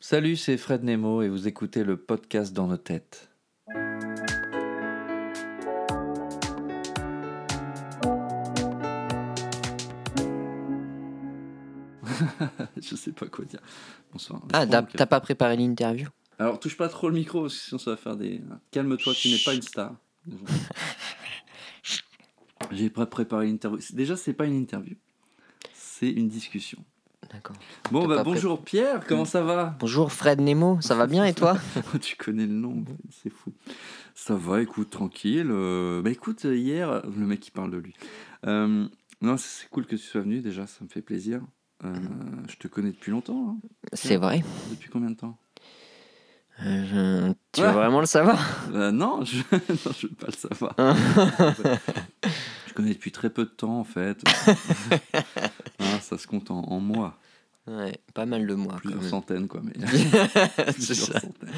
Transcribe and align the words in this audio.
Salut, 0.00 0.36
c'est 0.36 0.56
Fred 0.56 0.84
Nemo 0.84 1.22
et 1.22 1.28
vous 1.28 1.48
écoutez 1.48 1.84
le 1.84 1.96
podcast 1.96 2.52
dans 2.52 2.66
nos 2.66 2.76
têtes. 2.76 3.30
je 12.76 12.94
sais 12.96 13.12
pas 13.12 13.26
quoi 13.26 13.44
dire. 13.44 13.60
Bonsoir. 14.12 14.42
Ah, 14.52 14.66
t'as 14.66 14.82
que- 14.82 15.04
pas 15.04 15.20
préparé 15.20 15.56
l'interview 15.56 16.08
Alors 16.38 16.60
touche 16.60 16.76
pas 16.76 16.88
trop 16.88 17.08
le 17.08 17.14
micro 17.14 17.48
sinon 17.48 17.78
ça 17.78 17.90
va 17.92 17.96
faire 17.96 18.16
des. 18.16 18.40
Calme-toi, 18.70 19.14
tu 19.14 19.28
n'es 19.28 19.38
pas 19.44 19.54
une 19.54 19.62
star. 19.62 19.94
J'ai 22.72 22.90
pas 22.90 23.06
préparé 23.06 23.46
l'interview. 23.46 23.78
Déjà, 23.92 24.16
c'est 24.16 24.32
pas 24.32 24.46
une 24.46 24.56
interview. 24.56 24.96
C'est 25.74 26.10
une 26.10 26.28
discussion. 26.28 26.84
D'accord. 27.32 27.56
Bon, 27.90 28.06
bah 28.06 28.22
bonjour 28.22 28.62
Pierre, 28.62 29.04
comment 29.06 29.24
ça 29.24 29.42
va? 29.42 29.76
Bonjour 29.80 30.12
Fred 30.12 30.40
Nemo, 30.40 30.78
ça 30.80 30.94
va 30.94 31.06
bien 31.06 31.24
et 31.24 31.34
toi? 31.34 31.56
Tu 32.00 32.16
connais 32.16 32.46
le 32.46 32.52
nom, 32.52 32.84
c'est 33.10 33.30
fou. 33.30 33.52
Ça 34.14 34.34
va, 34.36 34.62
écoute, 34.62 34.90
tranquille. 34.90 35.48
euh, 35.50 36.02
Bah 36.02 36.10
écoute, 36.10 36.44
hier, 36.44 37.02
le 37.04 37.26
mec 37.26 37.40
qui 37.40 37.50
parle 37.50 37.70
de 37.72 37.78
lui. 37.78 37.94
Euh, 38.46 38.86
non, 39.22 39.36
c'est- 39.36 39.68
cool 39.70 39.84
que 39.86 39.96
tu 39.96 40.02
sois 40.02 40.20
venu 40.20 40.40
déjà, 40.40 40.66
ça 40.66 40.84
me 40.84 40.88
fait 40.88 41.02
plaisir. 41.02 41.40
Euh, 41.84 41.92
je 42.48 42.56
te 42.56 42.68
connais 42.68 42.90
depuis 42.92 43.10
longtemps. 43.10 43.50
hein. 43.62 43.68
C'est 43.92 44.16
vrai. 44.16 44.42
Depuis 44.70 44.88
combien 44.88 45.10
de 45.10 45.16
temps? 45.16 45.36
Euh, 46.64 46.84
je- 46.86 47.32
Tu 47.52 47.60
Ouais. 47.60 47.66
veux 47.68 47.72
vraiment 47.74 48.00
le 48.00 48.06
savoir? 48.06 48.38
Euh, 48.72 48.90
Non, 48.92 49.24
je 49.24 49.42
je 49.98 50.06
veux 50.06 50.14
pas 50.14 50.28
le 50.28 50.32
savoir. 50.32 50.74
je 52.66 52.72
connais 52.72 52.94
depuis 52.94 53.12
très 53.12 53.28
peu 53.30 53.44
de 53.44 53.50
temps 53.50 53.78
en 53.80 53.84
fait. 53.84 54.22
Ah, 55.78 56.00
ça 56.00 56.16
se 56.18 56.26
compte 56.26 56.50
en, 56.50 56.60
en 56.62 56.80
mois, 56.80 57.18
Ouais, 57.66 57.98
pas 58.14 58.26
mal 58.26 58.46
de 58.46 58.54
mois. 58.54 58.76
plusieurs 58.76 59.02
centaines 59.04 59.48
quoi. 59.48 59.60
Mais 59.64 59.72
plusieurs 60.74 60.96
ça. 60.96 61.20
centaines. 61.20 61.50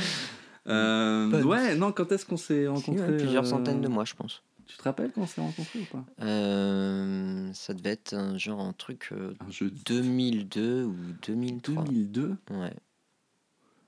Euh, 0.67 1.41
de- 1.41 1.45
ouais, 1.45 1.75
non, 1.77 1.93
quand 1.93 2.11
est-ce 2.13 2.25
qu'on 2.27 2.37
s'est 2.37 2.63
Si, 2.63 2.67
rencontrés 2.67 3.09
ouais, 3.11 3.17
plusieurs 3.17 3.45
euh, 3.45 3.49
centaines 3.49 3.81
de 3.81 3.89
mois, 3.89 4.05
je 4.05 4.15
pense. 4.15 4.43
Tu 4.67 4.77
te 4.77 4.83
rappelles 4.83 5.13
quand 5.13 5.23
on 5.23 5.27
s'est 5.27 5.41
rencontrés 5.41 5.81
ou 5.81 5.85
pas? 5.87 6.05
Euh, 6.21 7.51
ça 7.55 7.73
devait 7.73 7.91
être 7.91 8.13
un 8.15 8.37
genre 8.37 8.61
un 8.61 8.75
truc 8.75 9.11
Un 9.13 9.51
jeu 9.51 9.71
2002 9.87 10.85
ou 10.85 10.95
2003. 11.27 11.85
2002 11.85 12.37
Ouais. 12.51 12.73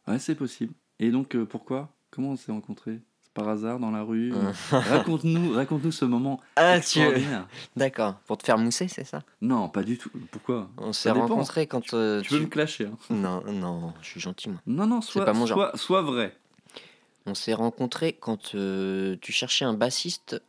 Ouais, 0.08 0.18
c'est 0.18 0.34
possible. 0.34 0.72
Et 0.98 1.10
donc, 1.10 1.36
pourquoi? 1.44 1.94
Comment 2.10 2.30
on 2.30 2.36
s'est 2.36 2.50
rencontrés? 2.52 3.00
Par 3.34 3.48
hasard 3.48 3.78
dans 3.78 3.90
la 3.90 4.02
rue 4.02 4.32
Hum. 4.32 4.52
Raconte-nous 4.70 5.52
raconte 5.54 5.90
ce 5.90 6.04
moment 6.04 6.40
Ah, 6.56 6.72
tu 6.80 6.98
extraordinaire. 6.98 7.46
D'accord. 7.76 8.14
Pour 8.26 8.38
te 8.38 8.44
faire 8.44 8.58
mousser, 8.58 8.88
c'est 8.88 9.04
ça? 9.04 9.22
Non, 9.40 9.68
pas 9.68 9.82
du 9.82 9.96
tout. 9.98 10.10
Pourquoi? 10.30 10.68
On 10.78 10.92
s'est 10.92 11.10
rencontrés 11.10 11.66
quand 11.66 11.94
euh, 11.94 12.20
Tu 12.22 12.30
peux 12.30 12.40
me 12.40 12.46
clasher. 12.46 12.86
hein. 12.86 12.96
Non, 13.10 13.42
non, 13.52 13.92
je 14.02 14.06
suis 14.08 14.20
gentil 14.20 14.48
moi. 14.50 14.60
Non, 14.66 14.86
non, 14.86 15.00
sois, 15.00 15.24
pas 15.24 15.32
mon 15.32 15.46
genre. 15.46 15.70
sois 15.76 16.02
vrai. 16.02 16.36
On 17.26 17.34
s'est 17.34 17.54
rencontrés 17.54 18.14
quand 18.14 18.54
euh, 18.54 19.16
tu 19.20 19.30
cherchais 19.32 19.64
un 19.64 19.74
bassiste. 19.74 20.42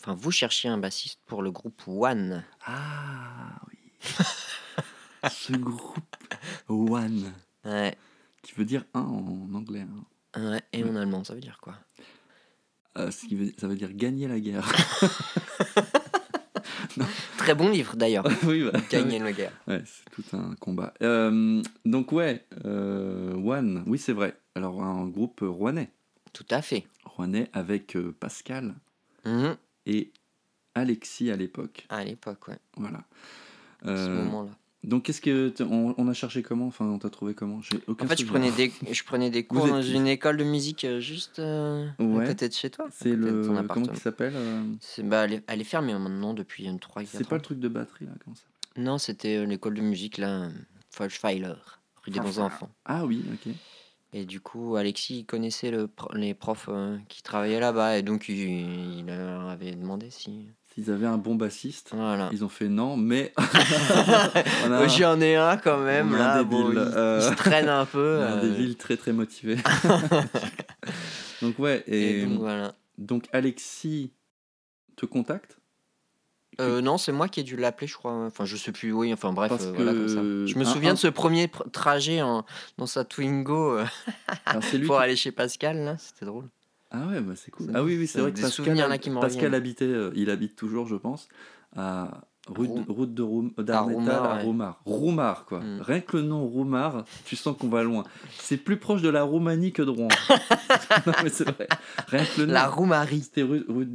Enfin, 0.00 0.14
vous 0.18 0.30
cherchiez 0.32 0.68
un 0.68 0.78
bassiste 0.78 1.20
pour 1.26 1.42
le 1.42 1.50
groupe 1.50 1.80
One. 1.86 2.42
Ah 2.66 3.60
oui. 3.68 3.78
ce 5.30 5.52
groupe 5.52 5.98
One, 6.68 7.32
Ouais. 7.64 7.96
qui 8.42 8.52
veut 8.54 8.64
dire 8.64 8.84
un 8.94 9.00
en 9.00 9.48
anglais. 9.54 9.86
hein? 10.36 10.40
Ouais, 10.50 10.62
et 10.72 10.82
en 10.84 10.96
allemand, 10.96 11.22
ça 11.24 11.34
veut 11.34 11.40
dire 11.40 11.58
quoi? 11.62 11.74
Euh, 12.96 13.10
ce 13.10 13.26
qui 13.26 13.34
veut, 13.36 13.52
ça 13.58 13.66
veut 13.66 13.74
dire 13.74 13.92
gagner 13.92 14.28
la 14.28 14.38
guerre. 14.40 14.70
Très 17.38 17.54
bon 17.54 17.68
livre 17.70 17.96
d'ailleurs. 17.96 18.24
oui, 18.46 18.68
bah. 18.70 18.78
Gagner 18.90 19.18
la 19.18 19.32
guerre. 19.32 19.52
Ouais, 19.66 19.82
c'est 19.84 20.10
tout 20.10 20.36
un 20.36 20.54
combat. 20.60 20.94
Euh, 21.02 21.62
donc 21.84 22.12
ouais, 22.12 22.44
euh, 22.64 23.34
One, 23.34 23.82
oui 23.86 23.98
c'est 23.98 24.12
vrai. 24.12 24.36
Alors 24.54 24.82
un 24.82 25.06
groupe 25.08 25.40
rouennais. 25.42 25.90
Tout 26.32 26.46
à 26.50 26.62
fait. 26.62 26.86
Rouennais 27.04 27.50
avec 27.52 27.96
euh, 27.96 28.14
Pascal 28.18 28.74
Mhm. 29.24 29.56
et 29.86 30.12
Alexis 30.74 31.30
à 31.30 31.36
l'époque. 31.36 31.86
À 31.88 32.04
l'époque, 32.04 32.48
ouais. 32.48 32.58
Voilà. 32.76 33.04
À 33.84 33.96
ce 33.96 34.08
moment-là. 34.10 34.50
Donc 34.84 35.04
qu'est-ce 35.04 35.20
que 35.20 35.52
on, 35.62 35.94
on 35.98 36.08
a 36.08 36.12
cherché 36.12 36.42
comment? 36.42 36.66
Enfin, 36.66 36.84
on 36.86 36.98
t'a 36.98 37.10
trouvé 37.10 37.34
comment? 37.34 37.60
Aucun 37.86 38.04
En 38.04 38.08
fait, 38.08 38.20
je 38.20 38.26
prenais 38.26 38.50
des, 38.52 38.72
je 38.92 39.04
prenais 39.04 39.30
des 39.30 39.44
cours 39.44 39.66
dans 39.66 39.80
qui 39.80 39.94
une 39.94 40.06
école 40.06 40.36
de 40.36 40.44
musique 40.44 40.84
euh, 40.84 41.00
juste 41.00 41.38
euh, 41.38 41.88
Ouais. 41.98 42.24
à 42.24 42.28
côté 42.28 42.48
de 42.48 42.54
chez 42.54 42.70
toi. 42.70 42.86
C'est 42.90 43.14
le 43.16 43.48
comment 43.68 43.86
il 43.92 43.98
s'appelle 43.98 44.34
euh, 44.36 44.62
bah, 45.04 45.24
elle, 45.24 45.32
est, 45.34 45.44
elle 45.46 45.60
est 45.60 45.64
fermée 45.64 45.92
hein, 45.92 45.98
maintenant 45.98 46.34
depuis 46.34 46.68
3 46.78 47.02
4 47.02 47.10
C'est 47.12 47.28
pas 47.28 47.36
le 47.36 47.42
truc 47.42 47.58
de 47.60 47.68
batterie 47.68 48.06
là, 48.06 48.12
comment 48.22 48.36
ça 48.36 48.44
Non, 48.76 48.98
c'était 48.98 49.36
euh, 49.36 49.46
l'école 49.46 49.74
de 49.74 49.82
musique 49.82 50.18
là, 50.18 50.44
euh, 50.44 50.50
Falschweiler, 50.90 51.54
rue 52.04 52.10
des 52.10 52.20
bons 52.20 52.38
enfants. 52.38 52.70
Ah 52.84 53.04
oui, 53.04 53.24
ok. 53.32 53.52
Et 54.16 54.26
du 54.26 54.40
coup, 54.40 54.76
Alexis 54.76 55.18
il 55.20 55.24
connaissait 55.24 55.72
le 55.72 55.88
les 56.12 56.34
profs 56.34 56.68
euh, 56.68 56.98
qui 57.08 57.22
travaillaient 57.24 57.58
là-bas 57.58 57.98
et 57.98 58.02
donc 58.02 58.28
il, 58.28 58.98
il 59.00 59.06
leur 59.06 59.48
avait 59.48 59.72
demandé 59.74 60.10
si. 60.10 60.46
S'ils 60.74 60.90
avaient 60.90 61.06
un 61.06 61.18
bon 61.18 61.36
bassiste, 61.36 61.90
Voilà. 61.94 62.30
ils 62.32 62.44
ont 62.44 62.48
fait 62.48 62.68
non, 62.68 62.96
mais 62.96 63.32
a- 63.36 64.88
J'en 64.88 65.20
ai 65.20 65.36
un 65.36 65.56
quand 65.56 65.78
même 65.78 66.12
on 66.12 66.16
là, 66.16 66.38
un 66.38 66.42
bon, 66.42 66.72
il, 66.72 66.78
euh, 66.78 67.20
il 67.22 67.28
se 67.30 67.34
traîne 67.36 67.68
un 67.68 67.84
peu. 67.86 68.22
a 68.24 68.40
des 68.40 68.48
euh, 68.48 68.54
villes 68.54 68.76
très 68.76 68.96
très 68.96 69.12
motivées. 69.12 69.56
donc 71.42 71.58
ouais, 71.58 71.84
et, 71.86 72.20
et 72.22 72.26
donc 72.26 72.38
voilà. 72.40 72.74
donc 72.98 73.26
Alexis 73.32 74.10
te 74.96 75.06
contacte? 75.06 75.58
Euh, 76.60 76.80
non, 76.80 76.98
c'est 76.98 77.10
moi 77.12 77.28
qui 77.28 77.40
ai 77.40 77.42
dû 77.42 77.56
l'appeler, 77.56 77.88
je 77.88 77.94
crois. 77.94 78.12
Enfin, 78.26 78.44
je 78.44 78.56
sais 78.56 78.70
plus, 78.70 78.92
oui, 78.92 79.12
enfin 79.12 79.32
bref, 79.32 79.48
Parce 79.50 79.64
euh, 79.64 79.72
voilà 79.74 79.92
comme 79.92 80.08
ça. 80.08 80.14
que 80.20 80.46
Je 80.46 80.56
me 80.58 80.64
un- 80.64 80.72
souviens 80.72 80.90
un- 80.90 80.94
de 80.94 80.98
ce 80.98 81.08
premier 81.08 81.46
pr- 81.46 81.68
trajet 81.72 82.22
en- 82.22 82.44
dans 82.78 82.86
sa 82.86 83.04
Twingo 83.04 83.78
pour 84.86 84.96
qui- 84.96 85.02
aller 85.02 85.16
chez 85.16 85.32
Pascal, 85.32 85.78
là, 85.84 85.96
c'était 85.98 86.26
drôle. 86.26 86.48
Ah 86.96 87.08
ouais, 87.08 87.20
bah 87.20 87.32
c'est 87.36 87.50
cool. 87.50 87.66
C'est- 87.66 87.72
Ah 87.74 87.82
oui, 87.82 87.96
oui, 87.98 88.06
c'est 88.06 88.14
c'est 88.14 88.20
vrai 88.22 88.32
que 88.32 88.40
Pascal, 88.40 88.76
là, 88.76 88.98
qui 88.98 89.10
Pascal 89.10 89.54
habitait, 89.54 89.84
euh, 89.84 90.10
il 90.14 90.30
habite 90.30 90.54
toujours, 90.56 90.86
je 90.86 90.96
pense, 90.96 91.28
à 91.76 92.22
route, 92.46 92.68
Roum- 92.68 92.84
route 92.88 93.14
de 93.14 93.22
Roum, 93.22 93.52
d'Arnétal 93.56 93.94
Roumar, 93.96 94.24
à 94.24 94.36
ouais. 94.36 94.42
Roumar. 94.42 94.80
Roumar, 94.84 95.44
quoi. 95.46 95.60
Mm. 95.60 95.80
Rien 95.80 96.00
que 96.00 96.16
le 96.18 96.22
nom 96.24 96.46
Roumar, 96.46 97.04
tu 97.24 97.36
sens 97.36 97.56
qu'on 97.58 97.68
va 97.68 97.82
loin. 97.82 98.04
C'est 98.38 98.58
plus 98.58 98.76
proche 98.76 99.00
de 99.02 99.08
la 99.08 99.22
Roumanie 99.22 99.72
que 99.72 99.80
de 99.82 99.88
Rouen. 99.90 100.08
non, 101.06 101.12
mais 101.22 101.30
c'est 101.30 101.44
vrai. 101.48 101.66
Rien 102.08 102.24
que 102.24 102.40
le 102.42 102.46
nom. 102.46 102.52
La 102.52 102.68
Roumarie. 102.68 103.22
C'était 103.22 103.42
rue, 103.42 103.64
rue- 103.66 103.88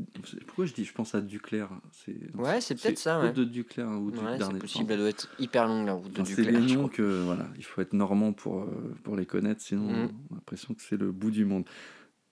Pourquoi 0.47 0.65
je 0.65 0.73
dis, 0.73 0.83
je 0.83 0.93
pense 0.93 1.13
à 1.15 1.21
Duclair 1.21 1.69
c'est... 1.91 2.15
Ouais, 2.35 2.59
c'est 2.59 2.73
peut-être 2.75 2.97
ça, 2.97 3.19
ouais. 3.19 3.27
route 3.27 3.35
de 3.37 3.43
Duclair 3.43 3.87
hein, 3.87 3.97
ou 3.97 4.09
du 4.11 4.17
Ouais, 4.17 4.37
c'est 4.39 4.57
possible, 4.59 4.91
elle 4.93 4.99
doit 4.99 5.09
être 5.09 5.29
hyper 5.39 5.67
longue, 5.67 5.85
la 5.85 5.93
route 5.93 6.11
de 6.11 6.21
Enfin, 6.21 6.31
c'est 6.35 6.41
Duclair, 6.41 6.59
les 6.61 6.75
noms 6.75 6.87
que 6.87 7.23
voilà, 7.23 7.45
il 7.57 7.63
faut 7.63 7.81
être 7.81 7.93
normand 7.93 8.33
pour, 8.33 8.61
euh, 8.63 8.95
pour 9.03 9.15
les 9.15 9.25
connaître, 9.27 9.61
sinon 9.61 9.83
Mm. 9.83 10.09
on 10.31 10.33
a 10.33 10.35
l'impression 10.37 10.73
que 10.73 10.81
c'est 10.81 10.97
le 10.97 11.11
bout 11.11 11.31
du 11.31 11.45
monde. 11.45 11.65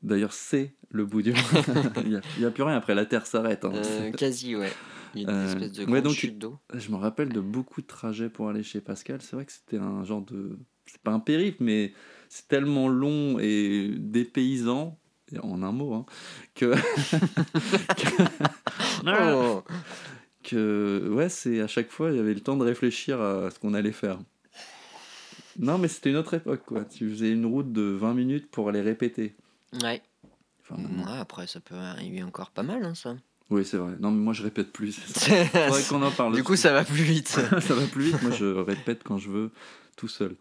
D'ailleurs, 0.04 0.34
c'est 0.34 0.76
le 0.90 1.06
bout 1.06 1.22
du 1.22 1.32
monde. 1.34 1.44
il 2.06 2.10
n'y 2.40 2.46
a, 2.46 2.52
plus 2.52 2.64
rien 2.64 2.76
après, 2.78 2.94
la 2.96 3.06
Terre 3.06 3.26
s'arrête. 3.26 3.66
hein. 3.66 3.72
Euh, 3.74 4.12
quasi, 4.12 4.56
ouais. 4.56 4.72
Il 5.16 5.22
y 5.24 5.26
a 5.26 5.30
une 5.32 5.36
Euh, 5.36 5.48
espèce 5.48 5.72
de 5.72 5.80
ouais, 5.86 5.86
grande 5.92 6.04
donc- 6.04 6.14
chute 6.14 6.38
d'eau. 6.38 6.58
Je 6.74 6.92
me 6.92 6.96
rappelle 6.98 7.30
de 7.30 7.40
beaucoup 7.42 7.82
de 7.82 7.88
trajets 7.88 8.30
pour 8.30 8.50
aller 8.50 8.62
chez 8.64 8.80
Pascal. 8.82 9.22
C'est 9.22 9.36
vrai 9.36 9.46
que 9.46 9.52
c'était 9.52 9.78
un 9.78 10.04
genre 10.04 10.22
de. 10.22 10.60
C'est 10.86 11.02
pas 11.02 11.12
un 11.12 11.20
périple, 11.20 11.64
mais 11.64 11.94
c'est 12.30 12.48
tellement 12.48 12.88
long 12.88 13.40
et 13.40 13.90
dépaysant, 13.98 14.98
en 15.42 15.64
un 15.64 15.72
mot, 15.72 15.94
hein, 15.94 16.06
que. 16.56 16.76
que... 17.96 18.24
Oh. 19.34 19.64
que 20.44 21.10
ouais, 21.14 21.30
c'est 21.30 21.60
à 21.62 21.68
chaque 21.68 21.90
fois, 21.90 22.12
il 22.12 22.18
y 22.18 22.20
avait 22.20 22.34
le 22.34 22.40
temps 22.40 22.58
de 22.58 22.64
réfléchir 22.64 23.20
à 23.22 23.50
ce 23.52 23.60
qu'on 23.60 23.74
allait 23.74 23.92
faire. 23.92 24.20
Non, 25.60 25.78
mais 25.78 25.88
c'était 25.88 26.12
une 26.12 26.18
autre 26.18 26.36
époque, 26.36 26.62
quoi. 26.66 26.86
Tu 26.86 27.10
faisais 27.10 27.32
une 27.32 27.46
route 27.46 27.72
de 27.74 27.82
20 27.82 28.14
minutes 28.14 28.50
pour 28.52 28.70
aller 28.70 28.82
répéter. 28.82 29.36
Ouais. 29.84 30.02
Enfin, 30.62 30.82
Ouais, 30.82 31.18
après, 31.20 31.48
ça 31.48 31.60
peut 31.60 31.76
arriver 31.76 32.24
encore 32.24 32.52
pas 32.52 32.64
mal, 32.64 32.84
hein, 32.84 32.96
ça. 32.96 33.16
Oui, 33.50 33.64
c'est 33.66 33.78
vrai. 33.78 33.94
Non, 34.00 34.12
mais 34.12 34.20
moi, 34.22 34.34
je 34.34 34.44
répète 34.44 34.72
plus. 34.74 34.92
c'est. 35.08 35.46
Faudrait 35.46 35.84
qu'on 35.84 36.02
en 36.04 36.12
parle. 36.12 36.36
du 36.36 36.44
coup, 36.44 36.56
ça 36.58 36.74
va 36.74 36.84
plus 36.84 37.04
vite. 37.04 37.28
ça 37.30 37.74
va 37.74 37.86
plus 37.88 38.04
vite. 38.12 38.22
Moi, 38.22 38.32
je 38.32 38.46
répète 38.46 39.04
quand 39.04 39.18
je 39.18 39.30
veux, 39.30 39.52
tout 39.96 40.08
seul. 40.10 40.36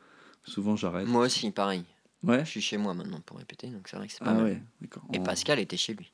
Souvent, 0.44 0.74
j'arrête. 0.76 1.06
Moi 1.06 1.26
aussi, 1.26 1.50
pareil. 1.50 1.84
Ouais. 2.22 2.44
Je 2.44 2.50
suis 2.50 2.60
chez 2.60 2.76
moi 2.76 2.94
maintenant 2.94 3.20
pour 3.24 3.38
répéter, 3.38 3.68
donc 3.68 3.86
c'est 3.88 3.96
vrai 3.96 4.06
que 4.08 4.12
c'est 4.12 4.24
pas 4.24 4.30
Ah 4.30 4.34
mal. 4.34 4.44
ouais, 4.44 4.62
d'accord. 4.80 5.04
Et 5.12 5.18
En- 5.18 5.22
Pascal 5.22 5.60
était 5.60 5.76
chez 5.76 5.94
lui. 5.94 6.10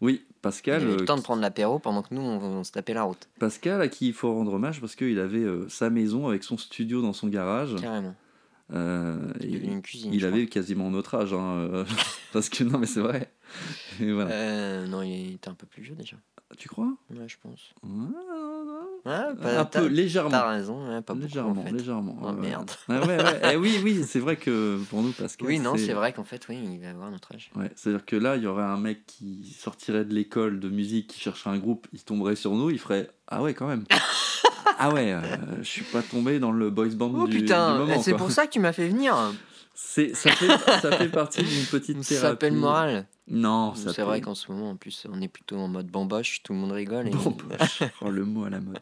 Oui, 0.00 0.24
Il 0.28 0.34
Pascal. 0.40 0.82
avait 0.82 0.92
euh, 0.92 0.96
le 0.98 1.04
temps 1.04 1.16
de 1.16 1.22
prendre 1.22 1.40
l'apéro 1.42 1.78
pendant 1.78 2.02
que 2.02 2.12
nous, 2.14 2.20
on, 2.20 2.40
on 2.42 2.64
se 2.64 2.72
tapait 2.72 2.94
la 2.94 3.04
route. 3.04 3.28
Pascal, 3.38 3.80
à 3.80 3.86
qui 3.88 4.08
il 4.08 4.12
faut 4.12 4.32
rendre 4.34 4.54
hommage 4.54 4.80
parce 4.80 4.96
qu'il 4.96 5.18
avait 5.20 5.38
euh, 5.38 5.68
sa 5.68 5.88
maison 5.90 6.26
avec 6.26 6.42
son 6.42 6.58
studio 6.58 7.00
dans 7.00 7.12
son 7.12 7.28
garage. 7.28 7.76
Carrément. 7.80 8.14
Euh, 8.72 9.18
Il 9.40 9.64
une 9.64 9.82
cuisine. 9.82 10.12
il 10.14 10.24
avait 10.24 10.46
quasiment 10.46 10.90
notre 10.90 11.14
âge. 11.14 11.32
hein, 11.34 11.56
euh, 11.72 11.84
parce 12.32 12.48
que 12.48 12.64
non, 12.64 12.78
mais 12.78 12.86
c'est 12.86 13.00
vrai. 13.00 13.30
Et 14.00 14.10
voilà. 14.12 14.30
crois. 14.30 14.40
Euh, 14.40 14.86
non, 14.86 15.02
il 15.02 15.34
était 15.34 15.48
un 15.48 15.54
peu 15.54 15.66
plus 15.66 15.82
vieux 15.82 15.94
déjà. 15.94 16.16
Tu 16.58 16.68
crois? 16.68 16.94
Ouais, 17.10 17.26
je 17.28 17.36
pense. 17.42 17.72
Ouais, 17.82 19.12
Un 19.12 19.34
bah, 19.34 19.64
peu, 19.64 19.70
t'as- 19.80 19.88
légèrement. 19.88 20.30
T'as 20.30 20.48
raison, 20.50 20.86
ouais, 20.88 21.00
pas 21.02 21.14
beaucoup, 21.14 21.26
légèrement, 21.26 21.62
en 21.62 21.64
fait. 21.64 21.72
légèrement. 21.72 22.18
Oh, 22.22 22.32
merde. 22.32 22.70
Ah 22.88 23.06
ouais. 23.06 23.18
Eh 23.54 23.56
oui, 23.56 23.80
oui, 23.82 24.04
c'est 24.06 24.20
vrai 24.20 24.36
que 24.36 24.78
pour 24.90 25.02
nous, 25.02 25.12
Pascal. 25.12 25.48
Oui, 25.48 25.58
non, 25.58 25.76
c'est 25.76 25.94
vrai 25.94 26.12
qu'en 26.12 26.24
fait, 26.24 26.46
oui, 26.48 26.58
il 26.62 26.78
va 26.78 26.90
avoir 26.90 27.10
notre 27.10 27.34
âge. 27.34 27.50
C'est-à-dire 27.74 28.04
que 28.04 28.16
là, 28.16 28.36
il 28.36 28.42
y 28.42 28.46
aurait 28.46 28.62
un 28.64 28.76
mec 28.78 29.06
qui 29.06 29.54
sortirait 29.58 30.04
de 30.04 30.14
l'école 30.14 30.60
de 30.60 30.68
musique, 30.68 31.08
qui 31.08 31.20
chercherait 31.20 31.50
un 31.50 31.58
groupe, 31.58 31.86
il 31.92 32.02
tomberait 32.04 32.36
sur 32.36 32.52
nous, 32.54 32.68
il 32.70 32.78
ferait 32.78 33.10
Ah 33.28 33.42
ouais, 33.42 33.54
quand 33.54 33.66
même. 33.66 33.84
ah 34.78 34.92
ouais, 34.92 35.12
euh, 35.12 35.20
je 35.58 35.68
suis 35.68 35.84
pas 35.84 36.02
tombé 36.02 36.38
dans 36.38 36.52
le 36.52 36.70
boys 36.70 36.88
band 36.88 37.12
Oh 37.14 37.26
du, 37.26 37.38
putain, 37.38 37.72
du 37.74 37.78
moment. 37.80 38.02
c'est 38.02 38.12
quoi. 38.12 38.18
pour 38.18 38.30
ça 38.30 38.46
que 38.46 38.52
tu 38.52 38.60
m'as 38.60 38.72
fait 38.72 38.88
venir. 38.88 39.16
C'est, 39.74 40.14
ça, 40.14 40.30
fait, 40.32 40.46
ça 40.80 40.92
fait 40.92 41.08
partie 41.08 41.42
d'une 41.42 41.64
petite 41.64 42.02
Ça 42.02 42.08
thérapie. 42.14 42.30
s'appelle 42.30 42.52
moral. 42.54 43.06
Non, 43.28 43.74
ça 43.74 43.92
C'est 43.92 44.02
vrai 44.02 44.20
qu'en 44.20 44.34
ce 44.34 44.50
moment, 44.52 44.70
en 44.70 44.76
plus, 44.76 45.06
on 45.10 45.20
est 45.22 45.28
plutôt 45.28 45.56
en 45.56 45.68
mode 45.68 45.86
bamboche, 45.86 46.42
tout 46.42 46.52
le 46.52 46.58
monde 46.58 46.72
rigole. 46.72 47.08
Et... 47.08 47.10
Bamboche. 47.10 47.82
Oh, 48.02 48.10
le 48.10 48.24
mot 48.24 48.44
à 48.44 48.50
la 48.50 48.60
mode. 48.60 48.80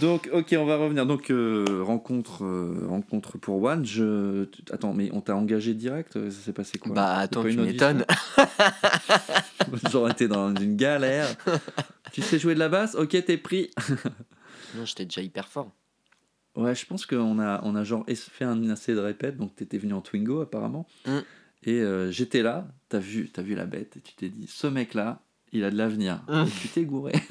Donc, 0.00 0.28
ok, 0.32 0.54
on 0.58 0.66
va 0.66 0.76
revenir. 0.76 1.06
Donc, 1.06 1.30
euh, 1.30 1.82
rencontre, 1.82 2.44
euh, 2.44 2.86
rencontre 2.88 3.38
pour 3.38 3.62
One. 3.62 3.86
Je... 3.86 4.46
Attends, 4.70 4.92
mais 4.92 5.10
on 5.12 5.20
t'a 5.20 5.34
engagé 5.34 5.74
direct? 5.74 6.12
Ça 6.12 6.42
s'est 6.44 6.52
passé 6.52 6.78
quoi? 6.78 6.92
Bah 6.92 7.14
attends, 7.18 7.42
tu 7.44 7.56
m'étonnes. 7.56 8.04
J'aurais 9.90 10.12
été 10.12 10.28
dans 10.28 10.54
une 10.54 10.76
galère. 10.76 11.28
tu 12.12 12.20
sais 12.20 12.38
jouer 12.38 12.54
de 12.54 12.58
la 12.58 12.68
basse? 12.68 12.94
Ok, 12.96 13.10
t'es 13.24 13.38
pris. 13.38 13.70
non, 14.74 14.84
j'étais 14.84 15.04
déjà 15.04 15.20
hyper 15.20 15.48
fort. 15.48 15.70
Ouais, 16.54 16.74
je 16.74 16.84
pense 16.84 17.06
qu'on 17.06 17.38
a, 17.38 17.60
on 17.64 17.74
a 17.74 17.84
genre 17.84 18.04
fait 18.08 18.44
un 18.44 18.68
assez 18.68 18.94
de 18.94 18.98
répète, 18.98 19.38
donc 19.38 19.56
t'étais 19.56 19.78
venu 19.78 19.94
en 19.94 20.02
Twingo 20.02 20.40
apparemment. 20.42 20.86
Mm. 21.06 21.18
Et 21.64 21.80
euh, 21.80 22.10
j'étais 22.10 22.42
là, 22.42 22.68
t'as 22.88 22.98
vu, 22.98 23.30
t'as 23.30 23.42
vu 23.42 23.54
la 23.54 23.64
bête, 23.66 23.96
et 23.96 24.00
tu 24.00 24.14
t'es 24.14 24.28
dit, 24.28 24.46
ce 24.46 24.66
mec-là, 24.66 25.22
il 25.52 25.64
a 25.64 25.70
de 25.70 25.76
l'avenir. 25.76 26.22
Mm. 26.28 26.44
Et 26.46 26.50
tu 26.60 26.68
t'es 26.68 26.84
gouré. 26.84 27.14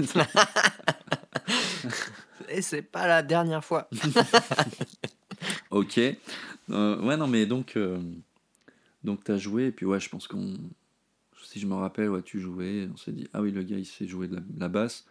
Et 2.49 2.61
c'est 2.61 2.81
pas 2.81 3.07
la 3.07 3.21
dernière 3.23 3.63
fois. 3.63 3.89
ok. 5.71 5.99
Euh, 6.69 7.01
ouais, 7.01 7.17
non, 7.17 7.27
mais 7.27 7.45
donc, 7.45 7.77
euh, 7.77 7.99
donc 9.03 9.23
t'as 9.23 9.37
joué, 9.37 9.67
et 9.67 9.71
puis 9.71 9.85
ouais, 9.85 9.99
je 9.99 10.09
pense 10.09 10.27
qu'on. 10.27 10.57
Si 11.43 11.59
je 11.59 11.67
me 11.67 11.73
rappelle, 11.73 12.09
ouais, 12.09 12.21
tu 12.21 12.39
jouais, 12.39 12.87
on 12.93 12.97
s'est 12.97 13.11
dit, 13.11 13.27
ah 13.33 13.41
oui, 13.41 13.51
le 13.51 13.63
gars, 13.63 13.77
il 13.77 13.85
sait 13.85 14.07
jouer 14.07 14.27
de 14.27 14.35
la, 14.35 14.41
la 14.57 14.67
basse. 14.69 15.05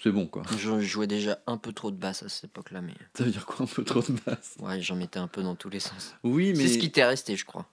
C'est 0.00 0.10
bon, 0.10 0.26
quoi. 0.26 0.42
Je 0.58 0.80
jouais 0.80 1.06
déjà 1.06 1.38
un 1.46 1.56
peu 1.56 1.72
trop 1.72 1.90
de 1.90 1.96
basse 1.96 2.22
à 2.22 2.28
cette 2.28 2.44
époque-là, 2.44 2.80
mais 2.80 2.94
Ça 3.14 3.24
veut 3.24 3.30
dire 3.30 3.46
quoi, 3.46 3.64
un 3.64 3.68
peu 3.68 3.84
trop 3.84 4.00
de 4.00 4.12
basse 4.26 4.56
ouais, 4.58 4.80
j'en 4.80 4.96
mettais 4.96 5.18
un 5.20 5.28
peu 5.28 5.42
dans 5.42 5.54
tous 5.54 5.70
les 5.70 5.80
sens. 5.80 6.14
Oui, 6.24 6.52
mais. 6.56 6.66
C'est 6.66 6.74
ce 6.74 6.78
qui 6.78 6.90
t'est 6.90 7.04
resté, 7.04 7.36
je 7.36 7.44
crois. 7.44 7.66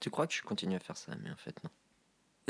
Tu 0.00 0.10
crois 0.10 0.26
que 0.26 0.34
je 0.34 0.42
continue 0.42 0.74
à 0.76 0.80
faire 0.80 0.96
ça, 0.96 1.12
mais 1.22 1.30
en 1.30 1.36
fait, 1.36 1.56
non. 1.62 1.70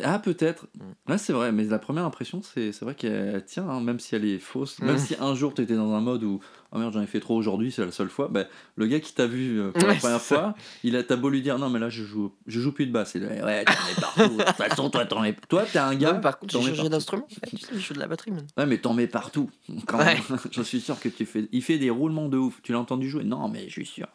Ah, 0.03 0.19
peut-être. 0.19 0.67
Mm. 1.07 1.13
Ouais, 1.13 1.19
c'est 1.19 1.33
vrai, 1.33 1.53
mais 1.53 1.65
la 1.65 1.79
première 1.79 2.05
impression, 2.05 2.43
c'est 2.43 2.77
vrai 2.83 2.95
qu'elle 2.97 3.45
tient, 3.45 3.69
hein, 3.69 3.81
même 3.81 4.01
si 4.01 4.15
elle 4.17 4.25
est 4.25 4.39
fausse. 4.41 4.81
Même 4.81 4.97
Mm. 4.97 4.99
si 4.99 5.15
un 5.21 5.35
jour, 5.37 5.55
tu 5.55 5.63
étais 5.63 5.77
dans 5.77 5.93
un 5.93 6.01
mode 6.01 6.25
où, 6.25 6.41
oh 6.73 6.79
merde, 6.79 6.93
j'en 6.93 7.01
ai 7.01 7.07
fait 7.07 7.21
trop 7.21 7.37
aujourd'hui, 7.37 7.71
c'est 7.71 7.85
la 7.85 7.93
seule 7.93 8.09
fois, 8.09 8.27
bah, 8.29 8.45
le 8.75 8.87
gars 8.89 8.99
qui 8.99 9.15
t'a 9.15 9.27
vu 9.27 9.61
euh, 9.61 9.71
pour 9.71 9.87
la 9.87 9.95
première 9.95 10.21
fois, 10.21 10.55
il 10.83 10.97
a 10.97 11.05
t'as 11.05 11.15
beau 11.15 11.29
lui 11.29 11.43
dire, 11.43 11.59
non, 11.61 11.71
mais 11.71 11.79
là, 11.79 11.91
je 11.91 12.03
joue, 12.03 12.33
je 12.49 12.61
joue 12.61 12.73
plus 12.73 12.87
de 12.87 12.93
basse. 12.93 13.13
Il 13.15 13.21
dit, 13.21 13.27
ouais, 13.29 13.65
t'en 13.65 13.73
es 13.73 14.01
partout. 14.01 14.37
De 14.37 14.43
toute 14.43 14.57
façon, 14.57 14.91
toi, 14.91 15.07
t'en 15.07 15.23
es. 15.23 15.37
Toi, 15.49 15.65
t'es 15.73 15.79
un 15.79 15.95
gars. 15.95 16.15
Non, 16.15 16.21
par 16.21 16.39
contre, 16.41 16.61
j'ai 16.61 16.75
changé 16.75 16.89
d'instrument. 16.89 17.27
Sais, 17.31 17.59
je 17.73 17.79
joue 17.79 17.95
de 17.95 18.01
la 18.01 18.09
batterie. 18.09 18.33
Ouais, 18.57 18.67
mais 18.67 18.79
t'en 18.79 18.95
mets 18.95 19.07
partout. 19.07 19.49
Quand 19.87 19.99
Ouais. 19.99 20.17
même. 20.29 20.39
je 20.51 20.63
suis 20.63 20.81
sûr 20.81 20.99
que 20.99 21.09
tu 21.09 21.25
fais. 21.25 21.49
Il 21.53 21.63
fait 21.63 21.79
des 21.79 21.91
roulements 21.91 22.29
de 22.29 22.37
ouf. 22.37 22.61
Tu 22.65 22.73
l'as 22.73 22.81
entendu 22.81 23.09
jouer? 23.09 23.23
Non, 23.23 23.49
mais 23.49 23.67
je 23.69 23.73
suis 23.73 23.87
sûr. 23.87 24.09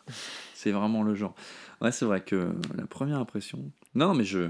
C'est 0.54 0.72
vraiment 0.72 1.04
le 1.04 1.16
genre. 1.16 1.36
Ouais, 1.80 1.94
c'est 1.94 2.04
vrai 2.04 2.20
que 2.20 2.50
la 2.78 2.86
première 2.86 3.20
impression. 3.20 3.72
Non, 3.96 4.14
mais 4.14 4.26
je. 4.26 4.50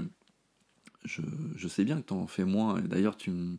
Je, 1.04 1.22
je 1.56 1.68
sais 1.68 1.84
bien 1.84 1.96
que 1.96 2.06
t'en 2.08 2.26
fais 2.26 2.44
moins. 2.44 2.80
D'ailleurs, 2.80 3.16
tu 3.16 3.30
me- 3.30 3.56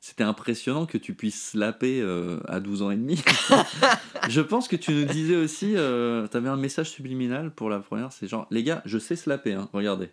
C'était 0.00 0.24
impressionnant 0.24 0.86
que 0.86 0.96
tu 0.96 1.12
puisses 1.14 1.50
slapper 1.50 2.00
euh, 2.00 2.38
à 2.48 2.60
12 2.60 2.82
ans 2.82 2.90
et 2.90 2.96
demi. 2.96 3.22
je 4.28 4.40
pense 4.40 4.68
que 4.68 4.76
tu 4.76 4.92
nous 4.92 5.04
disais 5.04 5.36
aussi, 5.36 5.74
euh, 5.76 6.26
tu 6.28 6.36
avais 6.36 6.48
un 6.48 6.56
message 6.56 6.90
subliminal 6.90 7.50
pour 7.50 7.68
la 7.68 7.80
première, 7.80 8.12
c'est 8.12 8.28
genre, 8.28 8.46
les 8.50 8.62
gars, 8.62 8.80
je 8.84 8.98
sais 8.98 9.16
slapper, 9.16 9.54
hein, 9.54 9.68
regardez. 9.72 10.10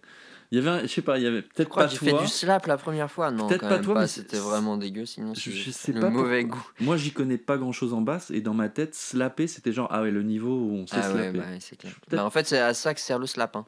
Il 0.52 0.58
y 0.58 0.62
avait, 0.62 0.70
un- 0.70 0.82
je 0.82 0.88
sais 0.88 1.02
pas, 1.02 1.18
il 1.18 1.24
y 1.24 1.28
avait 1.28 1.42
peut-être 1.42 1.74
pas 1.74 1.88
j'ai 1.88 1.98
toi. 1.98 2.20
fait 2.20 2.26
du 2.26 2.28
slap 2.32 2.66
la 2.68 2.78
première 2.78 3.10
fois. 3.12 3.32
Non, 3.32 3.48
Peut-être 3.48 3.68
pas 3.68 3.80
toi, 3.80 4.02
mais 4.02 4.08
C'était 4.08 4.38
vraiment 4.38 4.78
dégueu, 4.78 5.06
sinon 5.06 5.34
Je, 5.34 5.40
c'est 5.42 5.52
je 5.52 5.72
sais 5.72 5.92
le 5.92 6.02
pas 6.02 6.10
mauvais 6.10 6.44
goût. 6.46 6.66
Moi, 6.80 6.98
j'y 6.98 7.12
connais 7.12 7.38
pas 7.38 7.58
grand 7.58 7.72
chose 7.72 7.94
en 7.94 8.02
basse 8.02 8.32
et 8.32 8.42
dans 8.42 8.54
ma 8.54 8.70
tête, 8.70 8.96
slapper, 8.96 9.48
c'était 9.48 9.72
genre 9.72 9.88
ah 9.92 10.02
ouais 10.04 10.12
le 10.12 10.24
niveau 10.24 10.52
où 10.56 10.72
on 10.74 10.88
sait 10.88 10.96
Ah 10.98 11.08
ouais, 11.10 11.22
slapper. 11.22 11.38
bah, 11.40 11.46
ouais, 11.46 11.58
c'est 11.60 11.76
clair. 11.78 11.94
Bah, 12.12 12.26
en 12.26 12.30
fait, 12.30 12.48
c'est 12.48 12.60
à 12.60 12.74
ça 12.74 12.94
que 12.94 13.00
sert 13.02 13.20
le 13.20 13.26
slap. 13.28 13.56
hein. 13.56 13.66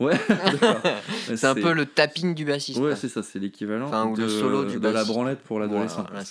Ouais, 0.00 0.18
C'est 1.36 1.44
un 1.44 1.54
peu 1.54 1.72
le 1.72 1.86
tapping 1.86 2.34
du 2.34 2.44
bassiste. 2.44 2.80
Ouais, 2.80 2.96
c'est 2.96 3.08
ça, 3.08 3.22
c'est 3.22 3.38
l'équivalent 3.38 3.86
Enfin, 3.86 4.10
de, 4.12 4.22
le 4.22 4.28
solo 4.28 4.64
du 4.64 4.80
de 4.80 4.88
la 4.88 5.04
branlette 5.04 5.40
pour 5.42 5.60
l'adolescent. 5.60 6.04
Voilà, 6.10 6.24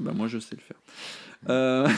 bah, 0.00 0.12
moi, 0.14 0.26
je 0.26 0.38
sais 0.40 0.56
le 0.56 0.60
faire. 0.62 0.76
Euh, 1.48 1.88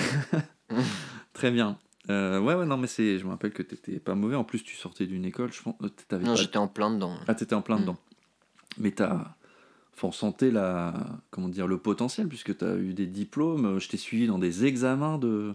Très 1.32 1.50
bien. 1.50 1.78
Euh, 2.10 2.38
ouais, 2.40 2.54
ouais, 2.54 2.66
non, 2.66 2.76
mais 2.76 2.86
c'est. 2.86 3.18
Je 3.18 3.24
me 3.24 3.30
rappelle 3.30 3.52
que 3.52 3.62
t'étais 3.62 3.98
pas 3.98 4.14
mauvais. 4.14 4.36
En 4.36 4.44
plus, 4.44 4.62
tu 4.62 4.76
sortais 4.76 5.06
d'une 5.06 5.24
école. 5.24 5.52
Je 5.52 5.62
pense. 5.62 5.74
euh, 5.82 6.18
non, 6.18 6.26
pas- 6.26 6.34
j'étais 6.34 6.56
en 6.58 6.68
plein 6.68 6.90
dedans. 6.90 7.14
Ah, 7.26 7.34
t'étais 7.34 7.54
en 7.54 7.62
plein 7.62 7.76
Mm. 7.76 7.80
dedans. 7.80 7.96
Mais 8.78 8.90
t'as. 8.90 9.34
Enfin, 9.94 10.08
on 10.08 10.12
sentait 10.12 10.50
la, 10.50 10.92
comment 11.30 11.48
dire, 11.48 11.66
le 11.66 11.78
potentiel, 11.78 12.28
puisque 12.28 12.56
tu 12.58 12.64
as 12.64 12.74
eu 12.76 12.92
des 12.92 13.06
diplômes. 13.06 13.78
Je 13.80 13.88
t'ai 13.88 13.96
suivi 13.96 14.26
dans 14.26 14.38
des 14.38 14.66
examens 14.66 15.16
de, 15.18 15.54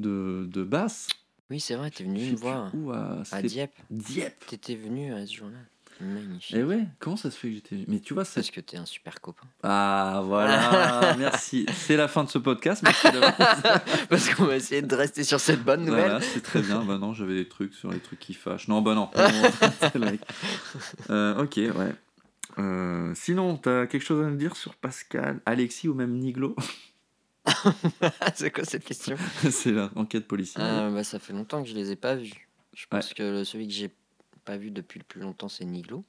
de, 0.00 0.44
de 0.50 0.64
basse. 0.64 1.06
Oui, 1.50 1.60
c'est 1.60 1.74
vrai, 1.74 1.90
t'es 1.90 2.04
Je 2.04 2.08
venu 2.08 2.20
sais 2.20 2.26
me 2.26 2.30
plus 2.36 2.40
voir 2.42 2.70
Où, 2.74 2.92
à, 2.92 3.20
à 3.20 3.24
c'était 3.24 3.48
Dieppe. 3.48 3.74
Dieppe. 3.90 4.46
T'étais 4.46 4.76
venu 4.76 5.12
à 5.12 5.26
ce 5.26 5.34
jour-là. 5.34 5.58
Magnifique. 6.02 6.56
Et 6.56 6.62
ouais, 6.64 6.86
comment 6.98 7.16
ça 7.16 7.30
se 7.30 7.36
fait 7.36 7.48
que 7.48 7.54
j'étais. 7.56 7.76
Mais 7.86 8.00
tu 8.00 8.14
vois, 8.14 8.24
c'est. 8.24 8.40
Parce 8.40 8.50
que 8.50 8.60
t'es 8.60 8.78
un 8.78 8.86
super 8.86 9.20
copain. 9.20 9.46
Ah, 9.62 10.22
voilà, 10.24 11.14
merci. 11.18 11.66
C'est 11.74 11.96
la 11.96 12.08
fin 12.08 12.24
de 12.24 12.30
ce 12.30 12.38
podcast. 12.38 12.82
Merci 12.82 13.10
d'avoir. 13.12 13.36
Parce 14.08 14.32
qu'on 14.34 14.44
va 14.44 14.56
essayer 14.56 14.80
de 14.80 14.94
rester 14.94 15.24
sur 15.24 15.38
cette 15.40 15.62
bonne 15.62 15.84
nouvelle. 15.84 16.04
Voilà, 16.04 16.20
c'est 16.22 16.40
très 16.40 16.62
bien. 16.62 16.82
Bah 16.84 16.96
non, 16.96 17.12
j'avais 17.12 17.34
des 17.34 17.48
trucs 17.48 17.74
sur 17.74 17.90
les 17.90 17.98
trucs 18.00 18.18
qui 18.18 18.32
fâchent. 18.32 18.68
Non, 18.68 18.80
bah 18.80 18.94
non. 18.94 19.10
C'est 19.80 19.94
le 19.96 20.06
mec. 20.12 20.20
Euh, 21.10 21.42
ok, 21.42 21.56
ouais. 21.56 21.94
Euh, 22.58 23.12
sinon, 23.14 23.58
t'as 23.58 23.86
quelque 23.86 24.02
chose 24.02 24.24
à 24.24 24.30
nous 24.30 24.36
dire 24.36 24.56
sur 24.56 24.74
Pascal, 24.76 25.40
Alexis 25.44 25.86
ou 25.88 25.92
même 25.94 26.16
Niglo? 26.16 26.56
c'est 28.34 28.50
quoi 28.50 28.64
cette 28.64 28.84
question? 28.84 29.16
C'est 29.50 29.72
l'enquête 29.72 30.26
policière. 30.26 30.64
Ah, 30.64 30.90
bah, 30.90 31.04
Ça 31.04 31.18
fait 31.18 31.32
longtemps 31.32 31.62
que 31.62 31.68
je 31.68 31.74
les 31.74 31.90
ai 31.90 31.96
pas 31.96 32.14
vus. 32.16 32.48
Je 32.74 32.86
pense 32.86 33.12
que 33.14 33.44
celui 33.44 33.66
que 33.66 33.74
j'ai 33.74 33.90
pas 34.44 34.56
vu 34.56 34.70
depuis 34.70 34.98
le 34.98 35.04
plus 35.04 35.20
longtemps, 35.20 35.48
c'est 35.48 35.64
Niglo. 35.64 36.04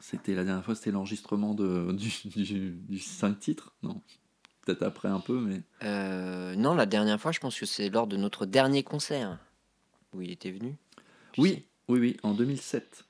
C'était 0.00 0.34
la 0.34 0.44
dernière 0.44 0.64
fois, 0.64 0.74
c'était 0.74 0.90
l'enregistrement 0.90 1.54
de, 1.54 1.92
du, 2.24 2.42
du, 2.42 2.70
du 2.70 2.98
5 2.98 3.38
titres 3.38 3.72
Non? 3.82 4.00
Peut-être 4.62 4.82
après 4.82 5.08
un 5.08 5.20
peu, 5.20 5.40
mais. 5.40 5.62
Euh, 5.84 6.56
non, 6.56 6.74
la 6.74 6.86
dernière 6.86 7.20
fois, 7.20 7.32
je 7.32 7.38
pense 7.38 7.58
que 7.58 7.66
c'est 7.66 7.88
lors 7.88 8.06
de 8.06 8.16
notre 8.16 8.46
dernier 8.46 8.82
concert 8.82 9.38
où 10.12 10.22
il 10.22 10.30
était 10.32 10.50
venu. 10.50 10.74
Oui, 11.38 11.50
sais, 11.50 11.64
oui, 11.88 12.00
oui, 12.00 12.16
en 12.22 12.34
2007. 12.34 13.04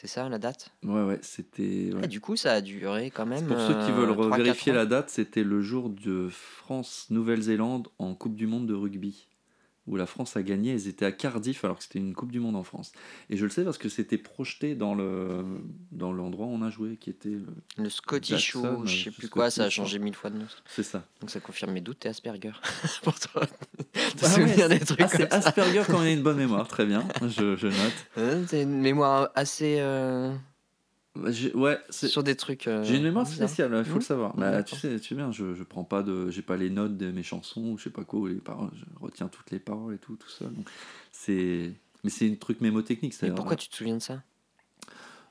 C'est 0.00 0.06
ça 0.06 0.28
la 0.28 0.38
date? 0.38 0.70
Ouais, 0.84 1.02
ouais, 1.02 1.18
c'était. 1.22 1.90
ouais. 1.92 2.06
Du 2.06 2.20
coup, 2.20 2.36
ça 2.36 2.52
a 2.52 2.60
duré 2.60 3.10
quand 3.10 3.26
même. 3.26 3.48
Pour 3.48 3.58
ceux 3.58 3.74
qui 3.84 3.90
veulent 3.90 4.16
euh, 4.16 4.36
vérifier 4.36 4.72
la 4.72 4.86
date, 4.86 5.10
c'était 5.10 5.42
le 5.42 5.60
jour 5.60 5.90
de 5.90 6.28
France-Nouvelle-Zélande 6.30 7.88
en 7.98 8.14
Coupe 8.14 8.36
du 8.36 8.46
Monde 8.46 8.68
de 8.68 8.74
rugby. 8.74 9.26
Où 9.88 9.96
la 9.96 10.06
France 10.06 10.36
a 10.36 10.42
gagné, 10.42 10.72
ils 10.74 10.86
étaient 10.86 11.06
à 11.06 11.12
Cardiff 11.12 11.64
alors 11.64 11.78
que 11.78 11.82
c'était 11.84 11.98
une 11.98 12.14
Coupe 12.14 12.30
du 12.30 12.40
Monde 12.40 12.56
en 12.56 12.62
France. 12.62 12.92
Et 13.30 13.36
je 13.38 13.44
le 13.44 13.50
sais 13.50 13.64
parce 13.64 13.78
que 13.78 13.88
c'était 13.88 14.18
projeté 14.18 14.74
dans 14.74 14.94
le 14.94 15.44
dans 15.92 16.12
l'endroit 16.12 16.46
où 16.46 16.50
on 16.50 16.60
a 16.62 16.68
joué, 16.70 16.96
qui 16.96 17.08
était. 17.10 17.30
le- 17.30 17.46
Le 17.78 17.88
Scottish 17.88 18.52
Jackson, 18.52 18.76
ou 18.82 18.86
je 18.86 19.04
sais 19.04 19.08
euh, 19.08 19.12
plus 19.18 19.28
quoi, 19.28 19.50
ça 19.50 19.64
a 19.64 19.70
changé 19.70 19.98
mille 19.98 20.14
fois 20.14 20.28
de 20.30 20.36
nom. 20.38 20.46
C'est 20.66 20.82
ça. 20.82 21.04
Donc 21.20 21.30
ça 21.30 21.40
confirme 21.40 21.72
mes 21.72 21.80
doutes, 21.80 22.00
t'es 22.00 22.08
Asperger. 22.10 22.52
Pour 23.02 23.18
toi. 23.18 23.46
Te 23.46 23.50
Ah 23.94 24.26
ouais, 24.26 24.28
souvenir 24.28 24.68
des 24.68 24.78
c'est- 24.78 24.84
trucs 24.84 25.00
ah, 25.00 25.08
c'est 25.08 25.28
ça. 25.30 25.36
Asperger 25.36 25.82
quand 25.86 25.98
on 25.98 26.02
a 26.02 26.10
une 26.10 26.22
bonne 26.22 26.36
mémoire, 26.36 26.68
très 26.68 26.84
bien, 26.86 27.02
je, 27.22 27.56
je 27.56 27.66
note. 27.68 27.76
Hein, 28.18 28.42
T'as 28.48 28.62
une 28.62 28.80
mémoire 28.80 29.30
assez. 29.34 29.76
euh, 29.80 30.30
Bah, 30.30 30.38
Ouais, 31.54 31.78
c'est- 31.90 32.08
sur 32.08 32.22
des 32.22 32.36
trucs. 32.36 32.66
euh, 32.68 32.82
J'ai 32.84 32.96
une 32.96 33.02
mémoire 33.02 33.26
spéciale, 33.26 33.72
il 33.78 33.84
faut 33.84 33.92
Mmh. 33.92 33.94
le 33.96 34.00
savoir. 34.04 34.36
Bah, 34.36 34.62
tu 34.62 34.76
sais, 34.76 34.98
tu 35.00 35.08
sais 35.08 35.14
bien, 35.14 35.32
je, 35.32 35.54
je 35.54 35.62
prends 35.62 35.84
pas 35.84 36.02
de, 36.02 36.30
j'ai 36.30 36.42
pas 36.42 36.56
les 36.56 36.70
notes 36.70 36.96
de 36.96 37.10
mes 37.10 37.22
chansons, 37.22 37.76
je 37.76 37.84
sais 37.84 37.90
pas 37.90 38.04
quoi, 38.04 38.28
les 38.28 38.36
paroles, 38.36 38.70
je 38.74 38.84
retiens 39.00 39.28
toutes 39.28 39.50
les 39.50 39.58
paroles 39.58 39.94
et 39.94 39.98
tout, 39.98 40.16
tout 40.16 40.44
donc 40.44 40.68
c'est, 41.12 41.72
mais 42.04 42.10
c'est 42.10 42.30
un 42.30 42.34
truc 42.34 42.60
mémotechnique. 42.60 43.14
C'est-à-dire, 43.14 43.34
pourquoi 43.36 43.56
tu 43.56 43.68
te 43.68 43.76
souviens 43.76 43.96
de 43.96 44.02
ça? 44.02 44.22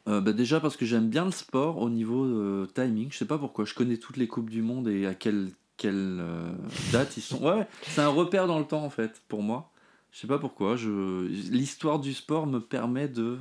Euh, 0.07 0.21
bah, 0.21 0.31
déjà 0.31 0.59
parce 0.59 0.77
que 0.77 0.85
j'aime 0.85 1.09
bien 1.09 1.25
le 1.25 1.31
sport 1.31 1.79
au 1.79 1.89
niveau 1.89 2.23
euh, 2.23 2.65
timing. 2.73 3.09
Je 3.11 3.17
sais 3.17 3.25
pas 3.25 3.37
pourquoi. 3.37 3.65
Je 3.65 3.73
connais 3.73 3.97
toutes 3.97 4.15
les 4.17 4.27
coupes 4.27 4.49
du 4.49 4.61
monde 4.61 4.87
et 4.87 5.05
à 5.05 5.13
quelle 5.13 5.49
quelle 5.75 6.17
euh, 6.21 6.51
date 6.93 7.17
ils 7.17 7.21
sont. 7.21 7.43
Ouais, 7.43 7.67
c'est 7.83 8.01
un 8.01 8.07
repère 8.07 8.47
dans 8.47 8.57
le 8.57 8.65
temps 8.65 8.83
en 8.83 8.89
fait 8.89 9.21
pour 9.27 9.43
moi. 9.43 9.69
Je 10.11 10.19
sais 10.19 10.27
pas 10.27 10.39
pourquoi. 10.39 10.75
Je 10.77 11.25
l'histoire 11.51 11.99
du 11.99 12.13
sport 12.13 12.47
me 12.47 12.59
permet 12.59 13.07
de 13.09 13.37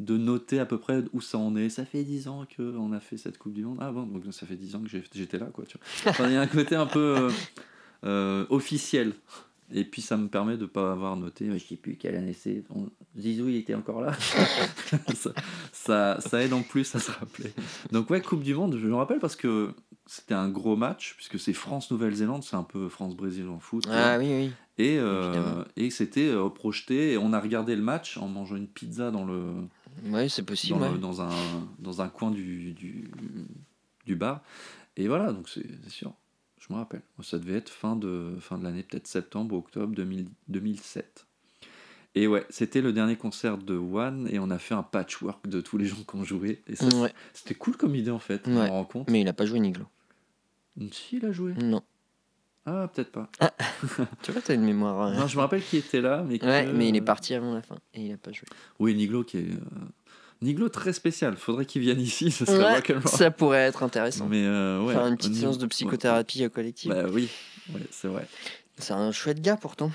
de 0.00 0.16
noter 0.16 0.58
à 0.58 0.66
peu 0.66 0.78
près 0.78 1.04
où 1.12 1.20
ça 1.20 1.38
en 1.38 1.54
est. 1.56 1.68
Ça 1.68 1.84
fait 1.84 2.02
10 2.02 2.26
ans 2.28 2.46
que 2.56 2.62
on 2.76 2.92
a 2.92 3.00
fait 3.00 3.18
cette 3.18 3.38
Coupe 3.38 3.52
du 3.52 3.64
Monde. 3.64 3.78
Ah 3.80 3.92
bon, 3.92 4.04
donc 4.04 4.22
ça 4.32 4.46
fait 4.46 4.56
10 4.56 4.74
ans 4.74 4.80
que 4.80 4.88
j'étais 5.14 5.38
là, 5.38 5.46
quoi. 5.52 5.64
Tu 5.66 5.76
vois. 5.78 6.10
Enfin, 6.10 6.26
il 6.26 6.32
y 6.32 6.36
a 6.36 6.40
un 6.40 6.46
côté 6.46 6.74
un 6.74 6.86
peu 6.86 7.16
euh, 7.18 7.30
euh, 8.04 8.46
officiel. 8.48 9.12
Et 9.72 9.84
puis 9.84 10.02
ça 10.02 10.16
me 10.16 10.26
permet 10.26 10.56
de 10.56 10.66
pas 10.66 10.90
avoir 10.90 11.16
noté, 11.16 11.48
je 11.52 11.58
sais 11.64 11.76
plus 11.76 11.94
quelle 11.94 12.16
année 12.16 12.32
c'est. 12.32 12.64
On- 12.74 12.88
Zizou, 13.16 13.48
il 13.48 13.56
était 13.56 13.74
encore 13.74 14.00
là. 14.00 14.12
ça, 15.14 15.30
ça, 15.72 16.20
ça 16.20 16.42
aide 16.42 16.52
en 16.54 16.62
plus 16.62 16.92
à 16.94 16.98
se 16.98 17.10
rappeler. 17.12 17.52
Donc 17.92 18.10
ouais, 18.10 18.20
Coupe 18.20 18.42
du 18.42 18.54
Monde, 18.54 18.78
je 18.80 18.86
me 18.86 18.94
rappelle 18.94 19.20
parce 19.20 19.36
que 19.36 19.70
c'était 20.06 20.34
un 20.34 20.48
gros 20.48 20.74
match, 20.76 21.14
puisque 21.16 21.38
c'est 21.38 21.52
France-Nouvelle-Zélande, 21.52 22.42
c'est 22.42 22.56
un 22.56 22.64
peu 22.64 22.88
France-Brésil 22.88 23.46
en 23.48 23.60
foot. 23.60 23.84
Ah 23.88 24.16
oui, 24.18 24.26
oui. 24.30 24.50
Et, 24.78 24.96
euh, 24.98 25.62
et 25.76 25.90
c'était 25.90 26.32
projeté, 26.54 27.12
et 27.12 27.18
on 27.18 27.32
a 27.32 27.38
regardé 27.38 27.76
le 27.76 27.82
match 27.82 28.16
en 28.16 28.26
mangeant 28.28 28.56
une 28.56 28.66
pizza 28.66 29.10
dans 29.12 29.24
le, 29.24 29.44
Oui, 30.04 30.30
c'est 30.30 30.42
possible. 30.44 30.78
dans, 30.78 30.86
le- 30.88 30.92
ouais. 30.94 30.98
dans, 30.98 31.20
un, 31.22 31.30
dans 31.78 32.00
un 32.02 32.08
coin 32.08 32.30
du, 32.30 32.72
du, 32.72 33.10
du 34.06 34.16
bar. 34.16 34.42
Et 34.96 35.08
voilà, 35.08 35.32
donc 35.32 35.48
c'est 35.48 35.64
sûr, 35.88 36.12
je 36.58 36.72
me 36.72 36.78
rappelle. 36.78 37.02
Ça 37.22 37.38
devait 37.38 37.54
être 37.58 37.70
fin 37.70 37.96
de, 37.96 38.34
fin 38.40 38.58
de 38.58 38.64
l'année, 38.64 38.82
peut-être 38.82 39.06
septembre 39.06 39.54
ou 39.54 39.58
octobre 39.58 39.94
2000 39.94 40.28
2007. 40.48 41.26
Et 42.16 42.26
ouais, 42.26 42.44
c'était 42.50 42.80
le 42.80 42.92
dernier 42.92 43.14
concert 43.16 43.56
de 43.56 43.76
One 43.76 44.28
et 44.32 44.40
on 44.40 44.50
a 44.50 44.58
fait 44.58 44.74
un 44.74 44.82
patchwork 44.82 45.46
de 45.46 45.60
tous 45.60 45.78
les 45.78 45.86
gens 45.86 45.96
qui 46.08 46.16
ont 46.16 46.24
joué. 46.24 46.60
Et 46.66 46.74
ça, 46.74 46.88
Ouais. 47.00 47.12
c'était 47.32 47.54
cool 47.54 47.76
comme 47.76 47.94
idée 47.94 48.10
en 48.10 48.18
fait, 48.18 48.46
Ouais. 48.48 48.68
rends 48.68 48.84
compte. 48.84 49.08
Mais 49.08 49.20
il 49.20 49.28
a 49.28 49.32
pas 49.32 49.46
joué 49.46 49.60
Niglo. 49.60 49.84
Si, 50.90 51.18
il 51.18 51.24
a 51.26 51.30
joué. 51.32 51.52
Non. 51.54 51.82
Ah, 52.72 52.88
peut-être 52.88 53.10
pas. 53.10 53.28
Tu 54.22 54.30
vois, 54.32 54.40
t'as 54.42 54.54
une 54.54 54.62
mémoire. 54.64 55.08
euh, 55.08 55.14
Non, 55.16 55.26
je 55.26 55.36
me 55.36 55.40
rappelle 55.40 55.62
qu'il 55.62 55.78
était 55.80 56.00
là, 56.00 56.24
mais 56.26 56.38
que- 56.38 56.46
Ouais, 56.46 56.66
mais 56.72 56.88
il 56.88 56.96
est 56.96 57.00
parti 57.00 57.34
avant 57.34 57.52
la 57.54 57.62
fin 57.62 57.76
et 57.94 58.06
il 58.06 58.12
a 58.12 58.16
pas 58.16 58.30
joué. 58.32 58.46
Oui, 58.78 58.94
Niglo 58.94 59.24
qui 59.24 59.38
est. 59.38 59.50
euh, 59.50 59.56
Niglo 60.42 60.68
très 60.68 60.92
spécial. 60.92 61.36
Faudrait 61.36 61.66
qu'il 61.66 61.82
vienne 61.82 62.00
ici, 62.00 62.30
ce 62.30 62.44
serait 62.44 62.80
Ouais, 62.80 63.00
ça 63.06 63.30
pourrait 63.30 63.58
être 63.58 63.82
intéressant. 63.82 64.26
Mais 64.28 64.44
euh, 64.44 64.82
ouais. 64.84 64.94
Faire 64.94 65.06
une 65.06 65.16
petite 65.16 65.34
séance 65.34 65.58
de 65.58 65.66
psychothérapie 65.66 66.44
euh, 66.44 66.48
collective. 66.48 66.90
Bah 66.90 67.04
oui, 67.12 67.28
ouais, 67.74 67.80
c'est 67.90 68.08
vrai. 68.08 68.26
C'est 68.78 68.94
un 68.94 69.10
chouette 69.12 69.40
gars 69.42 69.56
pourtant. 69.56 69.90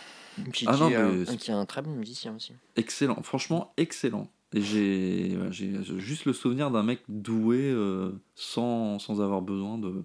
Qui, 0.54 0.66
Ah 0.68 0.74
qui 0.74 0.80
non, 0.82 0.90
est, 0.90 0.96
un- 0.96 1.36
qui 1.38 1.50
est 1.50 1.54
un 1.54 1.66
très 1.66 1.82
bon 1.82 1.92
musicien 1.92 2.36
aussi. 2.36 2.52
Excellent, 2.76 3.22
franchement 3.24 3.74
excellent. 3.78 4.30
Et 4.54 4.62
j'ai 4.62 5.36
ouais, 5.38 5.52
juste 5.98 6.26
le 6.26 6.34
souvenir 6.34 6.70
d'un 6.72 6.84
mec 6.84 7.00
doué 7.10 7.70
euh, 7.72 8.12
sans, 8.36 9.00
sans 9.00 9.22
avoir 9.22 9.42
besoin 9.42 9.78
de, 9.78 10.04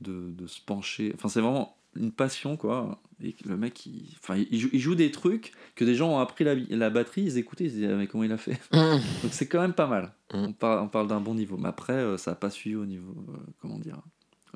de, 0.00 0.30
de 0.30 0.46
se 0.46 0.60
pencher. 0.60 1.12
Enfin, 1.16 1.28
c'est 1.28 1.40
vraiment 1.40 1.76
une 1.96 2.12
passion, 2.12 2.56
quoi. 2.56 3.00
Et 3.22 3.36
le 3.44 3.56
mec, 3.56 3.86
il, 3.86 4.14
enfin, 4.22 4.36
il, 4.36 4.58
joue, 4.58 4.68
il 4.72 4.80
joue 4.80 4.94
des 4.94 5.10
trucs 5.10 5.52
que 5.76 5.84
des 5.84 5.94
gens 5.94 6.10
ont 6.10 6.18
appris 6.18 6.44
la, 6.44 6.54
la 6.54 6.90
batterie, 6.90 7.22
ils 7.22 7.38
écoutaient, 7.38 7.64
ils 7.64 7.70
se 7.70 7.74
disaient, 7.76 7.92
Ah, 7.92 7.96
mais 7.96 8.06
comment 8.06 8.24
il 8.24 8.32
a 8.32 8.36
fait? 8.36 8.60
Donc 8.72 9.32
c'est 9.32 9.46
quand 9.46 9.60
même 9.60 9.72
pas 9.72 9.86
mal. 9.86 10.12
Mm. 10.32 10.36
On 10.38 10.52
parle, 10.52 10.80
on 10.80 10.88
parle 10.88 11.06
d'un 11.06 11.20
bon 11.20 11.34
niveau. 11.34 11.56
Mais 11.56 11.68
après, 11.68 11.94
euh, 11.94 12.18
ça 12.18 12.32
n'a 12.32 12.34
pas 12.36 12.50
suivi 12.50 12.76
au 12.76 12.86
niveau, 12.86 13.14
euh, 13.28 13.38
comment 13.60 13.78
dire, 13.78 14.00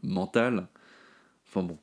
mental. 0.02 0.68
Enfin 1.46 1.62
bon, 1.62 1.78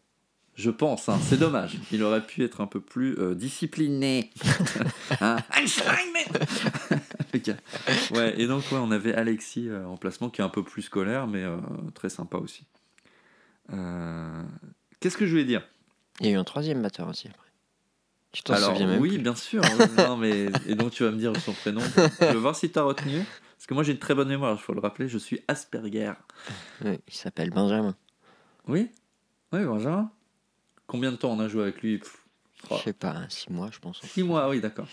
je 0.56 0.70
pense, 0.70 1.10
hein, 1.10 1.18
c'est 1.22 1.38
dommage. 1.38 1.78
Il 1.92 2.04
aurait 2.04 2.26
pu 2.26 2.44
être 2.44 2.62
un 2.62 2.68
peu 2.68 2.80
plus 2.82 3.18
euh, 3.20 3.36
discipliné. 3.36 4.32
Hein? 5.22 5.38
Le 7.34 7.40
gars. 7.40 7.56
Ouais, 8.12 8.40
et 8.42 8.48
donc, 8.48 8.64
ouais, 8.72 8.80
on 8.82 8.92
avait 8.92 9.14
Alexis 9.14 9.70
euh, 9.70 9.86
en 9.86 9.98
placement 9.98 10.30
qui 10.30 10.42
est 10.42 10.44
un 10.44 10.50
peu 10.50 10.64
plus 10.64 10.82
scolaire, 10.82 11.28
mais 11.28 11.46
très 11.94 12.10
sympa 12.10 12.38
aussi. 12.38 12.66
Euh, 13.74 14.44
Qu'est-ce 15.00 15.18
que 15.18 15.26
je 15.26 15.32
voulais 15.32 15.46
dire 15.46 15.68
Il 16.20 16.28
y 16.28 16.30
a 16.30 16.34
eu 16.34 16.38
un 16.38 16.44
troisième 16.44 16.82
batteur 16.82 17.08
aussi 17.08 17.28
après. 17.28 17.42
Tu 18.32 18.44
t'en 18.44 18.58
souviens 18.58 18.88
même 18.88 19.00
oui, 19.02 19.10
plus. 19.10 19.20
bien 19.20 19.36
sûr. 19.36 19.62
oui, 19.64 19.86
non, 19.98 20.18
mais... 20.18 20.48
Et 20.68 20.76
donc, 20.76 20.92
tu 20.92 21.04
vas 21.04 21.12
me 21.12 21.18
dire 21.18 21.32
son 21.40 21.54
prénom. 21.54 21.82
Je 22.20 22.26
veux 22.34 22.40
voir 22.40 22.56
si 22.56 22.70
tu 22.70 22.78
as 22.78 22.84
retenu. 22.84 23.24
Parce 23.58 23.66
que 23.66 23.74
moi, 23.74 23.84
j'ai 23.84 23.94
une 23.94 24.00
très 24.00 24.14
bonne 24.14 24.28
mémoire, 24.28 24.58
il 24.60 24.62
faut 24.62 24.74
le 24.74 24.82
rappeler. 24.82 25.08
Je 25.08 25.18
suis 25.18 25.42
Asperger. 25.48 26.12
Il 26.84 26.98
s'appelle 27.14 27.50
Benjamin. 27.52 27.96
Oui 28.68 28.90
Oui, 29.54 29.64
Benjamin. 29.64 30.12
Combien 30.86 31.12
de 31.12 31.18
temps 31.18 31.32
on 31.32 31.40
a 31.40 31.48
joué 31.48 31.64
avec 31.64 31.82
lui? 31.82 31.98
Pff, 31.98 32.18
Je 32.72 32.76
sais 32.76 32.94
pas, 32.94 33.12
hein, 33.12 33.26
six 33.30 33.50
mois 33.50 33.70
je 33.72 33.80
pense. 33.80 34.02
Six 34.02 34.24
mois, 34.24 34.50
oui, 34.50 34.60
d'accord. 34.60 34.88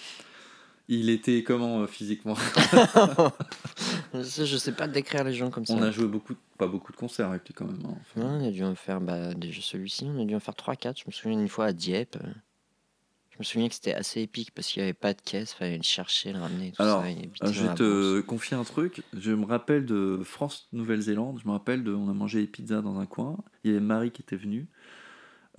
Il 0.88 1.10
était 1.10 1.42
comment 1.42 1.80
euh, 1.80 1.86
physiquement? 1.86 2.36
Ça, 4.24 4.44
je 4.44 4.56
sais 4.56 4.72
pas 4.72 4.86
décrire 4.88 5.24
les 5.24 5.34
gens 5.34 5.50
comme 5.50 5.64
ça. 5.66 5.74
On 5.74 5.82
a 5.82 5.90
joué 5.90 6.06
beaucoup, 6.06 6.34
pas 6.58 6.66
beaucoup 6.66 6.92
de 6.92 6.96
concerts 6.96 7.28
avec 7.28 7.46
lui 7.46 7.54
quand 7.54 7.66
même. 7.66 7.80
hein. 7.84 7.96
Enfin, 8.00 8.20
Ouais, 8.20 8.42
on 8.44 8.48
a 8.48 8.50
dû 8.50 8.62
en 8.64 8.74
faire, 8.74 9.00
bah, 9.00 9.34
déjà 9.34 9.60
celui-ci, 9.62 10.04
on 10.06 10.20
a 10.20 10.24
dû 10.24 10.34
en 10.34 10.40
faire 10.40 10.54
3-4. 10.54 10.98
Je 10.98 11.04
me 11.06 11.12
souviens 11.12 11.38
une 11.40 11.48
fois 11.48 11.66
à 11.66 11.72
Dieppe. 11.72 12.18
Je 13.30 13.38
me 13.38 13.44
souviens 13.44 13.68
que 13.68 13.74
c'était 13.74 13.94
assez 13.94 14.20
épique 14.20 14.50
parce 14.54 14.68
qu'il 14.68 14.82
n'y 14.82 14.84
avait 14.88 14.92
pas 14.92 15.14
de 15.14 15.20
caisse, 15.22 15.54
fallait 15.54 15.78
le 15.78 15.82
chercher, 15.82 16.32
le 16.34 16.38
ramener. 16.40 16.68
et 16.68 16.72
Tout 16.72 16.82
Alors, 16.82 17.02
ça, 17.02 17.10
il 17.10 17.30
je 17.50 17.62
vais 17.62 17.74
te 17.74 18.12
brousse. 18.18 18.26
confier 18.26 18.56
un 18.56 18.64
truc. 18.64 19.02
Je 19.16 19.32
me 19.32 19.46
rappelle 19.46 19.86
de 19.86 20.20
France-Nouvelle-Zélande. 20.22 21.40
Je 21.42 21.48
me 21.48 21.52
rappelle 21.52 21.82
de. 21.82 21.94
On 21.94 22.08
a 22.10 22.12
mangé 22.12 22.40
des 22.42 22.46
pizzas 22.46 22.82
dans 22.82 22.98
un 22.98 23.06
coin. 23.06 23.38
Il 23.64 23.70
y 23.70 23.74
avait 23.74 23.82
Marie 23.84 24.10
qui 24.10 24.20
était 24.22 24.36
venue. 24.36 24.66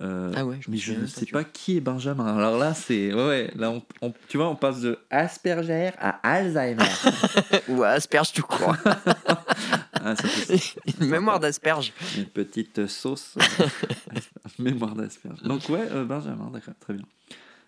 Euh, 0.00 0.32
Ah 0.36 0.44
ouais, 0.44 0.56
je 0.60 0.70
mais 0.70 0.76
je 0.76 0.92
ne 0.94 1.06
sais 1.06 1.24
tu 1.24 1.32
pas 1.32 1.44
qui 1.44 1.76
est 1.76 1.80
Benjamin. 1.80 2.36
Alors 2.36 2.58
là, 2.58 2.74
c'est. 2.74 3.14
Ouais, 3.14 3.50
là, 3.54 3.70
on, 3.70 3.80
on- 4.02 4.12
tu 4.28 4.36
vois, 4.38 4.48
on 4.48 4.56
passe 4.56 4.80
de 4.80 4.98
Asperger 5.08 5.90
à 5.98 6.18
Alzheimer. 6.22 6.82
Ou 7.68 7.82
à 7.84 7.90
asperge 7.90 8.32
tout 8.32 8.42
court. 8.42 8.74
ah, 9.94 10.14
Une 11.00 11.06
mémoire 11.06 11.38
d'asperge. 11.38 11.92
une 12.16 12.26
petite 12.26 12.86
sauce. 12.88 13.36
Mémoire 14.58 14.94
d'asperge. 14.96 15.40
Donc, 15.42 15.68
ouais, 15.68 15.86
euh, 15.92 16.04
Benjamin, 16.04 16.50
d'accord, 16.52 16.74
très 16.80 16.94
bien. 16.94 17.04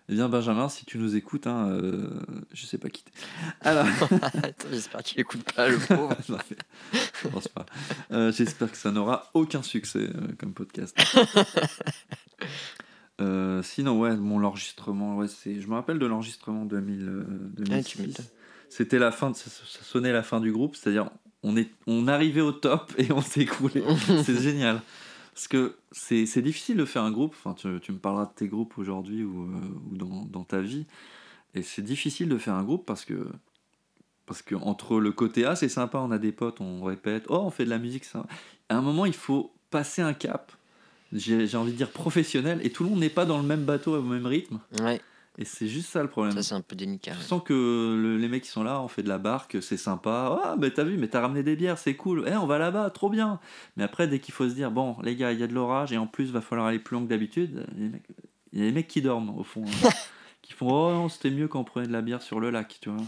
Eh 0.09 0.13
bien, 0.13 0.29
Benjamin, 0.29 0.69
si 0.69 0.85
tu 0.85 0.97
nous 0.99 1.17
écoutes, 1.17 1.47
hein, 1.47 1.67
euh, 1.69 2.09
je 2.53 2.65
sais 2.65 2.77
pas 2.77 2.87
qui 2.89 3.03
t'es. 3.03 3.11
Alors. 3.59 3.85
J'espère 4.71 5.03
qu'il 5.03 5.19
écoute 5.19 5.43
pas 5.53 5.67
le 5.67 5.77
pauvre. 5.87 6.15
Non, 6.29 6.37
mais 6.49 6.57
je 7.23 7.27
pense 7.27 7.49
pas. 7.49 7.65
Euh, 8.11 8.31
J'espère 8.31 8.71
que 8.71 8.77
ça 8.77 8.91
n'aura 8.91 9.29
aucun 9.33 9.61
succès 9.61 9.99
euh, 10.15 10.27
comme 10.39 10.53
podcast. 10.53 10.97
Euh, 13.19 13.63
sinon, 13.63 13.99
ouais, 13.99 14.15
mon 14.15 14.43
enregistrement, 14.43 15.17
ouais, 15.17 15.27
c'est. 15.27 15.59
Je 15.59 15.67
me 15.67 15.73
rappelle 15.73 15.97
de 15.97 16.05
l'enregistrement 16.05 16.65
2000, 16.65 17.01
euh, 17.09 17.23
Ah, 17.71 17.81
tu 17.81 17.97
2006. 17.97 17.99
m'étonnes. 17.99 18.25
C'était 18.69 18.99
la 18.99 19.11
fin, 19.11 19.31
de, 19.31 19.35
ça, 19.35 19.49
sonnait 19.81 20.11
la 20.13 20.21
fin 20.21 20.39
du 20.39 20.51
groupe, 20.51 20.75
c'est-à-dire 20.75 21.09
on 21.41 21.57
est, 21.57 21.67
on 21.87 22.07
arrivait 22.07 22.41
au 22.41 22.51
top 22.51 22.93
et 22.99 23.11
on 23.11 23.21
écroulé. 23.21 23.83
c'est 24.23 24.39
génial. 24.39 24.81
Parce 25.37 25.47
que 25.47 25.75
c'est 25.91 26.41
difficile 26.41 26.77
de 26.77 26.85
faire 26.85 27.03
un 27.03 27.11
groupe. 27.11 27.35
Enfin, 27.37 27.53
tu, 27.53 27.91
me 27.91 27.99
parleras 27.99 28.25
de 28.25 28.31
tes 28.33 28.47
groupes 28.47 28.75
aujourd'hui 28.79 29.23
ou, 29.23 29.43
euh, 29.43 30.25
dans, 30.31 30.43
ta 30.43 30.61
vie. 30.61 30.87
Et 31.53 31.61
c'est 31.61 31.83
difficile 31.83 32.27
de 32.27 32.39
faire 32.39 32.55
un 32.55 32.63
groupe 32.63 32.87
parce 32.87 33.05
que 33.05 34.55
entre 34.55 34.99
le 34.99 35.11
côté 35.11 35.45
A, 35.45 35.55
c'est 35.55 35.69
sympa, 35.69 35.99
on 35.99 36.09
a 36.09 36.17
des 36.17 36.31
potes, 36.31 36.59
on 36.59 36.83
répète, 36.83 37.25
oh, 37.29 37.41
on 37.43 37.51
fait 37.51 37.65
de 37.65 37.69
la 37.69 37.77
musique, 37.77 38.03
ça. 38.03 38.25
À 38.69 38.77
un 38.77 38.81
moment, 38.81 39.05
il 39.05 39.13
faut 39.13 39.53
passer 39.69 40.01
un 40.01 40.15
cap. 40.15 40.51
J'ai 41.13 41.45
j'ai 41.45 41.57
envie 41.57 41.71
de 41.71 41.77
dire 41.77 41.91
professionnel, 41.91 42.59
et 42.63 42.71
tout 42.71 42.83
le 42.83 42.89
monde 42.89 42.99
n'est 42.99 43.07
pas 43.07 43.25
dans 43.25 43.37
le 43.37 43.45
même 43.45 43.63
bateau 43.63 43.95
au 43.95 44.01
même 44.01 44.25
rythme. 44.25 44.59
Ouais, 44.81 44.99
Et 45.39 45.45
c'est 45.45 45.67
juste 45.67 45.89
ça 45.89 46.01
le 46.01 46.09
problème. 46.09 46.33
ça 46.33 46.41
c'est 46.41 46.55
un 46.55 46.61
peu 46.61 46.75
délicat. 46.75 47.13
Je 47.19 47.23
sens 47.23 47.43
que 47.45 47.53
le- 47.53 48.17
les 48.17 48.27
mecs 48.27 48.43
qui 48.43 48.49
sont 48.49 48.63
là, 48.63 48.81
on 48.81 48.87
fait 48.87 49.03
de 49.03 49.07
la 49.09 49.19
barque, 49.19 49.57
c'est 49.61 49.77
sympa. 49.77 50.39
Ah, 50.43 50.55
mais 50.59 50.71
t'as 50.71 50.83
vu, 50.83 50.97
mais 50.97 51.07
t'as 51.07 51.21
ramené 51.21 51.43
des 51.43 51.55
bières, 51.55 51.77
c'est 51.77 51.95
cool. 51.95 52.25
Eh, 52.27 52.35
on 52.35 52.47
va 52.47 52.57
là-bas, 52.57 52.89
trop 52.89 53.09
bien. 53.11 53.39
Mais 53.75 53.83
après, 53.83 54.07
dès 54.07 54.19
qu'il 54.19 54.33
faut 54.33 54.49
se 54.49 54.55
dire, 54.55 54.71
bon, 54.71 54.95
les 55.03 55.15
gars, 55.15 55.31
il 55.31 55.39
y 55.39 55.43
a 55.43 55.47
de 55.47 55.53
l'orage 55.53 55.91
et 55.93 55.97
en 55.97 56.07
plus, 56.07 56.31
va 56.31 56.41
falloir 56.41 56.67
aller 56.67 56.79
plus 56.79 56.95
loin 56.95 57.03
que 57.03 57.09
d'habitude, 57.09 57.67
il 58.51 58.59
y 58.59 58.63
a 58.63 58.65
des 58.65 58.71
mecs 58.71 58.87
qui 58.87 59.01
dorment, 59.03 59.37
au 59.37 59.43
fond. 59.43 59.63
hein. 59.83 59.89
qui 60.41 60.53
font, 60.53 60.69
oh 60.71 60.91
non, 60.91 61.09
c'était 61.09 61.29
mieux 61.29 61.47
quand 61.49 61.59
on 61.59 61.63
prenait 61.65 61.87
de 61.87 61.91
la 61.93 62.01
bière 62.01 62.21
sur 62.23 62.39
le 62.39 62.49
lac, 62.49 62.77
tu 62.81 62.89
vois. 62.89 63.03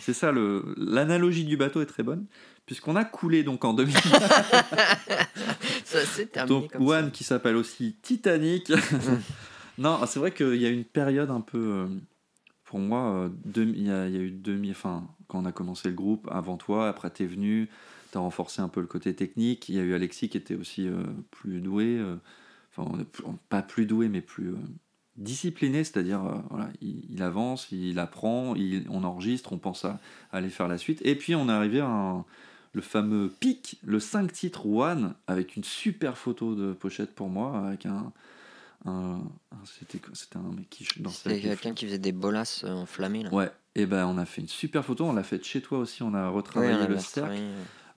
c'est 0.00 0.14
ça, 0.14 0.32
le- 0.32 0.74
l'analogie 0.78 1.44
du 1.44 1.56
bateau 1.56 1.82
est 1.82 1.86
très 1.86 2.02
bonne. 2.02 2.24
Puisqu'on 2.66 2.96
a 2.96 3.04
coulé 3.04 3.42
donc 3.44 3.64
en 3.64 3.74
2000. 3.74 3.94
Ça 5.84 5.98
c'est 6.06 6.26
terminé 6.32 6.60
Donc 6.60 6.72
comme 6.72 6.86
One 6.88 7.10
qui 7.10 7.22
s'appelle 7.24 7.56
aussi 7.56 7.96
Titanic. 8.02 8.72
non, 9.78 10.00
c'est 10.06 10.18
vrai 10.18 10.32
qu'il 10.32 10.56
y 10.56 10.66
a 10.66 10.70
une 10.70 10.84
période 10.84 11.30
un 11.30 11.40
peu, 11.40 11.58
euh, 11.58 11.86
pour 12.64 12.78
moi, 12.78 13.28
euh, 13.28 13.28
il 13.56 13.86
y, 13.86 13.90
a 13.90 14.06
eu 14.08 14.30
demi, 14.30 14.70
enfin 14.70 15.06
quand 15.28 15.40
on 15.40 15.44
a 15.44 15.52
commencé 15.52 15.88
le 15.88 15.94
groupe, 15.94 16.28
avant 16.30 16.56
toi, 16.56 16.88
après 16.88 17.10
t'es 17.10 17.26
venu, 17.26 17.68
t'as 18.10 18.20
renforcé 18.20 18.60
un 18.60 18.68
peu 18.68 18.80
le 18.80 18.86
côté 18.86 19.14
technique. 19.14 19.68
Il 19.68 19.76
y 19.76 19.78
a 19.80 19.82
eu 19.82 19.94
Alexis 19.94 20.28
qui 20.28 20.36
était 20.36 20.54
aussi 20.54 20.86
euh, 20.88 21.02
plus 21.30 21.60
doué, 21.60 22.00
enfin 22.76 22.90
pas 23.48 23.62
plus 23.62 23.86
doué 23.86 24.08
mais 24.08 24.20
plus 24.20 24.54
discipliné, 25.16 25.84
c'est-à-dire 25.84 26.22
voilà, 26.50 26.68
il, 26.80 27.22
avance, 27.22 27.68
il 27.70 27.98
apprend, 27.98 28.54
on 28.90 29.04
enregistre, 29.04 29.52
on 29.52 29.58
pense 29.58 29.84
à, 29.84 30.00
à 30.32 30.38
aller 30.38 30.50
faire 30.50 30.68
la 30.68 30.78
suite. 30.78 31.00
Et 31.04 31.14
puis 31.14 31.34
on 31.34 31.48
est 31.48 31.52
arrivé 31.52 31.80
à 31.80 31.86
un- 31.86 32.24
le 32.72 32.80
fameux 32.80 33.30
pic, 33.40 33.78
le 33.84 34.00
5 34.00 34.32
titres 34.32 34.66
One, 34.66 35.14
avec 35.26 35.56
une 35.56 35.64
super 35.64 36.16
photo 36.16 36.54
de 36.54 36.72
pochette 36.72 37.14
pour 37.14 37.28
moi, 37.28 37.66
avec 37.66 37.86
un. 37.86 38.12
Un- 38.84 39.20
un- 39.52 39.64
C'était 39.64 40.36
un 40.36 40.52
mec 40.52 40.68
qui 40.70 40.86
dansait. 41.00 41.30
C'était 41.30 41.40
quelqu'un 41.40 41.74
qui 41.74 41.86
faisait 41.86 41.98
des 41.98 42.12
bolasses 42.12 42.64
euh, 42.64 42.72
enflammées 42.72 43.22
là. 43.22 43.30
Ouais, 43.32 43.50
et 43.74 43.86
ben 43.86 44.06
on 44.06 44.18
a 44.18 44.24
fait 44.26 44.40
une 44.42 44.48
super 44.48 44.84
photo, 44.84 45.04
on 45.04 45.12
l'a 45.12 45.22
faite 45.22 45.44
chez 45.44 45.60
toi 45.62 45.78
aussi, 45.78 46.02
on 46.02 46.14
a 46.14 46.28
retravaillé 46.28 46.72
Ouais, 46.74 46.84
on 46.84 46.88
le 46.88 46.98
cercle, 46.98 47.40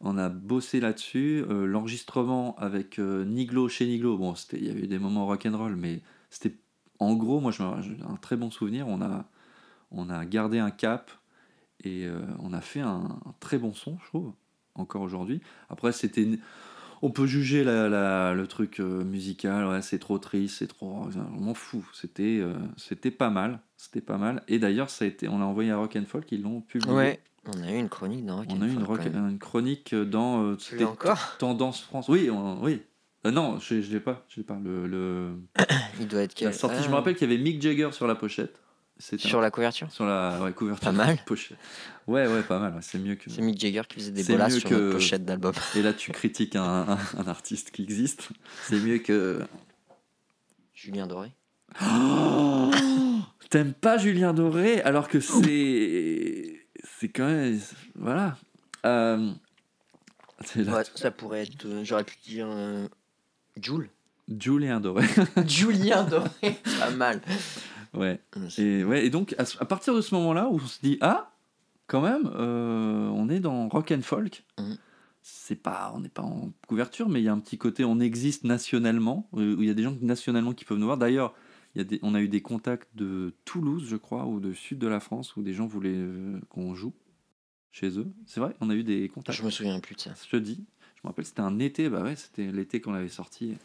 on 0.01 0.18
a 0.18 0.30
bossé 0.30 0.80
là-dessus, 0.80 1.44
euh, 1.50 1.65
l'enregistrement 1.65 2.56
avec 2.58 3.00
euh, 3.00 3.25
Niglo 3.25 3.68
chez 3.70 3.86
Niglo, 3.88 4.18
bon, 4.18 4.36
c'était- 4.36 4.58
il 4.58 4.65
y 4.68 4.70
avait 4.70 4.82
eu 4.84 4.88
des 4.88 5.00
moments 5.00 5.25
rock'n'roll, 5.25 5.75
mais 5.75 6.01
c'était 6.30 6.56
en 7.00 7.13
gros, 7.15 7.39
moi 7.39 7.51
je 7.51 7.62
un 7.63 8.15
très 8.22 8.38
bon 8.38 8.51
souvenir, 8.51 8.88
on 8.88 9.01
a, 9.01 9.25
on 9.92 10.10
a 10.10 10.25
gardé 10.25 10.60
un 10.60 10.72
cap 10.72 11.12
et 11.84 12.06
euh, 12.06 12.20
on 12.39 12.54
a 12.54 12.62
fait 12.62 12.80
un, 12.82 13.20
un 13.25 13.34
très 13.39 13.58
bon 13.58 13.74
son, 13.74 13.98
je 14.04 14.06
trouve, 14.08 14.34
encore 14.75 15.01
aujourd'hui. 15.01 15.42
Après, 15.70 15.92
c'était. 15.92 16.27
On 17.01 17.11
peut 17.11 17.25
juger 17.27 17.63
la, 17.63 17.89
la- 17.89 18.33
le 18.33 18.47
truc 18.47 18.79
euh, 18.79 19.03
musical, 19.03 19.67
ouais, 19.67 19.81
c'est 19.81 19.99
trop 19.99 20.17
triste, 20.17 20.57
c'est 20.59 20.67
trop. 20.67 21.07
Je 21.11 21.17
m'en. 21.19 21.53
C'était 21.93 22.39
euh, 22.41 22.53
c'était 22.77 23.11
pas 23.11 23.29
mal. 23.29 23.59
C'était 23.77 24.01
pas 24.01 24.17
mal. 24.17 24.41
Et 24.47 24.59
d'ailleurs, 24.59 24.89
ça 24.89 25.05
a 25.05 25.07
été, 25.07 25.27
on 25.27 25.39
l'a 25.39 25.45
envoyé 25.45 25.71
à 25.71 25.77
Rock 25.77 25.95
and 25.95 26.05
Folk, 26.07 26.31
ils 26.31 26.41
l'ont 26.41 26.61
publié. 26.61 26.93
Ouais, 26.93 27.19
on 27.45 27.61
a 27.63 27.71
eu 27.71 27.77
une 27.77 27.89
chronique 27.89 28.25
dans 28.25 28.37
Rock 28.37 28.45
On 28.49 28.61
a 28.61 28.65
eu 28.65 28.71
une, 28.71 28.83
rock- 28.83 29.39
chronique 29.39 29.93
dans. 29.95 30.43
euh, 30.43 30.55
c'était 30.59 30.85
encore 30.85 31.35
Tendance 31.39 31.81
France. 31.81 32.07
Oui, 32.09 32.29
on- 32.29 32.61
oui. 32.63 32.81
Euh, 33.25 33.31
non, 33.31 33.59
je, 33.59 33.81
je 33.81 33.91
l'ai 33.91 33.99
pas. 33.99 34.23
Je 34.29 34.37
l'ai 34.39 34.43
pas. 34.43 34.57
Le, 34.63 34.87
le- 34.87 35.31
Il 35.99 36.07
doit 36.07 36.21
être 36.21 36.39
la 36.41 36.49
quel 36.51 36.53
sortie, 36.53 36.83
je 36.83 36.89
me 36.89 36.95
rappelle 36.95 37.15
qu'il 37.15 37.29
y 37.29 37.33
avait 37.33 37.41
Mick 37.41 37.61
Jagger 37.61 37.89
sur 37.91 38.07
la 38.07 38.15
pochette. 38.15 38.59
Sur 38.97 39.41
la 39.41 39.51
couverture 39.51 39.91
sur 39.91 40.05
la 40.05 40.39
ouais, 40.41 40.53
couverture. 40.53 40.85
Pas 40.85 40.91
mal. 40.93 41.17
Pochette. 41.25 41.57
Ouais, 42.07 42.27
ouais, 42.27 42.41
pas 42.43 42.59
mal. 42.59 42.73
ouais, 42.73 42.79
C'est 42.81 42.97
mieux 42.97 43.15
que. 43.15 43.29
C'est 43.29 43.41
Mick 43.41 43.59
Jagger 43.59 43.81
qui 43.89 43.95
faisait 43.95 44.11
des 44.11 44.23
mieux 44.37 44.49
sur 44.49 44.69
que- 44.69 44.91
pochette 44.93 45.25
d'album. 45.25 45.53
Et 45.75 45.81
là, 45.81 45.91
tu 45.93 46.11
critiques 46.11 46.55
un, 46.55 46.63
un- 46.63 46.97
un 47.17 47.27
artiste 47.27 47.71
qui 47.71 47.83
existe. 47.83 48.29
C'est 48.63 48.79
mieux 48.79 48.99
que. 48.99 49.41
Julien 50.73 51.07
Doré. 51.07 51.31
T'aimes 53.49 53.73
pas 53.73 53.97
Julien 53.97 54.33
Doré 54.33 54.81
alors 54.81 55.07
que 55.07 55.19
c'est. 55.19 56.61
C'est 56.99 57.09
quand 57.09 57.25
même. 57.27 57.59
Voilà. 57.95 58.37
Euh, 58.85 59.31
c'est 60.43 60.63
là- 60.63 60.77
Ouais, 60.77 60.83
ça 60.95 61.11
pourrait 61.11 61.43
être. 61.43 61.65
euh, 61.65 61.83
J'aurais 61.83 62.03
pu 62.03 62.15
dire. 62.25 62.47
euh, 62.49 62.87
Jules. 63.61 63.89
Julien 64.39 64.79
Doré. 64.79 65.05
Julien 65.47 66.03
Doré. 66.03 66.29
Pas 66.79 66.89
mal. 66.91 67.21
Ouais. 67.97 68.19
C'est- 68.49 68.61
Et, 68.61 68.83
ouais, 68.83 69.05
et 69.05 69.09
donc, 69.09 69.35
à, 69.37 69.65
partir 69.65 69.95
de 69.95 70.01
ce 70.01 70.13
moment-là 70.15 70.47
où 70.49 70.55
on 70.55 70.67
se 70.67 70.79
dit 70.81 70.97
Ah, 71.01 71.31
quand 71.87 72.01
même, 72.01 72.29
euh, 72.35 73.07
on 73.09 73.29
est 73.29 73.39
dans 73.39 73.67
rock 73.69 73.91
and 73.91 74.01
folk. 74.01 74.43
Mhm. 74.59 74.77
C'est 75.21 75.55
pas, 75.55 75.91
on 75.95 76.01
n'est 76.01 76.09
pas 76.09 76.21
en 76.21 76.51
couverture, 76.67 77.09
mais 77.09 77.19
il 77.19 77.23
y 77.23 77.27
a 77.27 77.33
un 77.33 77.39
petit 77.39 77.57
côté, 77.57 77.83
on 77.83 77.99
existe 77.99 78.43
nationalement, 78.43 79.27
où 79.31 79.41
il 79.41 79.65
y 79.65 79.71
a 79.71 79.73
des 79.73 79.81
gens 79.81 79.97
nationalement 80.01 80.53
qui 80.53 80.65
peuvent 80.65 80.77
nous 80.77 80.85
voir. 80.85 80.99
D'ailleurs, 80.99 81.33
il 81.73 81.79
y 81.79 81.81
a 81.81 81.83
des, 81.83 81.99
on 82.03 82.13
a 82.13 82.21
eu 82.21 82.27
des 82.27 82.41
contacts 82.41 82.89
de 82.95 83.33
Toulouse, 83.43 83.87
je 83.89 83.95
crois, 83.95 84.25
ou 84.25 84.39
de 84.39 84.53
sud 84.53 84.77
de 84.77 84.87
la 84.87 84.99
France, 84.99 85.35
où 85.35 85.41
des 85.41 85.53
gens 85.53 85.65
voulaient 85.65 85.95
euh, 85.95 86.39
qu'on 86.49 86.75
joue 86.75 86.93
chez 87.71 87.97
eux. 87.97 88.07
C'est 88.27 88.39
vrai, 88.39 88.55
on 88.61 88.69
a 88.69 88.75
eu 88.75 88.83
des 88.83 89.09
contacts. 89.09 89.37
Je 89.37 89.43
me 89.43 89.49
souviens 89.49 89.79
plus 89.79 89.95
ça. 89.97 90.11
Je 90.23 90.29
te 90.29 90.37
dis, 90.37 90.63
je 90.95 91.01
me 91.03 91.09
rappelle, 91.09 91.25
c'était 91.25 91.41
un 91.41 91.57
été, 91.59 91.89
bah 91.89 92.03
ouais, 92.03 92.15
c'était 92.15 92.51
l'été 92.51 92.79
qu'on 92.79 92.93
l'avait 92.93 93.09
sorti. 93.09 93.55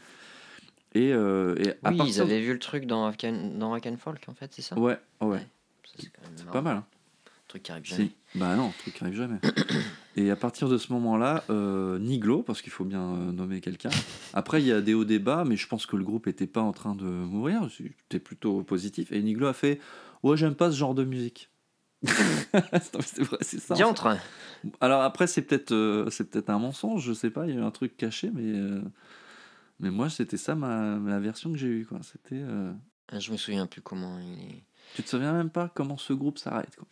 Et, 0.95 1.13
euh, 1.13 1.55
et 1.57 1.71
à 1.85 1.91
Oui, 1.91 1.95
ils 1.95 1.99
partir 1.99 2.23
avaient 2.23 2.41
vu 2.41 2.53
le 2.53 2.59
truc 2.59 2.87
dans 2.87 3.07
and, 3.09 3.51
dans 3.59 3.71
Rock 3.71 3.87
and 3.87 3.97
Folk, 3.97 4.25
en 4.29 4.35
fait, 4.35 4.51
c'est 4.53 4.63
ça? 4.63 4.79
Ouais, 4.79 4.99
ouais, 5.21 5.47
C'est 5.97 6.47
pas 6.51 6.63
mal. 6.63 6.79
hein. 6.79 6.85
Un 7.27 7.49
truc 7.49 7.63
qui 7.65 7.73
arrive 7.73 7.85
jamais. 7.85 8.11
Bah 8.37 8.55
non, 8.57 8.69
le 8.69 8.73
truc 8.83 8.95
qui 8.95 9.05
arrive 9.05 9.17
jamais. 9.17 9.39
Et 10.17 10.31
à 10.31 10.37
partir 10.37 10.69
de 10.69 10.79
ce 10.79 10.93
moment-là, 10.93 11.45
euh, 11.51 11.99
Niglo, 11.99 12.43
parce 12.43 12.63
qu'il 12.63 12.73
faut 12.73 12.85
bien 12.85 13.03
euh, 13.03 13.33
nommer 13.33 13.61
quelqu'un. 13.61 13.91
Après, 14.35 14.61
il 14.61 14.67
y 14.67 14.73
a 14.73 14.81
des 14.81 14.95
hauts 14.95 15.05
débats, 15.05 15.45
mais 15.45 15.57
je 15.57 15.67
pense 15.69 15.87
que 15.87 15.97
le 15.97 16.05
groupe 16.05 16.27
était 16.27 16.47
pas 16.49 16.61
en 16.61 16.73
train 16.73 16.95
de 16.95 17.05
mourir. 17.05 17.63
C'était 17.77 18.19
plutôt 18.19 18.63
positif. 18.63 19.11
Et 19.13 19.23
Niglo 19.23 19.47
a 19.47 19.53
fait 19.53 19.81
Ouais, 20.23 20.37
j'aime 20.37 20.55
pas 20.55 20.71
ce 20.71 20.77
genre 20.77 20.95
de 20.95 21.05
musique. 21.05 21.51
C'est 22.05 23.23
vrai, 23.23 23.39
c'est 23.43 23.61
ça. 23.61 23.75
en 23.75 23.77
fait. 23.77 23.83
Diantre 23.83 24.17
Alors 24.81 25.03
après, 25.03 25.27
c'est 25.27 25.43
peut-être 25.43 25.73
euh, 25.73 26.09
un 26.49 26.59
mensonge, 26.59 27.05
je 27.05 27.13
sais 27.13 27.31
pas, 27.31 27.47
il 27.47 27.55
y 27.55 27.57
a 27.57 27.61
eu 27.61 27.65
un 27.65 27.71
truc 27.71 27.97
caché, 27.97 28.31
mais, 28.33 28.43
euh, 28.45 28.81
mais 29.81 29.91
moi, 29.91 30.09
c'était 30.11 30.37
ça 30.37 30.55
ma, 30.55 30.99
la 30.99 31.19
version 31.19 31.51
que 31.53 31.59
j'ai 31.59 31.67
eue. 31.69 31.87
Quoi. 31.87 31.99
C'était, 32.03 32.37
euh, 32.43 32.73
Ah, 33.13 33.19
Je 33.19 33.33
me 33.33 33.37
souviens 33.37 33.67
plus 33.67 33.81
comment 33.81 34.19
il 34.21 34.39
est. 34.51 34.63
Tu 34.95 35.03
te 35.03 35.09
souviens 35.09 35.33
même 35.33 35.51
pas 35.51 35.69
comment 35.75 35.97
ce 35.97 36.13
groupe 36.13 36.39
s'arrête. 36.39 36.75
Quoi. 36.77 36.87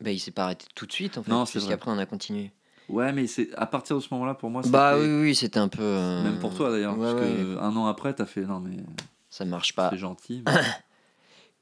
Bah, 0.00 0.10
il 0.10 0.18
s'est 0.18 0.30
pas 0.32 0.44
arrêté 0.44 0.66
tout 0.74 0.86
de 0.86 0.92
suite, 0.92 1.18
en 1.18 1.22
fait, 1.22 1.30
Non, 1.30 1.44
c'est 1.46 1.58
vrai. 1.58 1.66
puisqu'après 1.68 1.90
on 1.90 1.98
a 1.98 2.06
continué. 2.06 2.50
Ouais, 2.88 3.12
mais 3.12 3.26
c'est 3.26 3.54
à 3.54 3.66
partir 3.66 3.96
de 3.96 4.00
ce 4.02 4.08
moment-là, 4.12 4.34
pour 4.34 4.50
moi, 4.50 4.62
Bah 4.66 4.98
oui, 4.98 5.06
oui, 5.06 5.34
c'était 5.34 5.58
un 5.60 5.68
peu. 5.68 5.82
euh, 5.82 6.22
Même 6.24 6.38
pour 6.40 6.54
toi 6.54 6.70
d'ailleurs, 6.70 6.98
ouais, 6.98 7.04
parce 7.12 7.14
ouais, 7.14 7.36
que 7.36 7.58
un 7.58 7.76
an 7.76 7.86
après, 7.86 8.12
t'as 8.12 8.26
fait 8.26 8.42
non 8.42 8.58
mais 8.60 8.76
ça 9.30 9.44
marche 9.44 9.74
pas. 9.74 9.88
c'est 9.90 9.98
gentil. 9.98 10.42
mais- 10.46 10.52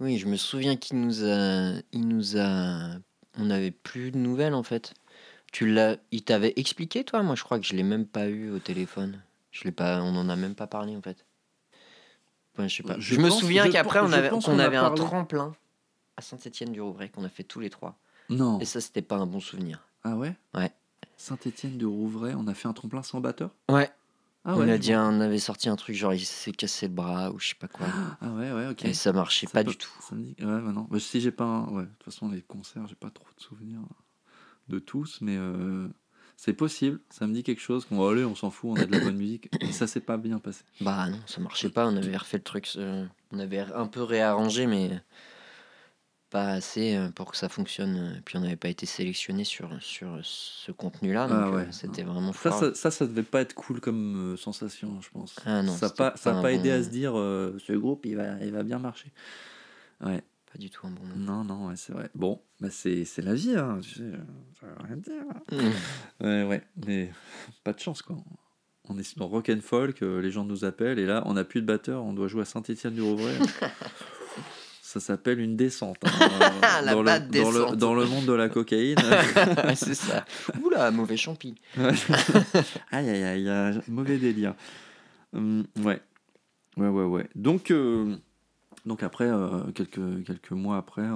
Oui, 0.00 0.18
je 0.18 0.26
me 0.26 0.36
souviens 0.36 0.76
qu'il 0.76 0.98
nous 1.00 1.24
a. 1.24 1.74
Il 1.92 2.08
nous 2.08 2.36
a. 2.38 2.96
On 3.38 3.44
n'avait 3.44 3.70
plus 3.70 4.10
de 4.10 4.16
nouvelles, 4.18 4.54
en 4.54 4.62
fait. 4.62 4.94
Tu 5.52 5.70
l'as. 5.70 5.98
Il 6.10 6.22
t'avait 6.24 6.54
expliqué, 6.56 7.04
toi? 7.04 7.22
Moi, 7.22 7.34
je 7.36 7.44
crois 7.44 7.58
que 7.60 7.66
je 7.66 7.74
l'ai 7.74 7.82
même 7.82 8.06
pas 8.06 8.26
eu 8.28 8.50
au 8.50 8.58
téléphone. 8.58 9.22
Je 9.50 9.64
l'ai 9.64 9.73
pas. 9.73 10.00
On 10.02 10.16
en 10.16 10.28
a 10.28 10.37
même 10.37 10.54
pas 10.54 10.66
parlé, 10.66 10.97
en 10.97 11.02
fait. 11.02 11.25
Je 12.59 12.69
sais 12.69 12.83
pas. 12.83 12.97
Je 12.99 13.14
Je, 13.14 13.21
me 13.21 13.30
souviens 13.30 13.71
qu'après, 13.71 14.00
on 14.00 14.12
avait, 14.12 14.28
qu'on 14.28 14.59
avait 14.59 14.76
un 14.76 14.90
tremplin 14.90 15.54
à 16.16 16.23
Saint-Étienne-du-Rouvray 16.23 17.09
qu'on 17.09 17.25
a 17.25 17.28
fait 17.30 17.45
tous 17.45 17.61
les 17.61 17.71
trois. 17.71 17.99
Non. 18.28 18.59
Et 18.61 18.64
ça, 18.66 18.80
c'était 18.80 19.02
pas 19.02 19.16
un 19.16 19.26
bon 19.26 19.40
souvenir. 19.40 19.87
Ah 20.04 20.16
ouais? 20.16 20.37
Ouais. 20.54 20.71
Saint-Étienne 21.16 21.78
de 21.78 21.87
Rouvray, 21.87 22.35
on 22.37 22.47
a 22.47 22.54
fait 22.54 22.69
un 22.69 22.73
tremplin 22.75 23.02
sans 23.02 23.21
batteur? 23.21 23.50
Ouais. 23.71 23.90
Ah 24.45 24.54
on 24.57 24.61
ouais. 24.61 24.73
a 24.73 24.78
dit, 24.78 24.95
on 24.95 25.21
avait 25.21 25.38
sorti 25.38 25.69
un 25.69 25.76
truc 25.76 25.95
genre 25.95 26.14
il 26.14 26.25
s'est 26.25 26.52
cassé 26.52 26.88
le 26.88 26.95
bras 26.95 27.30
ou 27.30 27.38
je 27.38 27.49
sais 27.49 27.54
pas 27.54 27.69
quoi. 27.69 27.87
Ah 28.23 28.30
ouais 28.33 28.50
ouais 28.52 28.69
ok. 28.69 28.87
Et 28.87 28.95
ça 28.95 29.12
marchait 29.12 29.47
Ça 29.47 29.52
pas 29.52 29.64
peut- 29.64 29.71
du 29.73 29.76
tout. 29.76 29.90
Ouais 30.12 30.35
bah 30.38 30.73
non. 30.73 30.87
Bah, 30.90 30.99
si 30.99 31.21
j'ai 31.21 31.30
pas. 31.30 31.45
un- 31.45 31.66
Ouais. 31.69 31.83
De 31.83 31.88
toute 31.88 32.04
façon 32.04 32.30
les 32.30 32.40
concerts, 32.40 32.87
j'ai 32.88 32.95
pas 32.95 33.11
trop 33.11 33.26
de 33.37 33.40
souvenirs 33.42 33.80
de 34.71 34.78
tous, 34.78 35.19
mais 35.21 35.37
euh, 35.37 35.88
c'est 36.42 36.54
possible. 36.54 37.00
Ça 37.11 37.26
me 37.26 37.34
dit 37.34 37.43
quelque 37.43 37.60
chose. 37.60 37.84
Qu'on 37.84 37.99
va 38.02 38.10
aller, 38.12 38.25
on 38.25 38.34
s'en 38.34 38.50
fout, 38.50 38.71
on 38.73 38.80
a 38.80 38.86
de 38.86 38.93
la 38.93 39.00
bonne 39.00 39.17
musique. 39.19 39.50
Et 39.60 39.73
ça 39.73 39.86
s'est 39.86 40.00
pas 40.00 40.17
bien 40.17 40.38
passé. 40.38 40.64
Bah 40.80 41.06
non, 41.10 41.19
ça 41.26 41.38
marchait 41.43 41.69
pas. 41.69 41.86
On 41.86 41.95
avait 41.97 42.17
refait 42.17 42.38
le 42.38 42.43
truc. 42.43 42.67
euh, 42.76 43.04
On 43.30 43.38
avait 43.38 43.58
un 43.60 43.86
peu 43.86 44.02
réarrangé, 44.02 44.67
mais 44.67 44.91
pas 46.30 46.47
assez 46.52 46.97
euh, 46.97 47.10
pour 47.10 47.30
que 47.30 47.36
ça 47.36 47.50
fonctionne. 47.50 48.23
Puis 48.25 48.38
on 48.38 48.41
n'avait 48.41 48.56
pas 48.56 48.69
été 48.71 48.86
sélectionné 48.86 49.45
sur, 49.45 49.69
sur 49.82 50.19
ce 50.23 50.73
contenu-là. 50.73 51.26
Donc 51.28 51.38
Ah 51.38 51.49
euh, 51.49 51.56
ouais. 51.56 51.67
c'était 51.73 52.04
vraiment 52.04 52.32
Ça, 52.32 52.50
fort. 52.50 52.58
ça, 52.60 52.75
ça, 52.75 52.91
ça 52.91 53.06
devait 53.06 53.23
pas 53.23 53.43
être 53.43 53.52
cool 53.54 53.80
comme 53.80 54.32
euh, 54.32 54.36
sensation, 54.38 54.99
je 55.02 55.10
pense. 55.10 55.36
Ah 55.45 55.62
non, 55.62 55.76
ça 55.76 55.88
n'a 55.88 55.93
pas, 55.93 56.14
ça 56.17 56.32
pas 56.32 56.41
pas 56.43 56.52
aidé 56.52 56.71
à 56.71 56.82
se 56.82 56.88
dire 56.88 57.19
euh, 57.19 57.58
ce 57.67 57.75
groupe, 57.75 58.06
il 58.06 58.17
va, 58.17 58.43
il 58.43 58.52
va 58.52 58.62
bien 58.62 58.78
marcher. 58.78 59.12
Ouais. 60.02 60.23
Pas 60.52 60.58
du 60.58 60.69
tout 60.69 60.86
un 60.86 60.91
bon 60.91 61.02
moment. 61.04 61.15
Non, 61.17 61.45
non, 61.45 61.69
ouais, 61.69 61.76
c'est 61.76 61.93
vrai. 61.93 62.10
Bon, 62.15 62.41
bah 62.60 62.69
c'est, 62.71 63.04
c'est 63.04 63.23
la 63.23 63.34
vie, 63.34 63.54
hein, 63.56 63.78
euh, 64.00 64.17
ça 64.60 64.67
veut 64.67 64.75
rien 64.84 64.97
dire. 64.97 65.23
Mmh. 65.52 66.25
Ouais, 66.26 66.43
ouais, 66.45 66.63
mais 66.86 67.10
pas 67.65 67.73
de 67.73 67.78
chance, 67.78 68.02
quoi. 68.02 68.17
On 68.89 68.99
est 68.99 69.17
dans 69.17 69.28
rock 69.28 69.49
and 69.49 69.60
folk, 69.63 70.02
euh, 70.02 70.21
les 70.21 70.32
gens 70.32 70.45
nous 70.45 70.65
appellent, 70.65 70.99
et 70.99 71.06
là, 71.06 71.23
on 71.26 71.34
n'a 71.34 71.45
plus 71.45 71.60
de 71.60 71.67
batteur, 71.67 72.02
on 72.02 72.13
doit 72.13 72.26
jouer 72.26 72.43
à 72.43 72.45
Saint-Étienne-du-Rouvray. 72.45 73.39
ça 74.82 74.99
s'appelle 74.99 75.39
une 75.39 75.54
descente. 75.54 75.99
hein, 76.02 76.80
La 76.84 76.95
dans, 76.95 77.02
le, 77.02 77.06
dans, 77.06 77.15
le, 77.15 77.28
descente. 77.28 77.76
dans 77.76 77.95
le 77.95 78.06
monde 78.06 78.26
de 78.26 78.32
la 78.32 78.49
cocaïne. 78.49 78.97
C'est 79.76 79.95
ça. 79.95 80.25
Oula, 80.65 80.91
mauvais 80.91 81.17
champi. 81.17 81.54
Aïe, 82.91 83.08
aïe, 83.08 83.23
aïe, 83.23 83.49
aïe, 83.49 83.80
mauvais 83.86 84.19
délire. 84.19 84.54
Hum, 85.32 85.65
ouais. 85.84 86.02
Ouais, 86.76 86.89
ouais, 86.89 87.04
ouais. 87.04 87.28
Donc, 87.36 87.71
euh, 87.71 88.17
donc 88.86 89.02
après, 89.02 89.28
euh, 89.30 89.71
quelques, 89.75 90.25
quelques 90.25 90.50
mois 90.52 90.76
après, 90.78 91.08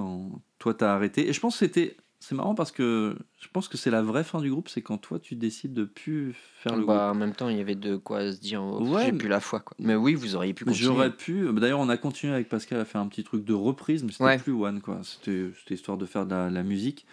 toi, 0.59 0.73
t'as 0.73 0.93
arrêté. 0.93 1.27
Et 1.29 1.33
je 1.33 1.39
pense 1.39 1.53
que 1.59 1.65
c'était. 1.65 1.97
C'est 2.21 2.33
marrant 2.33 2.55
parce 2.55 2.71
que 2.71 3.15
je 3.39 3.47
pense 3.53 3.67
que 3.67 3.77
c'est 3.77 3.91
la 3.91 4.01
vraie 4.01 4.23
fin 4.23 4.41
du 4.41 4.49
groupe, 4.49 4.67
c'est 4.67 4.81
quand 4.81 4.97
toi, 4.97 5.19
tu 5.19 5.35
décides 5.35 5.73
de 5.73 5.83
plus 5.83 6.33
faire 6.57 6.75
le 6.75 6.83
Bah, 6.83 7.11
en 7.11 7.13
même 7.15 7.33
temps, 7.35 7.49
il 7.49 7.57
y 7.57 7.61
avait 7.61 7.75
de 7.75 7.97
quoi 7.97 8.31
se 8.31 8.39
dire. 8.39 8.63
oh, 8.63 8.81
Ouais, 8.83 9.05
J'ai 9.05 9.11
mais- 9.11 9.17
plus 9.19 9.27
la 9.27 9.39
foi. 9.39 9.59
Quoi. 9.59 9.75
Mais 9.79 9.93
oui, 9.95 10.15
vous 10.15 10.35
auriez 10.35 10.53
pu 10.55 10.63
groupe. 10.63 10.73
continuer. 10.73 10.93
J'aurais 10.95 11.11
pu. 11.15 11.47
D'ailleurs, 11.53 11.79
on 11.81 11.89
a 11.89 11.97
continué 11.97 12.33
avec 12.33 12.49
Pascal 12.49 12.79
à 12.79 12.85
faire 12.85 12.99
un 13.01 13.07
petit 13.09 13.23
truc 13.23 13.43
de 13.45 13.53
reprise, 13.53 14.03
mais 14.03 14.11
c'était 14.11 14.23
Ouais. 14.23 14.37
plus 14.39 14.53
One, 14.53 14.81
quoi. 14.81 15.01
C'était 15.03 15.51
c'était 15.59 15.75
histoire 15.75 15.97
de 15.99 16.05
faire 16.07 16.25
de 16.25 16.31
la, 16.31 16.49
la 16.49 16.63
musique. 16.63 17.05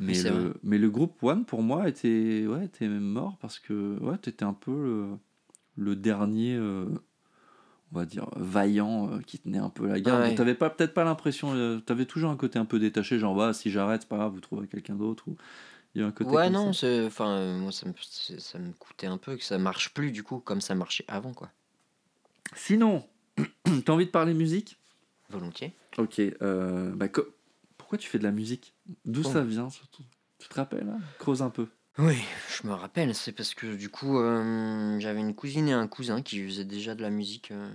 Mais, 0.00 0.22
le, 0.22 0.54
mais 0.62 0.78
le 0.78 0.90
groupe 0.90 1.20
One, 1.22 1.44
pour 1.44 1.62
moi, 1.62 1.88
était, 1.88 2.44
ouais, 2.46 2.66
était 2.66 2.86
même 2.86 3.00
mort 3.00 3.38
parce 3.40 3.58
que 3.58 3.98
ouais, 4.00 4.16
tu 4.22 4.28
étais 4.28 4.44
un 4.44 4.52
peu 4.52 4.70
le, 4.70 5.06
le 5.76 5.96
dernier, 5.96 6.54
euh, 6.54 6.84
on 7.96 8.00
va 8.00 8.04
dire, 8.06 8.28
vaillant 8.36 9.10
euh, 9.10 9.20
qui 9.22 9.38
tenait 9.38 9.58
un 9.58 9.70
peu 9.70 9.86
la 9.86 9.98
garde. 10.00 10.20
Ouais. 10.22 10.30
Tu 10.34 10.38
n'avais 10.38 10.54
peut-être 10.54 10.92
pas 10.92 11.04
l'impression, 11.04 11.52
tu 11.84 11.92
avais 11.92 12.04
toujours 12.04 12.30
un 12.30 12.36
côté 12.36 12.58
un 12.58 12.66
peu 12.66 12.78
détaché, 12.78 13.18
genre, 13.18 13.34
bah, 13.34 13.52
si 13.54 13.70
j'arrête, 13.70 14.02
c'est 14.02 14.08
pas 14.08 14.16
grave, 14.18 14.32
vous 14.34 14.40
trouverez 14.40 14.66
quelqu'un 14.68 14.94
d'autre. 14.96 15.24
Ou... 15.28 15.36
Il 15.94 16.02
y 16.02 16.04
a 16.04 16.06
un 16.06 16.12
côté 16.12 16.30
Ouais, 16.30 16.50
non, 16.50 16.68
enfin, 17.06 17.28
euh, 17.30 17.56
moi, 17.58 17.72
ça 17.72 17.86
me, 17.88 17.94
ça 18.38 18.58
me 18.58 18.72
coûtait 18.72 19.06
un 19.06 19.16
peu 19.16 19.34
que 19.36 19.42
ça 19.42 19.56
marche 19.56 19.94
plus, 19.94 20.10
du 20.10 20.22
coup, 20.22 20.38
comme 20.40 20.60
ça 20.60 20.74
marchait 20.74 21.04
avant, 21.08 21.32
quoi. 21.32 21.48
Sinon, 22.54 23.02
t'as 23.84 23.92
envie 23.92 24.04
de 24.06 24.10
parler 24.10 24.34
musique? 24.34 24.78
Volontiers. 25.30 25.72
Ok. 25.96 26.20
euh, 26.20 26.92
bah, 26.94 27.06
pourquoi 27.78 27.96
tu 27.98 28.08
fais 28.08 28.18
de 28.18 28.24
la 28.24 28.30
musique? 28.30 28.74
D'où 29.06 29.22
Oh. 29.24 29.32
ça 29.32 29.42
vient 29.42 29.70
surtout? 29.70 30.02
Tu 30.38 30.48
te 30.48 30.54
rappelles 30.54 30.88
hein? 30.88 31.00
Creuse 31.18 31.40
un 31.40 31.48
peu. 31.50 31.66
Oui, 31.98 32.18
je 32.50 32.66
me 32.66 32.74
rappelle, 32.74 33.14
c'est 33.14 33.32
parce 33.32 33.54
que 33.54 33.74
du 33.74 33.88
coup, 33.88 34.18
euh, 34.18 34.98
j'avais 35.00 35.20
une 35.20 35.34
cousine 35.34 35.68
et 35.68 35.72
un 35.72 35.88
cousin 35.88 36.20
qui 36.20 36.44
faisaient 36.46 36.64
déjà 36.66 36.94
de 36.94 37.02
la 37.02 37.10
musique. 37.10 37.50
euh, 37.52 37.70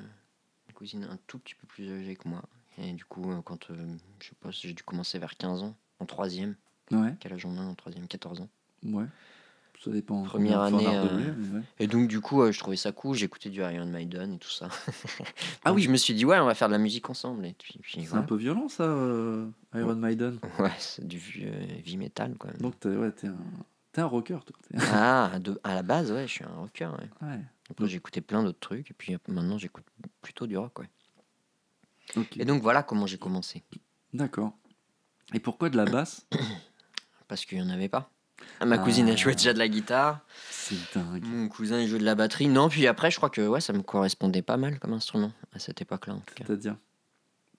une 0.68 0.74
cousine 0.74 1.04
un 1.10 1.18
tout 1.28 1.40
petit 1.40 1.56
peu 1.56 1.66
plus 1.68 1.92
âgée 1.92 2.16
que 2.16 2.28
moi. 2.28 2.44
Et 2.78 2.94
du 2.94 3.04
coup, 3.04 3.32
euh, 3.32 3.42
quand, 3.44 3.72
euh, 3.72 3.76
je 4.20 4.28
sais 4.30 4.36
pas, 4.40 4.52
j'ai 4.52 4.74
dû 4.74 4.84
commencer 4.84 5.18
vers 5.18 5.36
15 5.38 5.64
ans, 5.64 5.76
en 6.00 6.06
troisième. 6.06 6.56
Ouais, 6.92 7.16
Quel 7.20 7.34
âge 7.34 7.46
on 7.46 7.58
a 7.58 7.62
en 7.62 7.74
troisième? 7.76 8.08
14 8.08 8.42
ans. 8.42 8.50
ouais. 8.84 9.06
Ça 9.84 9.90
dépend. 9.90 10.22
Première 10.22 10.60
combien 10.70 10.80
de 10.80 10.86
année, 10.86 11.00
redoublé, 11.00 11.32
mais 11.36 11.58
ouais. 11.58 11.64
Et 11.80 11.88
donc, 11.88 12.08
du 12.08 12.22
coup, 12.22 12.44
euh, 12.44 12.52
je 12.52 12.60
trouvais 12.60 12.78
ça 12.78 12.92
cool, 12.92 13.16
j'écoutais 13.16 13.50
du 13.50 13.62
Iron 13.62 13.88
Maiden 13.88 14.34
et 14.34 14.38
tout 14.38 14.52
ça. 14.52 14.70
Ah 15.64 15.70
Donc, 15.70 15.78
oui. 15.78 15.82
Je 15.82 15.90
me 15.90 15.98
suis 15.98 16.14
dit, 16.14 16.24
ouais, 16.24 16.38
on 16.38 16.46
va 16.46 16.54
faire 16.54 16.68
de 16.68 16.74
la 16.74 16.78
musique 16.78 17.10
ensemble. 17.10 17.48
Et 17.48 17.54
puis, 17.58 17.80
puis 17.82 17.94
C'est 18.02 18.06
voilà. 18.10 18.24
un 18.24 18.28
peu 18.28 18.36
violent 18.36 18.68
ça, 18.70 18.84
euh, 18.84 19.48
Iron 19.74 19.96
Maiden. 19.96 20.38
Ouais, 20.60 20.70
c'est 20.78 21.08
du 21.08 21.18
vieux 21.18 21.52
heavy 21.52 21.98
metal, 21.98 22.36
quoi. 22.38 22.52
Donc 22.60 22.80
t'es 22.80 22.90
ouais, 22.90 23.12
t'es 23.12 23.26
un, 23.26 23.36
t'es 23.92 24.02
un 24.02 24.06
rocker, 24.06 24.40
toi. 24.46 24.56
Ah, 24.94 25.40
de- 25.40 25.60
à 25.64 25.76
la 25.76 25.84
base, 25.84 26.12
ouais, 26.12 26.28
je 26.28 26.32
suis 26.34 26.44
un 26.44 26.54
rocker. 26.56 26.90
Ouais. 26.98 27.10
Ouais. 27.28 27.40
Après, 27.70 27.88
j'ai 27.88 27.98
écouté 27.98 28.22
plein 28.22 28.44
d'autres 28.44 28.60
trucs, 28.60 28.92
et 28.92 28.94
puis 28.94 29.16
maintenant, 29.28 29.58
j'écoute 29.58 29.86
plutôt 30.22 30.48
du 30.48 30.58
rock, 30.58 30.80
ouais. 30.80 30.90
Et 32.38 32.44
donc, 32.46 32.62
voilà 32.62 32.84
comment 32.84 33.08
j'ai 33.08 33.18
commencé. 33.18 33.64
D'accord. 34.14 34.54
Et 35.34 35.40
pourquoi 35.40 35.70
de 35.70 35.78
la 35.78 35.86
basse? 35.86 36.26
Parce 37.30 37.46
qu'il 37.46 37.62
n'y 37.62 37.64
en 37.64 37.74
avait 37.74 37.88
pas. 37.88 38.10
Ah, 38.60 38.66
Ma 38.66 38.78
cousine, 38.78 39.08
elle 39.08 39.18
jouait 39.18 39.32
Ah. 39.34 39.36
déjà 39.36 39.54
de 39.54 39.60
la 39.60 39.70
guitare. 39.70 40.20
C'est 40.50 40.76
dingue. 40.94 41.24
Mon 41.24 41.48
cousin, 41.48 41.80
il 41.80 41.88
jouait 41.88 42.00
de 42.00 42.04
la 42.04 42.16
batterie. 42.16 42.48
Non, 42.50 42.68
puis 42.68 42.86
après, 42.88 43.10
je 43.12 43.18
crois 43.18 43.30
que 43.30 43.48
ouais, 43.48 43.62
ça 43.62 43.72
me 43.72 43.82
correspondait 43.82 44.42
pas 44.42 44.58
mal 44.58 44.80
comme 44.80 44.92
instrument 44.94 45.32
à 45.54 45.60
cette 45.60 45.82
époque-là, 45.82 46.16
en 46.16 46.20
tout 46.20 46.34
cas. 46.36 46.44
C'est-à-dire? 46.46 46.76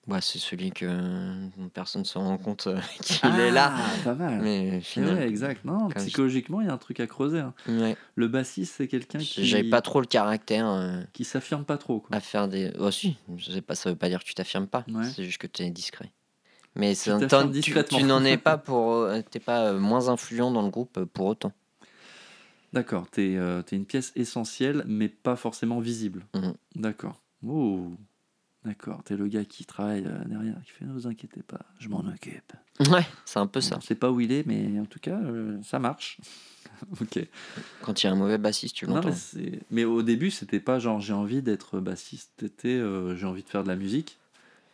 Ouais, 0.09 0.21
c'est 0.21 0.39
celui 0.39 0.73
que 0.73 0.85
euh, 0.89 1.49
personne 1.73 2.03
ne 2.03 2.07
se 2.07 2.19
rend 2.19 2.37
compte 2.37 2.67
euh, 2.67 2.81
qu'il 3.03 3.39
est 3.39 3.53
là. 3.53 3.73
Ah, 3.75 3.91
pas 4.03 4.15
mal. 4.15 4.41
Mais 4.43 4.81
finalement, 4.81 5.21
exact. 5.23 5.65
Non, 5.65 5.89
psychologiquement, 5.91 6.61
il 6.61 6.67
y 6.67 6.71
a 6.71 6.73
un 6.73 6.79
truc 6.79 6.99
à 6.99 7.07
creuser. 7.07 7.39
hein. 7.39 7.55
ouais. 7.69 7.97
Le 8.17 8.29
bassiste, 8.29 8.75
c'est 8.77 8.89
quelqu'un 8.89 9.19
qui 9.19 9.47
J'avais 9.47 9.71
pas 9.71 9.81
trop 9.81 10.01
le 10.01 10.07
caractère 10.07 10.69
euh, 10.69 11.03
qui 11.13 11.25
s'affirme 11.25 11.65
pas 11.65 11.79
trop. 11.79 12.01
Quoi. 12.01 12.17
à 12.17 12.21
faire 12.21 12.49
des. 12.49 12.73
Oh, 12.79 12.91
si, 12.91 13.17
je 13.37 13.53
sais 13.53 13.63
pas, 13.63 13.75
ça 13.77 13.91
veut 13.91 13.97
pas 13.97 14.09
dire 14.09 14.19
que 14.19 14.25
tu 14.25 14.35
t'affirmes 14.35 14.67
pas. 14.67 14.85
Ouais. 14.89 15.05
C'est 15.05 15.25
juste 15.25 15.39
que 15.39 15.47
tu 15.47 15.63
es 15.63 15.71
discret. 15.71 16.11
Mais 16.75 16.95
tu, 16.97 17.11
discrètement. 17.51 17.99
tu 17.99 18.05
n'en 18.05 18.25
es 18.25 18.37
pas 18.39 18.59
pour. 18.59 19.09
T'es 19.31 19.41
pas 19.41 19.73
moins 19.75 20.09
influent 20.09 20.51
dans 20.51 20.63
le 20.63 20.71
groupe 20.71 21.05
pour 21.05 21.27
autant. 21.27 21.53
D'accord, 22.73 23.07
euh, 23.19 23.63
t'es 23.63 23.77
une 23.77 23.85
pièce 23.85 24.13
essentielle, 24.17 24.83
mais 24.87 25.09
pas 25.09 25.37
forcément 25.37 25.81
visible. 25.81 26.25
Mhm. 26.35 26.55
D'accord. 26.77 27.21
Oh, 27.47 27.91
d'accord. 28.65 29.03
T'es 29.05 29.17
le 29.17 29.27
gars 29.29 29.45
qui 29.45 29.65
travaille 29.65 30.05
euh, 30.07 30.25
derrière, 30.27 30.57
qui 30.65 30.71
fait 30.73 30.85
ne 30.85 30.93
vous 30.93 31.07
inquiétez 31.07 31.43
pas, 31.43 31.61
je 31.79 31.89
m'en 31.89 32.01
occupe. 32.01 32.53
Ouais, 32.91 33.05
c'est 33.25 33.39
un 33.39 33.47
peu 33.47 33.61
ça. 33.61 33.77
On 33.79 33.81
sait 33.81 33.95
pas 33.95 34.11
où 34.11 34.21
il 34.21 34.33
est, 34.33 34.47
mais 34.47 34.79
en 34.81 34.87
tout 34.87 34.99
cas, 35.01 35.19
euh, 35.19 35.59
ça 35.63 35.79
marche. 35.79 36.19
ok. 37.01 37.27
Quand 37.83 38.03
il 38.03 38.07
y 38.07 38.09
a 38.09 38.13
un 38.13 38.17
mauvais 38.17 38.39
bassiste, 38.39 38.75
tu 38.77 38.87
l'entends. 38.87 39.11
mais, 39.35 39.61
mais 39.71 39.85
au 39.85 40.03
début, 40.03 40.31
c'était 40.31 40.61
pas 40.61 40.79
genre 40.79 41.01
j'ai 41.01 41.13
envie 41.13 41.43
d'être 41.43 41.81
bassiste, 41.81 42.33
c'était 42.41 42.69
euh, 42.69 43.15
j'ai 43.17 43.27
envie 43.27 43.43
de 43.43 43.49
faire 43.49 43.63
de 43.63 43.69
la 43.69 43.77
musique. 43.77 44.19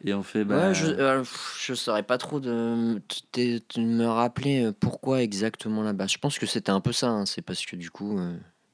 Et 0.05 0.15
on 0.15 0.23
fait 0.23 0.45
bah. 0.45 0.69
Ouais, 0.69 0.75
je, 0.75 0.87
euh, 0.87 1.25
je 1.59 1.75
saurais 1.75 2.05
pas 2.05 2.19
trop 2.19 2.39
de, 2.39 3.01
de- 3.33 3.61
de 3.75 3.81
me 3.81 4.07
rappeler 4.07 4.71
pourquoi 4.79 5.23
exactement 5.23 5.83
la 5.83 5.93
basse. 5.93 6.13
Je 6.13 6.19
pense 6.19 6.39
que 6.39 6.47
c'était 6.47 6.71
un 6.71 6.81
peu 6.81 6.93
ça. 6.93 7.09
hein. 7.09 7.27
C'est 7.27 7.43
parce 7.43 7.67
que 7.67 7.75
du 7.75 7.91
coup, 7.91 8.17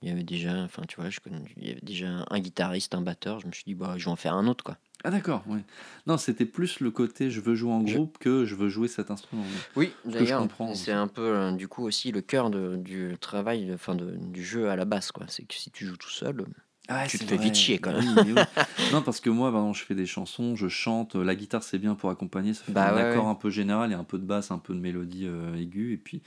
il 0.04 0.08
y 0.08 0.12
avait 0.12 0.22
déjà, 0.22 0.62
enfin, 0.62 0.82
tu 0.86 1.00
vois, 1.00 1.08
je 1.08 1.18
connais, 1.18 1.38
il 1.56 1.66
y 1.66 1.70
avait 1.70 1.80
déjà 1.82 2.26
un 2.28 2.38
guitariste, 2.38 2.94
un 2.94 3.00
batteur. 3.00 3.40
Je 3.40 3.46
me 3.46 3.52
suis 3.52 3.64
dit, 3.66 3.74
bah, 3.74 3.94
je 3.96 4.04
vais 4.04 4.10
en 4.10 4.16
faire 4.16 4.34
un 4.34 4.46
autre, 4.46 4.62
quoi. 4.62 4.76
Ah 5.02 5.10
d'accord, 5.10 5.42
ouais. 5.48 5.60
Non, 6.06 6.18
c'était 6.18 6.44
plus 6.46 6.80
le 6.80 6.90
côté 6.90 7.30
je 7.30 7.40
veux 7.40 7.54
jouer 7.54 7.72
en 7.72 7.86
Je- 7.86 7.94
groupe 7.96 8.18
que 8.18 8.44
je 8.44 8.54
veux 8.54 8.68
jouer 8.68 8.88
cet 8.88 9.10
instrument. 9.10 9.44
Oui, 9.76 9.92
d'ailleurs, 10.04 10.46
c'est 10.74 10.92
un 10.92 11.08
peu, 11.08 11.22
euh, 11.22 11.52
du 11.52 11.68
coup, 11.68 11.84
aussi 11.84 12.12
le 12.12 12.20
cœur 12.20 12.50
de- 12.50 12.76
du 12.76 13.16
travail, 13.18 13.70
enfin, 13.72 13.94
de, 13.94 14.14
du 14.16 14.44
jeu 14.44 14.68
à 14.68 14.76
la 14.76 14.84
basse, 14.84 15.10
quoi. 15.10 15.24
C'est 15.28 15.44
que 15.44 15.54
si 15.54 15.70
tu 15.70 15.86
joues 15.86 15.96
tout 15.96 16.10
seul, 16.10 16.44
Ah, 16.86 17.06
Tu 17.08 17.18
te 17.18 17.24
fais 17.24 17.38
vite 17.38 17.54
chier, 17.54 17.78
quand 17.78 17.98
Oui, 17.98 18.06
mais 18.14 18.32
oui. 18.32 18.34
non, 18.92 19.00
parce 19.00 19.18
que 19.20 19.30
moi, 19.30 19.50
pardon, 19.50 19.72
je 19.72 19.82
fais 19.82 19.94
des 19.94 20.04
chansons, 20.04 20.54
je 20.54 20.68
chante. 20.68 21.14
La 21.16 21.34
guitare, 21.34 21.62
c'est 21.62 21.78
bien 21.78 21.94
pour 21.94 22.10
accompagner. 22.10 22.52
Ça 22.52 22.64
fait 22.64 22.72
Bah 22.72 22.92
un 22.92 22.96
ouais, 22.96 23.00
accord 23.10 23.24
ouais. 23.24 23.30
un 23.30 23.34
peu 23.34 23.48
général 23.48 23.90
et 23.90 23.94
un 23.94 24.04
peu 24.04 24.18
de 24.18 24.24
basse, 24.26 24.50
un 24.50 24.58
peu 24.58 24.74
de 24.74 24.80
mélodie 24.80 25.24
euh, 25.26 25.54
aiguë. 25.56 25.94
Et 25.94 25.96
puis, 25.96 26.20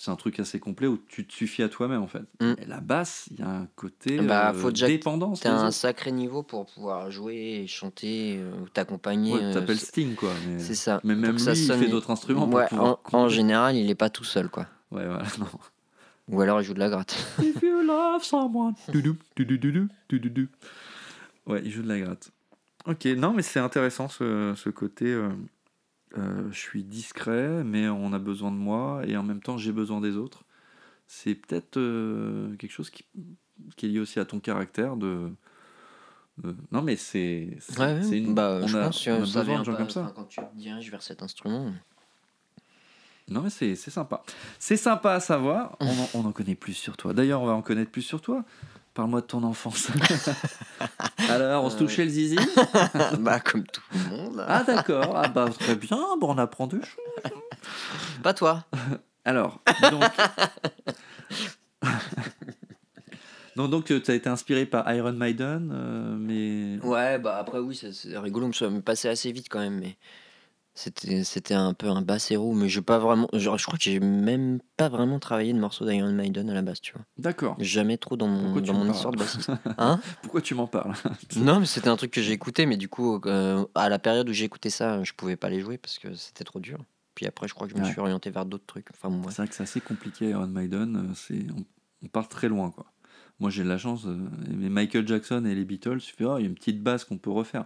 c'est 0.00 0.10
un 0.10 0.16
truc 0.16 0.40
assez 0.40 0.58
complet 0.58 0.86
où 0.86 0.98
tu 1.08 1.26
te 1.26 1.32
suffis 1.34 1.62
à 1.62 1.68
toi-même, 1.68 2.00
en 2.00 2.06
fait. 2.06 2.22
Mm. 2.40 2.54
Et 2.56 2.64
la 2.64 2.80
basse, 2.80 3.28
il 3.32 3.40
y 3.40 3.42
a 3.42 3.50
un 3.50 3.66
côté 3.76 4.18
Bah, 4.18 4.48
euh, 4.48 4.54
faut 4.54 4.70
déjà 4.70 4.86
dépendance. 4.86 5.40
t'as 5.40 5.52
un 5.52 5.70
sacré 5.70 6.10
niveau 6.10 6.42
pour 6.42 6.64
pouvoir 6.64 7.10
jouer, 7.10 7.66
chanter, 7.68 8.38
euh, 8.38 8.62
ou 8.62 8.68
t'accompagner. 8.70 9.34
Ouais, 9.34 9.42
euh, 9.42 9.52
t'appelles 9.52 9.78
Sting, 9.78 10.14
quoi. 10.14 10.32
Mais, 10.48 10.58
c'est 10.58 10.74
ça. 10.74 11.02
mais 11.04 11.14
même 11.14 11.32
lui, 11.32 11.38
ça 11.38 11.52
il 11.52 11.66
fait 11.66 11.88
d'autres 11.88 12.10
instruments 12.10 12.48
Ouais, 12.48 12.66
en, 13.12 13.28
général, 13.28 13.76
il 13.76 13.90
est 13.90 13.94
pas 13.94 14.08
tout 14.08 14.24
seul, 14.24 14.48
quoi. 14.48 14.66
Ouais, 14.90 15.04
voilà. 15.06 15.24
Non. 15.38 15.46
Ou 16.28 16.40
alors 16.40 16.62
il 16.62 16.64
joue 16.64 16.74
de 16.74 16.78
la 16.78 16.88
gratte. 16.88 17.18
If 17.42 17.60
you 17.60 17.82
love 17.82 18.22
someone. 18.22 18.74
Ouais, 21.46 21.60
il 21.64 21.70
joue 21.70 21.82
de 21.82 21.88
la 21.88 22.00
gratte. 22.00 22.30
Ok, 22.86 23.04
non, 23.04 23.34
mais 23.34 23.42
c'est 23.42 23.60
intéressant 23.60 24.08
ce, 24.08 24.54
ce 24.56 24.70
côté. 24.70 25.06
euh, 25.06 25.28
euh, 26.18 26.50
je 26.50 26.58
suis 26.58 26.82
discret, 26.84 27.62
mais 27.64 27.88
on 27.88 28.12
a 28.12 28.18
besoin 28.18 28.50
de 28.50 28.56
moi, 28.56 29.02
et 29.06 29.16
en 29.16 29.22
même 29.22 29.40
temps, 29.40 29.58
j'ai 29.58 29.72
besoin 29.72 30.00
des 30.00 30.16
autres. 30.16 30.44
C'est 31.06 31.34
peut-être 31.34 31.76
euh, 31.76 32.54
quelque 32.56 32.72
chose 32.72 32.90
qui, 32.90 33.04
qui 33.76 33.86
est 33.86 33.88
lié 33.88 33.98
aussi 34.00 34.18
à 34.20 34.24
ton 34.24 34.38
caractère 34.40 34.96
de. 34.96 35.30
de- 36.38 36.54
Non, 36.72 36.82
mais 36.82 36.96
c'est. 36.96 37.56
c'est- 37.60 37.80
Ouais, 37.80 38.18
une- 38.18 38.34
bah, 38.34 38.60
on 38.62 38.66
je 38.66 38.76
a, 38.78 38.84
pense 38.86 39.06
on 39.06 39.12
a 39.14 39.18
besoin 39.20 39.58
de 39.60 39.64
gens 39.64 39.72
pas- 39.72 39.78
comme 39.78 39.90
ça. 39.90 40.12
quand 40.14 40.24
tu 40.24 40.40
te 40.40 40.54
diriges 40.56 40.90
vers 40.90 41.02
cet 41.02 41.22
instrument. 41.22 41.72
Non, 43.28 43.42
mais 43.42 43.50
c'est 43.50 43.76
c'est 43.76 43.90
sympa. 43.92 44.22
C'est 44.58 44.76
sympa 44.76 45.12
à 45.12 45.20
savoir. 45.20 45.76
On 45.80 45.86
en, 45.86 46.08
on 46.14 46.24
en 46.28 46.32
connaît 46.32 46.56
plus 46.56 46.72
sur 46.74 46.96
toi. 46.96 47.12
D'ailleurs, 47.14 47.40
on 47.42 47.46
va 47.46 47.52
en 47.52 47.62
connaître 47.62 47.90
plus 47.92 48.02
sur 48.02 48.20
toi. 48.20 48.44
Parle-moi 48.94 49.20
de 49.20 49.26
ton 49.26 49.42
enfance. 49.44 49.88
Alors, 51.28 51.64
on 51.64 51.70
se 51.70 51.76
Euh, 51.76 51.78
touchait 51.78 52.04
le 52.04 52.10
zizi 52.10 52.36
bah, 53.20 53.38
comme 53.40 53.64
tout 53.64 53.82
le 53.92 54.16
monde. 54.16 54.44
Ah, 54.48 54.64
d'accord. 54.64 55.12
Ah, 55.16 55.28
bah, 55.28 55.48
très 55.58 55.76
bien. 55.76 55.98
Bon, 56.20 56.34
on 56.34 56.38
apprend 56.38 56.66
deux 56.66 56.82
choses. 56.82 57.32
Pas 58.22 58.34
toi. 58.34 58.64
Alors, 59.24 59.60
donc. 59.90 60.02
non, 63.56 63.68
donc, 63.68 63.84
tu 63.84 64.10
as 64.10 64.14
été 64.14 64.28
inspiré 64.28 64.66
par 64.66 64.92
Iron 64.94 65.12
Maiden, 65.12 65.70
euh, 65.72 66.16
mais. 66.18 66.78
Ouais, 66.84 67.18
bah 67.18 67.36
après, 67.38 67.58
oui, 67.58 67.74
c'est- 67.76 68.16
rigolo, 68.18 68.52
ça 68.52 68.68
me 68.70 68.80
passait 68.80 69.08
assez 69.08 69.30
vite 69.32 69.46
quand 69.50 69.60
même. 69.60 69.78
Mais 69.78 69.96
c'était 70.74 71.24
c'était 71.24 71.54
un 71.54 71.74
peu 71.74 71.88
un 71.88 72.02
bassero. 72.02 72.52
Mais 72.54 72.68
j'ai 72.68 72.82
pas 72.82 72.98
vraiment. 72.98 73.28
Genre, 73.32 73.58
je 73.58 73.66
crois 73.66 73.76
que 73.78 73.84
j'ai 73.84 74.00
même 74.00 74.60
pas 74.76 74.88
vraiment 74.88 75.18
travaillé 75.18 75.52
de 75.52 75.58
morceaux 75.58 75.84
d'Iron 75.86 76.12
Maiden 76.12 76.48
à 76.50 76.54
la 76.54 76.62
base, 76.62 76.80
tu 76.80 76.92
vois. 76.92 77.02
D'accord. 77.18 77.56
Jamais 77.58 77.98
trop 77.98 78.16
dans 78.16 78.28
mon, 78.28 78.44
Pourquoi 78.44 78.60
dans 78.62 78.72
mon 78.74 78.80
parles 78.86 78.94
histoire 78.94 79.12
de 79.12 79.18
bassiste. 79.18 79.50
Hein? 79.78 80.00
Pourquoi 80.22 80.40
tu 80.42 80.54
m'en 80.54 80.66
parles? 80.66 80.94
Non, 81.36 81.60
mais 81.60 81.66
c'était 81.66 81.88
un 81.88 81.96
truc 81.96 82.10
que 82.12 82.22
j'ai 82.22 82.32
écouté, 82.32 82.66
mais 82.66 82.76
du 82.76 82.88
coup, 82.88 83.20
euh, 83.26 83.64
à 83.74 83.88
la 83.88 83.98
période 83.98 84.28
où 84.28 84.32
j'ai 84.32 84.44
écouté 84.44 84.70
ça, 84.70 85.02
je 85.02 85.12
pouvais 85.12 85.36
pas 85.36 85.50
les 85.50 85.60
jouer 85.60 85.76
parce 85.78 85.98
que 85.98 86.14
c'était 86.14 86.44
trop 86.44 86.60
dur. 86.60 86.78
Puis 87.14 87.26
après, 87.26 87.48
je 87.48 87.54
crois 87.54 87.66
que 87.66 87.72
je 87.74 87.78
me 87.78 87.84
Ouais. 87.84 87.90
suis 87.90 88.00
orienté 88.00 88.30
vers 88.30 88.46
d'autres 88.46 88.66
trucs. 88.66 88.86
Enfin. 88.92 89.10
C'est 89.28 89.36
vrai 89.38 89.48
que 89.48 89.54
c'est 89.54 89.62
assez 89.64 89.80
compliqué, 89.80 90.30
Iron 90.30 90.46
Maiden. 90.46 90.96
euh, 91.10 91.14
C'est, 91.14 91.44
on, 91.56 91.64
on 92.04 92.08
part 92.08 92.28
très 92.28 92.48
loin, 92.48 92.70
quoi. 92.70 92.86
Moi, 93.40 93.50
j'ai 93.50 93.62
de 93.64 93.68
la 93.68 93.78
chance. 93.78 94.04
euh, 94.06 94.16
mais 94.48 94.68
Michael 94.68 95.06
Jackson 95.08 95.44
et 95.44 95.54
les 95.54 95.64
Beatles, 95.64 95.98
tu 95.98 96.14
fais, 96.14 96.24
oh, 96.24 96.38
il 96.38 96.42
y 96.42 96.44
a 96.44 96.48
une 96.48 96.54
petite 96.54 96.82
basse 96.82 97.04
qu'on 97.04 97.18
peut 97.18 97.30
refaire. 97.30 97.64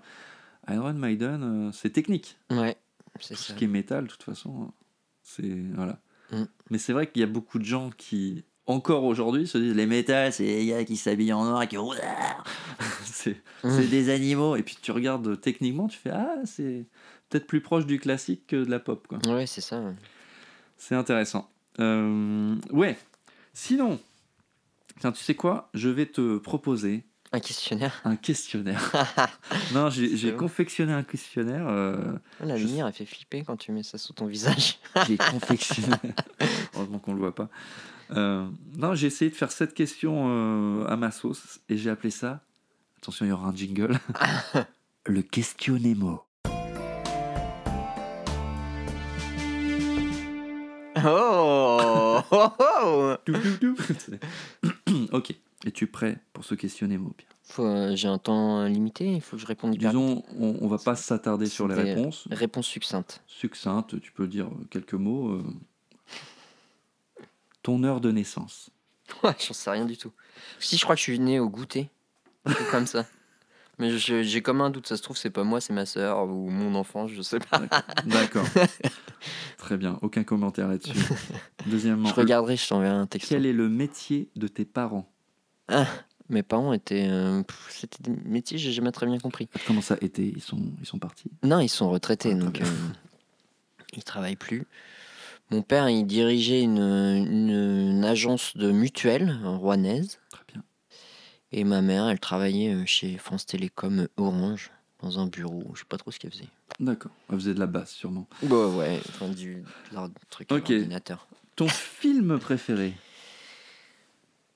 Iron 0.69 0.95
Maiden, 0.95 1.43
euh, 1.69 1.73
c'est 1.73 1.91
technique. 1.91 2.39
Ouais, 2.51 2.77
Tout 3.19 3.27
ça. 3.27 3.37
ce 3.37 3.53
qui 3.53 3.65
est 3.65 3.69
métal, 3.69 4.05
de 4.05 4.09
toute 4.11 4.23
façon, 4.23 4.73
c'est 5.23 5.55
voilà. 5.75 6.01
Mm. 6.31 6.43
Mais 6.71 6.79
c'est 6.79 6.93
vrai 6.93 7.11
qu'il 7.11 7.21
y 7.21 7.25
a 7.25 7.29
beaucoup 7.29 7.59
de 7.59 7.65
gens 7.65 7.91
qui, 7.97 8.45
encore 8.67 9.05
aujourd'hui, 9.05 9.47
se 9.47 9.59
disent 9.59 9.75
les 9.75 9.87
métals, 9.87 10.33
c'est 10.33 10.45
les 10.45 10.67
gars 10.67 10.85
qui 10.85 10.97
s'habillent 10.97 11.33
en 11.33 11.45
noir 11.45 11.63
et 11.63 11.69
qui 11.69 11.77
c'est 13.05 13.37
Mm. 13.63 13.71
c'est 13.71 13.87
des 13.89 14.11
animaux. 14.11 14.57
Et 14.57 14.63
puis 14.63 14.77
tu 14.81 14.93
regardes 14.93 15.41
techniquement, 15.41 15.89
tu 15.89 15.99
fais 15.99 16.11
ah, 16.11 16.37
c'est 16.45 16.87
peut-être 17.31 17.47
plus 17.47 17.61
proche 17.63 17.87
du 17.87 17.99
classique 17.99 18.47
que 18.47 18.57
de 18.65 18.71
la 18.71 18.79
pop, 18.79 19.07
quoi. 19.09 19.19
Ouais, 19.27 19.47
c'est 19.47 19.61
ça. 19.63 19.81
ouais. 19.81 19.95
C'est 20.77 20.95
intéressant. 20.95 21.51
Euh, 21.81 22.57
ouais. 22.71 22.99
Sinon, 23.55 23.99
tiens, 25.01 25.13
tu 25.13 25.23
sais 25.23 25.35
quoi? 25.35 25.71
Je 25.73 25.89
vais 25.89 26.07
te 26.07 26.37
proposer 26.39 27.05
Un 27.35 27.41
questionnaire. 27.41 28.01
un 28.05 28.15
questionnaire. 28.15 28.93
non, 29.75 29.91
j'ai 29.91 30.33
confectionné 30.35 30.93
un 30.93 31.03
questionnaire. 31.03 31.67
euh, 31.69 31.97
La 32.41 32.57
Je 32.57 32.65
lumière, 32.65 32.87
elle 32.87 32.93
fait 32.93 33.07
flipper 33.07 33.43
quand 33.43 33.57
tu 33.57 33.73
mets 33.73 33.83
ça 33.83 33.99
sous 33.99 34.13
ton 34.13 34.27
visage. 34.27 34.79
j'ai 35.09 35.17
confectionné. 35.17 35.97
Heureusement 36.77 37.01
qu'on 37.01 37.13
le 37.13 37.19
voit 37.19 37.35
pas. 37.35 37.49
Euh, 38.13 38.47
non, 38.77 38.95
j'ai 38.95 39.09
essayé 39.09 39.33
de 39.33 39.37
faire 39.37 39.51
cette 39.51 39.75
question 39.75 40.27
euh, 40.29 40.87
à 40.87 40.95
ma 40.95 41.11
sauce 41.11 41.59
et 41.69 41.77
j'ai 41.77 41.91
appelé 41.91 42.13
ça. 42.13 42.41
Attention, 42.99 43.27
il 43.27 43.31
y 43.31 43.33
aura 43.33 43.49
un 43.49 43.57
jingle. 43.57 43.99
le 45.07 45.23
questionnémo. 45.23 46.23
Oh, 51.05 52.21
oh, 52.31 52.49
oh 52.61 53.17
dou. 53.27 53.75
ok. 55.13 55.35
Es-tu 55.65 55.87
prêt 55.87 56.19
pour 56.33 56.45
ce 56.45 56.55
questionnémo, 56.55 57.11
Pierre? 57.17 57.31
Faut, 57.45 57.65
euh, 57.65 57.97
J'ai 57.97 58.09
un 58.09 58.19
temps 58.19 58.65
limité, 58.67 59.13
il 59.15 59.21
faut 59.21 59.37
que 59.37 59.43
je 59.43 59.47
réponde 59.47 59.75
hyper. 59.75 59.91
Disons, 59.91 60.23
on, 60.39 60.57
on 60.61 60.69
va 60.69 60.79
pas 60.79 60.95
s'attarder 60.95 61.47
sur 61.47 61.67
les 61.69 61.75
réponses. 61.75 62.27
Réponse 62.31 62.67
succincte. 62.67 63.23
Succincte, 63.27 64.01
tu 64.01 64.13
peux 64.13 64.27
dire 64.27 64.49
quelques 64.71 64.95
mots. 64.95 65.31
euh. 65.31 65.45
Ton 67.63 67.83
heure 67.85 68.01
de 68.01 68.11
naissance. 68.11 68.71
Ouais, 69.23 69.35
j'en 69.47 69.53
sais 69.53 69.71
rien 69.71 69.85
du 69.85 69.97
tout. 69.99 70.13
Si, 70.59 70.77
je 70.79 70.83
crois 70.85 70.95
que 70.95 70.99
je 71.01 71.05
suis 71.05 71.19
né 71.19 71.39
au 71.39 71.49
goûter. 71.51 71.91
Un 72.47 72.53
truc 72.53 72.71
comme 72.71 72.87
ça. 72.87 73.07
Mais 73.79 73.91
je- 73.99 74.23
j'ai 74.23 74.41
comme 74.41 74.61
un 74.63 74.71
doute, 74.71 74.87
ça 74.87 74.97
se 74.97 75.03
trouve, 75.03 75.17
c'est 75.17 75.31
pas 75.31 75.45
moi, 75.45 75.61
c'est 75.61 75.73
ma 75.75 75.85
soeur 75.85 76.25
ou 76.27 76.49
mon 76.49 76.75
enfant, 76.75 77.07
je 77.07 77.21
sais 77.23 77.39
pas. 77.39 77.61
D'accord. 78.07 78.47
Très 79.59 79.77
bien, 79.77 79.99
aucun 80.01 80.25
commentaire 80.25 80.69
là-dessus. 80.69 80.97
Deuxièmement, 81.67 82.09
Je 82.09 82.15
regarderai, 82.15 82.57
je 82.57 82.67
t'enverrai 82.69 82.95
un 82.95 83.07
texte. 83.07 83.29
quel 83.31 83.45
est 83.47 83.53
le 83.53 83.69
métier 83.69 84.31
de 84.37 84.47
tes 84.49 84.65
parents? 84.65 85.11
Mes 86.29 86.43
parents 86.43 86.73
étaient. 86.73 87.07
euh, 87.09 87.43
pff, 87.43 87.67
C'était 87.71 88.03
des 88.11 88.17
métiers, 88.29 88.57
j'ai 88.59 88.73
jamais 88.73 88.93
très 88.93 89.07
bien 89.07 89.19
compris. 89.19 89.49
Comment 89.67 89.81
ça 89.83 89.97
était 90.01 90.27
Ils 90.27 90.43
sont, 90.43 90.61
ils 90.81 90.87
sont 90.87 90.99
partis? 90.99 91.31
Non, 91.43 91.61
ils 91.61 91.69
sont 91.69 91.91
retraités, 91.91 92.33
Ah, 92.33 92.39
donc 92.39 92.61
euh, 92.63 92.67
ils 93.95 94.05
travaillent 94.05 94.37
plus. 94.37 94.67
Mon 95.51 95.61
père, 95.63 95.89
il 95.91 96.07
dirigeait 96.07 96.63
une, 96.63 96.79
une- 96.79 97.51
une 97.51 98.05
agence 98.05 98.57
de 98.57 98.73
mutuelle 98.73 99.39
rouennaise. 99.45 100.19
Très 100.31 100.45
bien. 100.53 100.63
Et 101.53 101.65
ma 101.65 101.83
mère, 101.83 102.09
elle 102.09 102.19
travaillait 102.19 102.73
euh, 102.75 102.87
chez 102.87 103.19
France 103.19 103.45
Télécom 103.47 104.09
Orange, 104.17 104.71
dans 105.01 105.19
un 105.19 105.27
bureau. 105.27 105.63
Je 105.75 105.81
sais 105.81 105.87
pas 105.87 105.99
trop 105.99 106.11
ce 106.11 106.19
qu'elle 106.19 106.33
faisait. 106.33 106.49
D'accord. 106.81 107.13
Elle 107.31 107.37
faisait 107.37 107.55
de 107.55 107.61
la 107.61 107.67
basse, 107.67 107.91
sûrement. 107.91 108.27
Bah 108.43 108.67
ouais, 108.69 108.99
enfin 109.11 109.29
du 109.29 109.63
de 109.93 110.11
truc 110.31 110.51
à 110.51 110.55
Ok. 110.57 110.71
l'ordinateur. 110.71 111.29
Ton 111.55 111.69
film 111.69 112.39
préféré? 112.39 112.95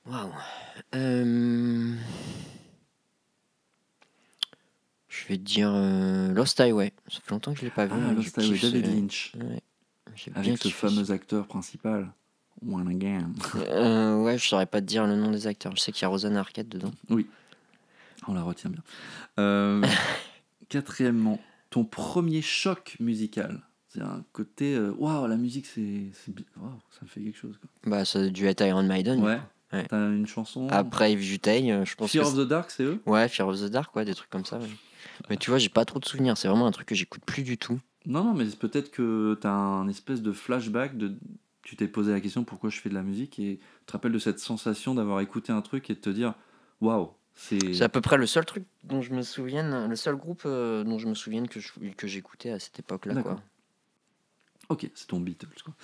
Waouh. 0.09 0.33
Euh, 0.95 1.95
Je 5.09 5.27
vais 5.29 5.37
te 5.37 5.43
dire 5.43 5.71
euh, 5.73 6.33
Lost 6.33 6.61
Highway. 6.61 6.93
Ça 7.09 7.21
fait 7.23 7.31
longtemps 7.31 7.53
que 7.53 7.61
je 7.61 7.65
l'ai 7.65 7.71
pas 7.71 7.87
vu. 7.87 7.93
Ah, 7.95 7.99
mais 8.09 8.15
Lost 8.15 8.39
Highway, 8.39 8.59
David 8.59 8.87
ce- 8.87 8.91
Lynch. 8.91 9.33
Ouais. 9.37 9.63
Avec 10.35 10.59
ce 10.59 10.69
fameux 10.69 11.11
acteur 11.11 11.47
principal. 11.47 12.11
One 12.67 12.89
again. 12.89 13.31
Euh, 13.57 14.21
ouais, 14.21 14.37
je 14.37 14.49
saurais 14.49 14.67
pas 14.67 14.81
te 14.81 14.87
dire 14.87 15.07
le 15.07 15.15
nom 15.15 15.31
des 15.31 15.47
acteurs. 15.47 15.77
Je 15.77 15.81
sais 15.81 15.93
qu'il 15.93 16.03
y 16.03 16.05
a 16.07 16.09
Rosanna 16.09 16.41
Arquette 16.41 16.69
dedans. 16.69 16.93
On 18.27 18.35
la 18.35 18.43
retient 18.43 18.69
bien. 18.71 18.83
Euh, 19.39 19.85
quatrièmement, 20.69 21.41
ton 21.71 21.85
premier 21.85 22.43
choc 22.43 22.97
musical. 22.99 23.63
C'est 23.89 24.01
un 24.03 24.25
côté. 24.33 24.77
Waouh, 24.79 25.29
la 25.29 25.37
musique, 25.37 25.67
c'est. 25.67 26.07
waouh, 26.57 26.73
ça 26.91 26.99
me 27.03 27.07
fait 27.09 27.21
quelque 27.21 27.39
chose. 27.39 27.57
Quoi. 27.59 27.71
Bah, 27.91 28.05
ça 28.05 28.19
a 28.21 28.29
dû 28.29 28.47
être 28.47 28.67
Iron 28.67 28.83
Maiden. 28.83 29.23
Ouais. 29.23 29.39
Ouais. 29.73 29.85
T'as 29.89 30.09
une 30.11 30.27
chanson. 30.27 30.67
Après 30.71 31.13
Yves 31.13 31.21
Jutey, 31.21 31.71
euh, 31.71 31.85
je 31.85 31.95
pense 31.95 32.11
Fear 32.11 32.25
que 32.25 32.29
of 32.31 32.37
the 32.37 32.49
Dark, 32.49 32.71
c'est 32.71 32.85
eux? 32.85 33.03
Ouais, 33.07 33.29
Fear 33.29 33.49
of 33.49 33.61
the 33.61 33.65
Dark, 33.71 33.95
ouais, 33.97 34.05
des 34.05 34.15
trucs 34.15 34.31
comme 34.31 34.45
ça. 34.45 34.59
ouais. 34.59 34.67
Mais 35.29 35.37
tu 35.37 35.51
vois, 35.51 35.59
j'ai 35.59 35.69
pas 35.69 35.85
trop 35.85 35.99
de 35.99 36.05
souvenirs. 36.05 36.37
C'est 36.39 36.49
vraiment 36.49 36.67
un 36.67 36.71
truc 36.71 36.87
que 36.89 36.95
j'écoute 36.95 37.23
plus 37.27 37.43
du 37.43 37.59
tout. 37.59 37.79
Non, 38.07 38.25
non, 38.25 38.33
mais 38.35 38.47
peut-être 38.47 38.91
que 38.91 39.37
t'as 39.41 39.51
un 39.51 39.87
espèce 39.89 40.23
de 40.23 40.33
flashback 40.33 40.97
de. 40.97 41.15
Tu 41.63 41.77
t'es 41.77 41.87
posé 41.87 42.13
la 42.13 42.21
question 42.21 42.45
pourquoi 42.45 42.71
je 42.71 42.81
fais 42.81 42.89
de 42.89 42.95
la 42.95 43.03
musique 43.03 43.39
et 43.39 43.59
tu 43.59 43.85
te 43.87 43.93
rappelles 43.93 44.13
de 44.13 44.19
cette 44.19 44.39
sensation 44.39 44.95
d'avoir 44.95 45.21
écouté 45.21 45.53
un 45.53 45.61
truc 45.61 45.91
et 45.91 45.95
de 45.95 45.99
te 46.01 46.09
dire 46.09 46.33
waouh, 46.81 47.11
c'est. 47.35 47.75
C'est 47.75 47.85
à 47.85 47.91
peu 47.91 48.01
près 48.01 48.17
le 48.17 48.25
seul 48.27 48.47
truc 48.47 48.65
dont 48.85 49.03
je 49.03 49.13
me 49.13 49.21
souvienne, 49.21 49.87
le 49.87 49.97
seul 49.97 50.17
groupe 50.17 50.45
euh, 50.47 50.83
dont 50.83 50.99
je 50.99 51.07
me 51.09 51.15
souvienne 51.15 51.47
que 51.47 52.07
j'écoutais 52.07 52.51
à 52.53 52.59
cette 52.59 52.79
époque-là. 52.79 53.21
Quoi. 53.23 53.39
Ok, 54.69 54.91
c'est 54.95 55.07
ton 55.07 55.21
Beatles 55.21 55.47
quoi. 55.65 55.75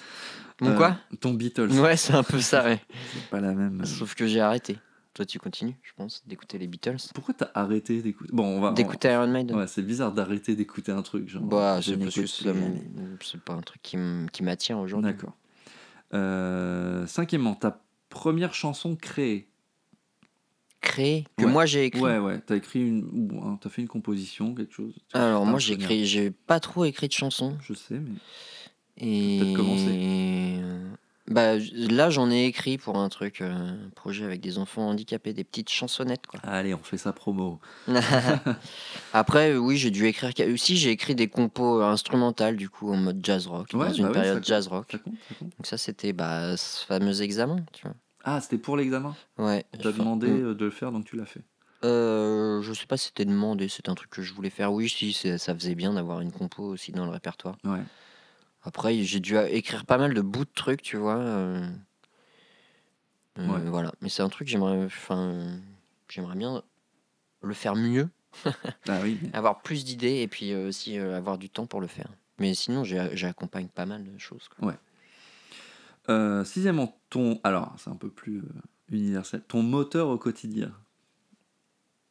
Mon 0.61 0.71
Euh, 0.73 0.77
quoi? 0.77 0.97
Ton 1.21 1.33
Beatles. 1.35 1.71
Ouais, 1.81 1.97
c'est 1.97 2.13
un 2.15 2.23
peu 2.23 2.41
ça, 2.41 2.65
ouais. 2.65 2.81
C'est 3.15 3.29
pas 3.31 3.41
la 3.41 3.55
même. 3.55 3.85
Sauf 3.85 4.15
que 4.15 4.27
j'ai 4.27 4.41
arrêté. 4.41 4.79
Toi, 5.15 5.25
tu 5.25 5.39
continues, 5.39 5.77
je 5.83 5.93
pense, 5.97 6.23
d'écouter 6.27 6.59
les 6.59 6.67
Beatles. 6.67 6.97
Pourquoi 7.15 7.35
t'as 7.35 7.51
arrêté 7.55 8.03
d'écouter? 8.03 8.31
Bon, 8.33 8.45
on 8.45 8.61
va. 8.61 8.71
on- 8.71 8.73
D'écouter 8.73 9.09
Iron 9.13 9.29
Maiden 9.29 9.57
Ouais, 9.57 9.67
c'est 9.69 9.83
bizarre 9.83 10.13
d'arrêter 10.13 10.57
d'écouter 10.57 10.91
un 10.93 11.03
truc. 11.03 11.29
Genre, 11.29 11.43
Bah, 11.43 11.79
c'est 11.83 11.97
parce 11.97 12.15
que 12.15 12.21
me- 12.53 13.17
c'est 13.23 13.41
pas 13.41 13.53
un 13.55 13.61
truc 13.63 13.81
qui 13.81 13.95
m- 13.97 14.27
qui 14.33 14.43
m'attire 14.43 14.79
aujourd'hui. 14.79 15.13
D'accord. 15.13 15.35
Euh, 16.13 17.07
cinquièmement, 17.07 17.55
ta 17.55 17.81
première 18.09 18.55
chanson 18.55 18.97
créée. 18.97 19.49
Créé, 20.81 21.25
que 21.39 21.45
Ouais. 21.47 21.51
moi 21.51 21.65
j'ai 21.65 21.85
écrit. 21.87 22.03
Ouais, 22.03 22.19
ouais. 22.19 22.41
T'as 22.41 22.57
écrit 22.57 22.81
une. 22.87 23.05
ou, 23.33 23.41
hein, 23.43 23.59
T'as 23.61 23.71
fait 23.71 23.81
une 23.83 23.89
composition, 23.89 24.55
quelque 24.55 24.75
chose. 24.75 24.95
Alors 25.15 25.47
moi 25.47 25.59
j'ai 25.59 25.75
écrit, 25.75 26.05
j'ai 26.05 26.31
pas 26.31 26.61
trop 26.61 26.85
écrit 26.85 27.09
de 27.09 27.13
chansons. 27.13 27.57
Je 27.63 27.73
sais, 27.73 27.99
mais. 27.99 28.11
Et 28.99 29.39
peut-être 29.41 29.57
commencer. 29.57 30.61
Bah 31.27 31.57
là 31.73 32.11
j'en 32.11 32.31
ai 32.31 32.45
écrit 32.45 32.77
pour 32.77 32.99
un 32.99 33.09
truc, 33.09 33.41
euh, 33.41 33.51
un 33.51 33.91
projet 33.97 34.27
avec 34.27 34.43
des 34.43 34.59
enfants 34.59 34.89
handicapés, 34.89 35.33
des 35.33 35.43
petites 35.43 35.71
chansonnettes 35.71 36.27
quoi. 36.27 36.39
Allez, 36.43 36.75
on 36.75 36.83
fait 36.83 36.99
sa 36.99 37.15
promo. 37.15 37.61
Après 39.15 39.53
euh, 39.53 39.57
oui 39.59 39.79
j'ai 39.79 39.91
dû 39.91 40.05
écrire, 40.07 40.33
aussi 40.53 40.77
j'ai 40.77 40.91
écrit 40.91 41.15
des 41.15 41.29
compos 41.29 41.81
instrumentales 41.81 42.57
du 42.57 42.69
coup 42.69 42.93
en 42.93 42.97
mode 42.97 43.21
jazz 43.23 43.47
rock 43.47 43.71
Ouais, 43.73 43.87
dans 43.87 43.93
une 43.95 44.03
bah 44.05 44.09
oui, 44.11 44.15
ça 44.17 44.21
période 44.21 44.37
compte. 44.37 44.45
jazz 44.45 44.67
rock. 44.69 44.87
Ça 44.93 44.99
compte, 44.99 45.15
ça 45.29 45.35
compte. 45.35 45.49
Donc 45.57 45.67
ça 45.67 45.79
c'était 45.79 46.13
bah 46.13 46.57
ce 46.59 46.85
fameux 46.85 47.23
examen, 47.23 47.65
tu 47.73 47.87
vois. 47.87 47.97
Ah, 48.23 48.41
c'était 48.41 48.59
pour 48.59 48.77
l'examen? 48.77 49.17
Ouais. 49.39 49.65
On 49.75 49.79
t'a 49.79 49.93
demandé 49.93 50.29
mm. 50.29 50.45
euh, 50.45 50.55
de 50.55 50.65
le 50.67 50.71
faire, 50.71 50.93
donc 50.93 51.05
tu 51.07 51.17
l'as 51.17 51.27
fait. 51.27 51.43
Euh, 51.85 52.63
je 52.63 52.73
sais 52.73 52.87
pas 52.87 52.97
si 52.97 53.09
c'était 53.09 53.27
demandé, 53.27 53.69
c'était 53.69 53.91
un 53.91 53.95
truc 53.95 54.11
que 54.11 54.23
je 54.23 54.33
voulais 54.33 54.51
faire. 54.51 54.73
Oui, 54.73 54.89
si, 54.89 55.13
c'est- 55.13 55.37
ça 55.39 55.55
faisait 55.55 55.75
bien 55.75 55.93
d'avoir 55.93 56.21
une 56.21 56.33
compo 56.33 56.65
aussi 56.65 56.93
dans 56.93 57.05
le 57.05 57.11
répertoire. 57.11 57.57
Ouais. 57.65 57.83
Après, 58.65 59.03
j'ai 59.03 59.21
dû 59.21 59.37
écrire 59.37 59.85
pas 59.85 59.99
mal 59.99 60.15
de 60.15 60.21
bouts 60.21 60.45
de 60.45 60.51
trucs, 60.55 60.83
tu 60.83 60.97
vois. 60.97 61.19
euh, 61.19 61.69
euh, 63.39 63.47
Ouais. 63.49 63.61
Voilà, 63.71 63.93
mais 64.01 64.09
c'est 64.09 64.23
un 64.23 64.29
truc 64.29 64.47
que 64.47 64.53
j'aimerais, 64.53 64.85
enfin, 64.85 65.59
j'aimerais 66.09 66.37
bien 66.37 66.63
le 67.43 67.55
faire 67.55 67.77
mieux, 67.77 68.09
Ah 68.89 69.01
oui, 69.03 69.19
avoir 69.33 69.61
plus 69.63 69.85
d'idées 69.85 70.21
et 70.23 70.29
puis 70.29 70.53
euh, 70.53 70.69
aussi 70.69 70.99
avoir 70.99 71.37
du 71.39 71.51
temps 71.51 71.67
pour 71.67 71.81
le 71.81 71.87
faire. 71.87 72.09
Mais 72.39 72.55
sinon, 72.55 72.85
j'accompagne 72.85 73.69
pas 73.69 73.87
mal 73.87 74.03
de 74.05 74.19
choses. 74.19 74.49
quoi. 74.49 74.75
Euh, 76.09 76.45
sixièmement, 76.45 76.99
ton. 77.11 77.41
Alors, 77.45 77.75
c'est 77.79 77.91
un 77.91 77.97
peu 77.97 78.11
plus 78.11 78.39
euh, 78.41 78.49
universel. 78.91 79.43
Ton 79.47 79.63
moteur 79.63 80.09
au 80.09 80.19
quotidien. 80.19 80.73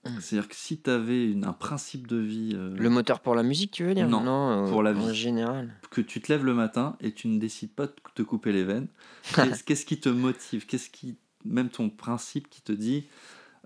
Mm. 0.06 0.20
C'est-à-dire 0.20 0.50
que 0.50 0.56
si 0.56 0.80
tu 0.82 0.90
avais 0.90 1.34
un 1.44 1.54
principe 1.54 2.08
de 2.08 2.18
vie. 2.18 2.52
euh, 2.56 2.76
Le 2.78 2.90
moteur 2.90 3.20
pour 3.22 3.36
la 3.36 3.44
musique, 3.44 3.72
tu 3.72 3.84
veux 3.86 3.94
dire? 3.94 4.08
Non, 4.10 4.66
euh, 4.66 4.70
pour 4.70 4.84
la 4.84 4.92
En 4.92 5.08
vie. 5.08 5.16
général. 5.16 5.74
que 5.92 6.02
tu 6.02 6.20
te 6.22 6.32
lèves 6.32 6.44
le 6.44 6.54
matin 6.54 6.98
et 7.02 7.14
tu 7.14 7.28
ne 7.28 7.40
décides 7.40 7.72
pas 7.72 7.88
de 7.88 7.94
te 8.16 8.22
couper 8.22 8.52
les 8.52 8.64
veines, 8.64 8.88
qu'est-ce 9.66 9.86
qui 9.86 10.00
te 10.00 10.10
motive? 10.10 10.66
Qu'est-ce 10.66 10.90
qui, 10.90 11.16
même 11.46 11.70
ton 11.70 11.90
principe 11.90 12.50
qui 12.50 12.62
te 12.62 12.72
dit, 12.74 13.06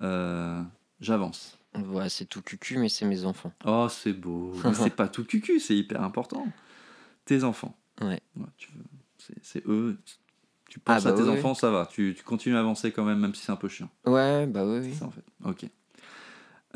euh, 0.01 0.61
j'avance? 0.99 1.57
Ouais, 1.75 2.09
c'est 2.09 2.25
tout 2.25 2.41
cucu, 2.41 2.77
mais 2.77 2.89
c'est 2.89 3.05
mes 3.05 3.25
enfants. 3.25 3.51
Oh, 3.65 3.87
c'est 3.89 4.13
beau. 4.13 4.53
Mais 4.63 4.73
c'est 4.73 4.89
pas 4.95 5.07
tout 5.07 5.23
cucu, 5.25 5.59
c'est 5.59 5.75
hyper 5.75 6.01
important. 6.03 6.45
Tes 7.25 7.43
enfants. 7.43 7.75
Ouais. 8.01 8.19
tu 8.57 8.69
veux, 8.73 8.83
c'est, 9.17 9.35
c'est 9.43 9.67
eux. 9.67 9.97
Tu 10.69 10.79
Ah 10.85 10.95
penses 10.95 11.03
bah 11.05 11.09
à 11.11 11.13
tes 11.13 11.23
oui, 11.23 11.29
enfants, 11.29 11.53
ça 11.53 11.71
va. 11.71 11.85
Tu, 11.85 12.13
tu 12.17 12.23
continues 12.23 12.55
à 12.55 12.59
avancer 12.59 12.91
quand 12.91 13.05
même, 13.05 13.19
même 13.19 13.33
si 13.33 13.43
c'est 13.43 13.51
un 13.51 13.55
peu 13.57 13.67
chiant. 13.69 13.89
Ouais, 14.05 14.45
bah 14.47 14.65
oui, 14.65 14.79
oui. 14.79 14.89
C'est 14.93 14.99
ça 14.99 15.05
en 15.05 15.11
fait. 15.11 15.23
Ok. 15.45 15.65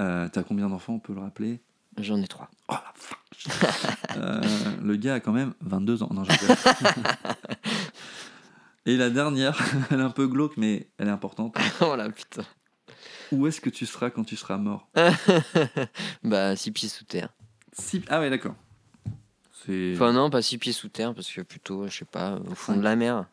Euh, 0.01 0.27
t'as 0.31 0.43
combien 0.43 0.67
d'enfants, 0.67 0.93
on 0.95 0.99
peut 0.99 1.13
le 1.13 1.21
rappeler? 1.21 1.61
J'en 1.97 2.21
ai 2.21 2.27
trois. 2.27 2.49
Oh 2.69 2.73
la 2.73 2.93
vache 2.95 3.47
Euh, 4.17 4.41
Le 4.83 4.95
gars 4.95 5.15
a 5.15 5.19
quand 5.19 5.31
même 5.33 5.53
22 5.61 6.03
ans. 6.03 6.09
Non. 6.11 6.23
Et 8.85 8.97
la 8.97 9.09
dernière, 9.09 9.57
elle 9.91 9.99
est 9.99 10.03
un 10.03 10.09
peu 10.09 10.27
glauque, 10.27 10.57
mais 10.57 10.87
elle 10.97 11.07
est 11.07 11.11
importante. 11.11 11.55
oh 11.81 11.95
la 11.95 12.09
putain. 12.09 12.43
Où 13.31 13.47
est-ce 13.47 13.61
que 13.61 13.69
tu 13.69 13.85
seras 13.85 14.09
quand 14.09 14.23
tu 14.23 14.35
seras 14.35 14.57
mort? 14.57 14.87
Bah, 16.23 16.55
six 16.55 16.71
pieds 16.71 16.89
sous 16.89 17.05
terre. 17.05 17.29
Si- 17.73 18.03
Ah 18.09 18.19
ouais, 18.19 18.29
d'accord. 18.29 18.55
Enfin, 19.69 20.11
non, 20.11 20.29
pas 20.31 20.41
six 20.41 20.57
pieds 20.57 20.73
sous 20.73 20.89
terre, 20.89 21.13
parce 21.13 21.31
que 21.31 21.41
plutôt, 21.41 21.87
je 21.87 21.99
sais 21.99 22.05
pas, 22.05 22.39
au 22.49 22.55
fond 22.55 22.75
de 22.75 22.81
la 22.81 22.95
mer. 22.95 23.25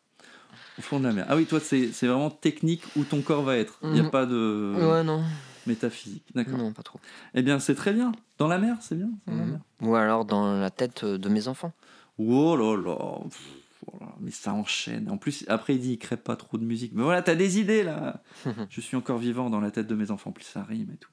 au 0.79 0.83
fond 0.83 1.01
de 1.01 1.07
la 1.07 1.13
mer. 1.15 1.25
Ah 1.29 1.37
oui, 1.37 1.47
toi, 1.47 1.59
c'est 1.59 1.91
c'est 1.93 2.07
vraiment 2.07 2.31
technique 2.31 2.83
où 2.97 3.05
ton 3.05 3.23
corps 3.23 3.43
va 3.43 3.57
être. 3.57 3.79
Il 3.83 3.91
n'y 3.93 4.01
a 4.01 4.05
Mhm. 4.05 4.11
pas 4.11 4.27
de 4.27 4.75
Ouais, 4.77 5.03
non. 5.03 5.25
Métaphysique. 5.69 6.25
D'accord. 6.35 6.59
Non, 6.59 6.73
pas 6.73 6.83
trop. 6.83 6.99
Eh 7.35 7.43
bien, 7.43 7.59
c'est 7.61 7.75
très 7.75 7.93
bien. 7.93 8.13
Dans 8.39 8.49
la 8.49 8.59
mer, 8.59 8.77
c'est 8.81 8.97
bien. 8.97 9.11
dans 9.27 9.35
la 9.35 9.45
mer. 9.45 9.61
Ou 9.83 9.95
alors 9.95 10.25
dans 10.25 10.59
la 10.59 10.71
tête 10.71 11.05
de 11.05 11.29
mes 11.29 11.47
enfants. 11.49 11.73
Oh 12.19 12.57
là 12.57 12.77
là. 12.77 13.21
Pff, 13.29 13.41
oh 13.87 13.97
là, 14.01 14.09
Mais 14.21 14.31
ça 14.33 14.53
enchaîne. 14.53 15.09
En 15.11 15.17
plus, 15.19 15.45
après, 15.49 15.75
il 15.75 15.81
dit 15.81 15.93
il 15.93 15.99
crée 15.99 16.17
pas 16.17 16.35
trop 16.37 16.59
de 16.59 16.65
musique. 16.65 16.93
Mais 16.95 17.03
voilà, 17.03 17.23
t'as 17.23 17.37
des 17.37 17.61
idées 17.61 17.85
là. 17.85 18.21
Je 18.71 18.81
suis 18.81 18.97
encore 18.97 19.19
vivant 19.19 19.51
dans 19.51 19.61
la 19.61 19.71
tête 19.71 19.87
de 19.87 19.95
mes 19.95 20.11
enfants. 20.11 20.31
En 20.31 20.33
plus, 20.33 20.45
ça 20.45 20.63
rime 20.65 20.89
et 20.93 20.97
tout. 20.97 21.11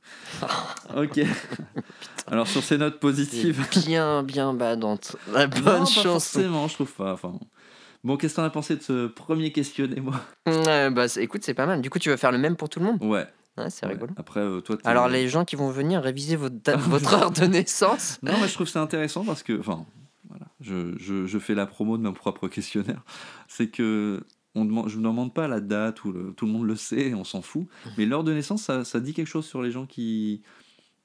ok. 0.98 1.20
Alors, 2.28 2.48
sur 2.48 2.64
ces 2.64 2.78
notes 2.80 3.00
positives. 3.00 3.64
bien, 3.86 4.24
bien 4.24 4.54
badante. 4.54 5.16
La 5.32 5.46
bonne 5.48 5.64
non, 5.64 5.80
pas 5.82 5.86
chanson. 5.86 6.04
forcément, 6.14 6.68
je 6.68 6.74
trouve 6.74 6.92
pas. 6.92 7.14
Enfin, 7.14 7.40
bon, 8.04 8.18
qu'est-ce 8.18 8.34
que 8.34 8.38
t'en 8.38 8.46
as 8.46 8.50
pensé 8.50 8.76
de 8.76 8.82
ce 8.82 9.08
premier 9.08 9.52
questionnement 9.52 10.14
Ouais, 10.48 10.90
bah, 10.90 11.06
écoute, 11.18 11.44
c'est 11.44 11.54
pas 11.54 11.68
mal. 11.68 11.82
Du 11.82 11.92
coup, 11.92 12.00
tu 12.00 12.10
vas 12.10 12.18
faire 12.18 12.32
le 12.32 12.40
même 12.40 12.56
pour 12.56 12.70
tout 12.70 12.80
le 12.80 12.86
monde? 12.86 12.98
Ouais. 13.04 13.28
Ouais, 13.58 13.70
c'est 13.70 13.86
ouais. 13.86 13.94
rigolo. 13.94 14.14
Après, 14.18 14.42
euh, 14.42 14.60
toi, 14.62 14.78
Alors, 14.84 15.08
les 15.08 15.30
gens 15.30 15.46
qui 15.46 15.56
vont 15.56 15.70
venir 15.70 16.02
réviser 16.02 16.36
votre, 16.36 16.56
date- 16.64 16.80
votre 16.90 17.14
heure 17.14 17.32
de 17.32 17.46
naissance. 17.46 18.20
Non, 18.22 18.34
mais 18.42 18.48
je 18.48 18.54
trouve 18.54 18.68
c'est 18.68 18.80
intéressant 18.80 19.24
parce 19.24 19.44
que, 19.44 19.58
enfin, 19.60 19.86
voilà, 20.28 20.48
je, 20.60 20.94
je, 20.98 21.26
je 21.26 21.40
fais 21.40 21.56
la 21.56 21.66
promo 21.66 21.98
de 21.98 22.04
mon 22.04 22.14
propre 22.14 22.48
questionnaire. 22.48 23.02
C'est 23.48 23.68
que 23.70 24.24
on 24.56 24.66
demande, 24.66 24.88
je 24.90 24.98
ne 24.98 25.04
demande 25.04 25.34
pas 25.34 25.48
la 25.48 25.60
date, 25.60 26.04
le, 26.06 26.34
tout 26.36 26.46
le 26.46 26.52
monde 26.52 26.66
le 26.66 26.76
sait, 26.76 27.14
on 27.14 27.24
s'en 27.24 27.42
fout. 27.42 27.68
Mais 27.98 28.06
l'heure 28.06 28.24
de 28.24 28.34
naissance, 28.34 28.64
ça, 28.64 28.84
ça 28.86 29.00
dit 29.00 29.14
quelque 29.14 29.28
chose 29.28 29.46
sur 29.46 29.62
les 29.62 29.72
gens 29.72 29.86
qui, 29.86 30.42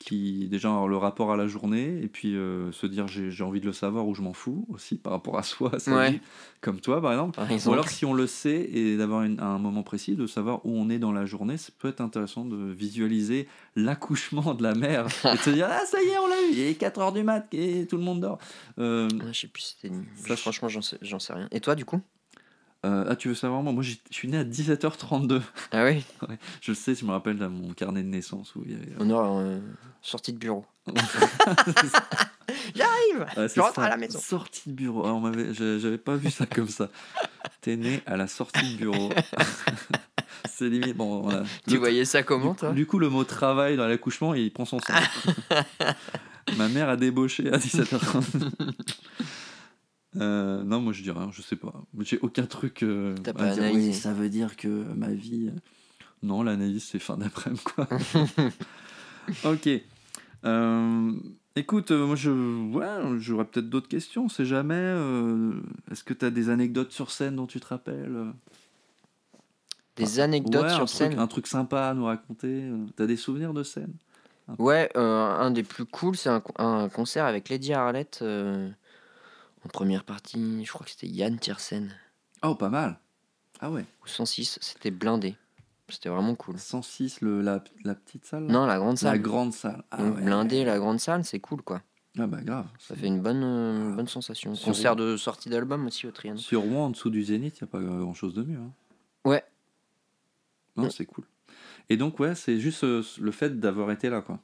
qui 0.00 0.48
déjà 0.48 0.70
ont 0.70 0.86
le 0.86 0.96
rapport 0.96 1.30
à 1.30 1.36
la 1.36 1.46
journée, 1.46 2.00
et 2.02 2.08
puis 2.08 2.34
euh, 2.34 2.72
se 2.72 2.86
dire 2.86 3.06
j'ai 3.06 3.44
envie 3.44 3.60
de 3.60 3.66
le 3.66 3.72
savoir 3.74 4.08
ou 4.08 4.14
je 4.14 4.22
m'en 4.22 4.32
fous 4.32 4.64
aussi 4.70 4.96
par 4.96 5.12
rapport 5.12 5.38
à 5.38 5.42
soi, 5.42 5.74
à 5.74 5.78
sa 5.78 5.94
Ouais. 5.94 6.12
vie, 6.12 6.20
comme 6.62 6.80
toi 6.80 7.02
par 7.02 7.12
exemple. 7.12 7.38
Ou 7.68 7.72
alors 7.74 7.88
si 7.88 8.06
on 8.06 8.14
le 8.14 8.26
sait 8.26 8.62
et 8.72 8.96
d'avoir 8.96 9.20
un 9.20 9.58
moment 9.58 9.82
précis, 9.82 10.16
de 10.16 10.26
savoir 10.26 10.64
où 10.64 10.74
on 10.74 10.88
est 10.88 10.98
dans 10.98 11.12
la 11.12 11.26
journée, 11.26 11.58
ça 11.58 11.70
peut 11.78 11.88
être 11.88 12.00
intéressant 12.00 12.46
de 12.46 12.56
visualiser 12.72 13.46
l'accouchement 13.76 14.54
de 14.54 14.62
la 14.62 14.74
mère 14.74 15.06
et 15.26 15.36
de 15.36 15.42
se 15.42 15.50
dire 15.50 15.68
ah 15.70 15.84
ça 15.86 16.02
y 16.02 16.06
est 16.06 16.18
on 16.18 16.26
l'a 16.28 16.40
eu, 16.48 16.52
il 16.52 16.60
est 16.60 16.74
4 16.76 16.98
heures 17.00 17.12
du 17.12 17.22
mat 17.22 17.46
et 17.52 17.86
tout 17.86 17.96
le 17.98 18.02
monde 18.02 18.20
dort. 18.20 18.38
Euh, 18.78 19.06
Ouais, 19.10 19.32
je 19.32 19.40
sais 19.40 19.48
plus 19.48 19.62
si 19.62 19.76
c'était. 19.80 19.94
Ça, 20.26 20.36
Franchement, 20.36 20.68
j'en 20.70 20.82
sais, 20.82 20.96
j'en 21.02 21.18
sais 21.18 21.34
rien. 21.34 21.46
Et 21.52 21.60
toi, 21.60 21.74
du 21.74 21.84
coup? 21.84 22.00
Euh, 22.86 23.04
ah 23.08 23.16
tu 23.16 23.28
veux 23.28 23.34
savoir 23.34 23.62
moi 23.62 23.72
Moi 23.72 23.82
j'ai- 23.82 24.00
je 24.10 24.14
suis 24.16 24.28
né 24.28 24.38
à 24.38 24.44
17h32. 24.44 25.42
Ah 25.72 25.84
oui 25.84 26.04
Je 26.60 26.70
le 26.72 26.74
sais, 26.74 26.94
je 26.94 27.04
me 27.04 27.10
rappelle 27.10 27.38
de 27.38 27.46
mon 27.46 27.72
carnet 27.74 28.02
de 28.02 28.08
naissance 28.08 28.54
où 28.56 28.62
il 28.64 28.72
y 28.72 28.74
avait. 28.74 28.92
On 28.98 29.10
aura 29.10 29.40
euh, 29.40 29.60
sortie 30.02 30.32
de 30.32 30.38
bureau. 30.38 30.64
J'arrive 32.74 33.26
Je 33.54 33.60
rentre 33.60 33.74
ça, 33.76 33.84
à 33.84 33.88
la 33.90 33.96
maison. 33.96 34.18
Sortie 34.18 34.70
de 34.70 34.74
bureau. 34.74 35.02
Ah, 35.06 35.12
on 35.14 35.20
m'avait, 35.20 35.52
je- 35.54 35.78
j'avais 35.78 35.98
pas 35.98 36.16
vu 36.16 36.30
ça 36.30 36.46
comme 36.54 36.68
ça. 36.68 36.88
T'es 37.60 37.76
né 37.76 38.00
à 38.06 38.16
la 38.16 38.26
sortie 38.26 38.72
de 38.72 38.76
bureau. 38.78 39.10
c'est 40.48 40.68
limite. 40.68 40.96
Bon, 40.96 41.20
voilà. 41.22 41.44
Tu 41.66 41.74
Le- 41.74 41.78
voyais 41.80 42.04
ça 42.04 42.22
comment, 42.22 42.52
du, 42.52 42.56
toi 42.58 42.72
du 42.72 42.86
coup, 42.86 42.98
le 42.98 43.08
mot 43.08 43.24
travail 43.24 43.76
dans 43.76 43.86
l'accouchement, 43.86 44.34
il 44.34 44.50
prend 44.52 44.64
son 44.64 44.80
sens. 44.80 44.96
Ma 46.56 46.68
mère 46.68 46.88
a 46.88 46.96
débauché 46.96 47.52
à 47.52 47.58
17h30. 47.58 48.24
Euh, 50.16 50.62
non, 50.64 50.81
moi 50.81 50.92
je 50.92 51.03
dis 51.03 51.11
rien, 51.11 51.31
je 51.33 51.40
sais 51.42 51.57
pas. 51.57 51.73
J'ai 52.01 52.18
aucun 52.20 52.46
truc. 52.46 52.83
euh, 52.83 53.14
T'as 53.23 53.31
à 53.31 53.35
pas 53.35 53.44
dire, 53.53 53.62
analysé. 53.64 53.88
oui, 53.90 53.94
ça 53.94 54.12
veut 54.12 54.29
dire 54.29 54.57
que 54.57 54.68
ma 54.68 55.09
vie. 55.12 55.49
euh, 55.49 55.59
Non, 56.23 56.42
l'analyse 56.42 56.85
c'est 56.85 56.99
fin 56.99 57.16
d'après-midi 57.16 57.62
quoi. 57.77 57.88
ok. 59.44 59.68
Euh, 60.44 61.12
écoute, 61.55 61.90
moi, 61.92 62.16
je, 62.16 62.31
ouais, 62.73 63.18
j'aurais 63.20 63.44
peut-être 63.44 63.68
d'autres 63.70 63.88
questions, 63.88 64.25
on 64.25 64.29
sait 64.29 64.46
jamais. 64.46 64.75
euh, 64.77 65.53
Est-ce 65.90 66.03
que 66.03 66.14
tu 66.14 66.25
as 66.25 66.31
des 66.31 66.49
anecdotes 66.51 66.92
sur 66.92 67.11
scène 67.11 67.37
dont 67.37 67.46
tu 67.46 67.61
te 67.61 67.66
rappelles 67.68 68.33
Des 69.96 70.18
anecdotes 70.20 70.62
Ouais, 70.64 70.70
un 70.70 70.75
sur 70.77 70.87
truc, 70.87 70.96
scène? 70.99 71.18
un 71.18 71.27
truc 71.27 71.46
sympa 71.46 71.88
à 71.88 71.94
nous 71.94 72.07
raconter. 72.07 72.64
Tu 72.96 73.03
as 73.03 73.07
des 73.07 73.16
souvenirs 73.16 73.53
de 73.53 73.62
scène? 73.62 73.92
Ouais, 74.59 74.90
euh, 74.96 75.27
un 75.29 75.51
des 75.53 75.62
plus 75.62 75.85
cool, 75.85 76.16
c'est 76.16 76.29
un, 76.31 76.42
un 76.57 76.88
concert 76.88 77.25
avec 77.25 77.49
Lady 77.49 77.73
Arlette 77.73 78.18
euh, 78.23 78.68
en 79.64 79.68
première 79.68 80.05
partie. 80.05 80.64
Je 80.64 80.73
crois 80.73 80.85
que 80.85 80.90
c'était 80.92 81.07
Yann 81.09 81.38
Tiersen 81.38 81.94
Oh, 82.42 82.55
pas 82.55 82.68
mal. 82.70 82.99
Ah 83.61 83.70
ouais. 83.70 83.85
ou 84.03 84.07
106. 84.07 84.59
C'était 84.61 84.90
blindé. 84.90 85.37
C'était 85.88 86.09
vraiment 86.09 86.35
cool. 86.37 86.59
106, 86.59 87.20
le, 87.20 87.42
la, 87.42 87.62
la 87.85 87.94
petite 87.94 88.25
salle 88.25 88.46
là 88.46 88.53
Non, 88.53 88.64
la 88.66 88.79
grande 88.79 88.92
La 88.92 88.96
salle. 89.11 89.20
grande 89.20 89.53
salle. 89.53 89.83
Ah, 89.90 89.99
Donc, 89.99 90.16
ouais. 90.16 90.23
blindé, 90.23 90.64
la 90.64 90.79
grande 90.79 91.01
salle, 91.01 91.25
c'est 91.25 91.40
cool 91.40 91.62
quoi. 91.62 91.83
Ah 92.18 92.27
bah 92.27 92.40
grave. 92.42 92.66
Ça 92.79 92.94
fait 92.96 93.07
une 93.07 93.20
bonne, 93.20 93.42
euh, 93.44 93.94
bonne 93.94 94.09
sensation. 94.09 94.55
Sur- 94.55 94.66
Concert 94.66 94.96
de 94.96 95.16
sortie 95.16 95.49
d'album 95.49 95.87
aussi 95.87 96.07
au 96.07 96.11
Trianon. 96.12 96.38
Sur 96.38 96.62
Rouen, 96.62 96.87
en 96.87 96.90
dessous 96.90 97.11
du 97.11 97.23
Zénith, 97.25 97.59
il 97.61 97.64
n'y 97.64 97.68
a 97.68 97.70
pas 97.70 97.81
grand 97.81 98.14
chose 98.14 98.35
de 98.35 98.42
mieux. 98.42 98.59
hein. 98.59 98.70
Ouais. 99.25 99.44
Non, 100.77 100.85
Ouais. 100.85 100.90
c'est 100.90 101.07
cool. 101.07 101.25
Et 101.88 101.96
donc, 101.96 102.18
ouais, 102.20 102.35
c'est 102.37 102.59
juste 102.61 102.85
euh, 102.85 103.03
le 103.20 103.31
fait 103.33 103.59
d'avoir 103.61 103.90
été 103.90 104.09
là, 104.11 104.23
quoi. 104.23 104.38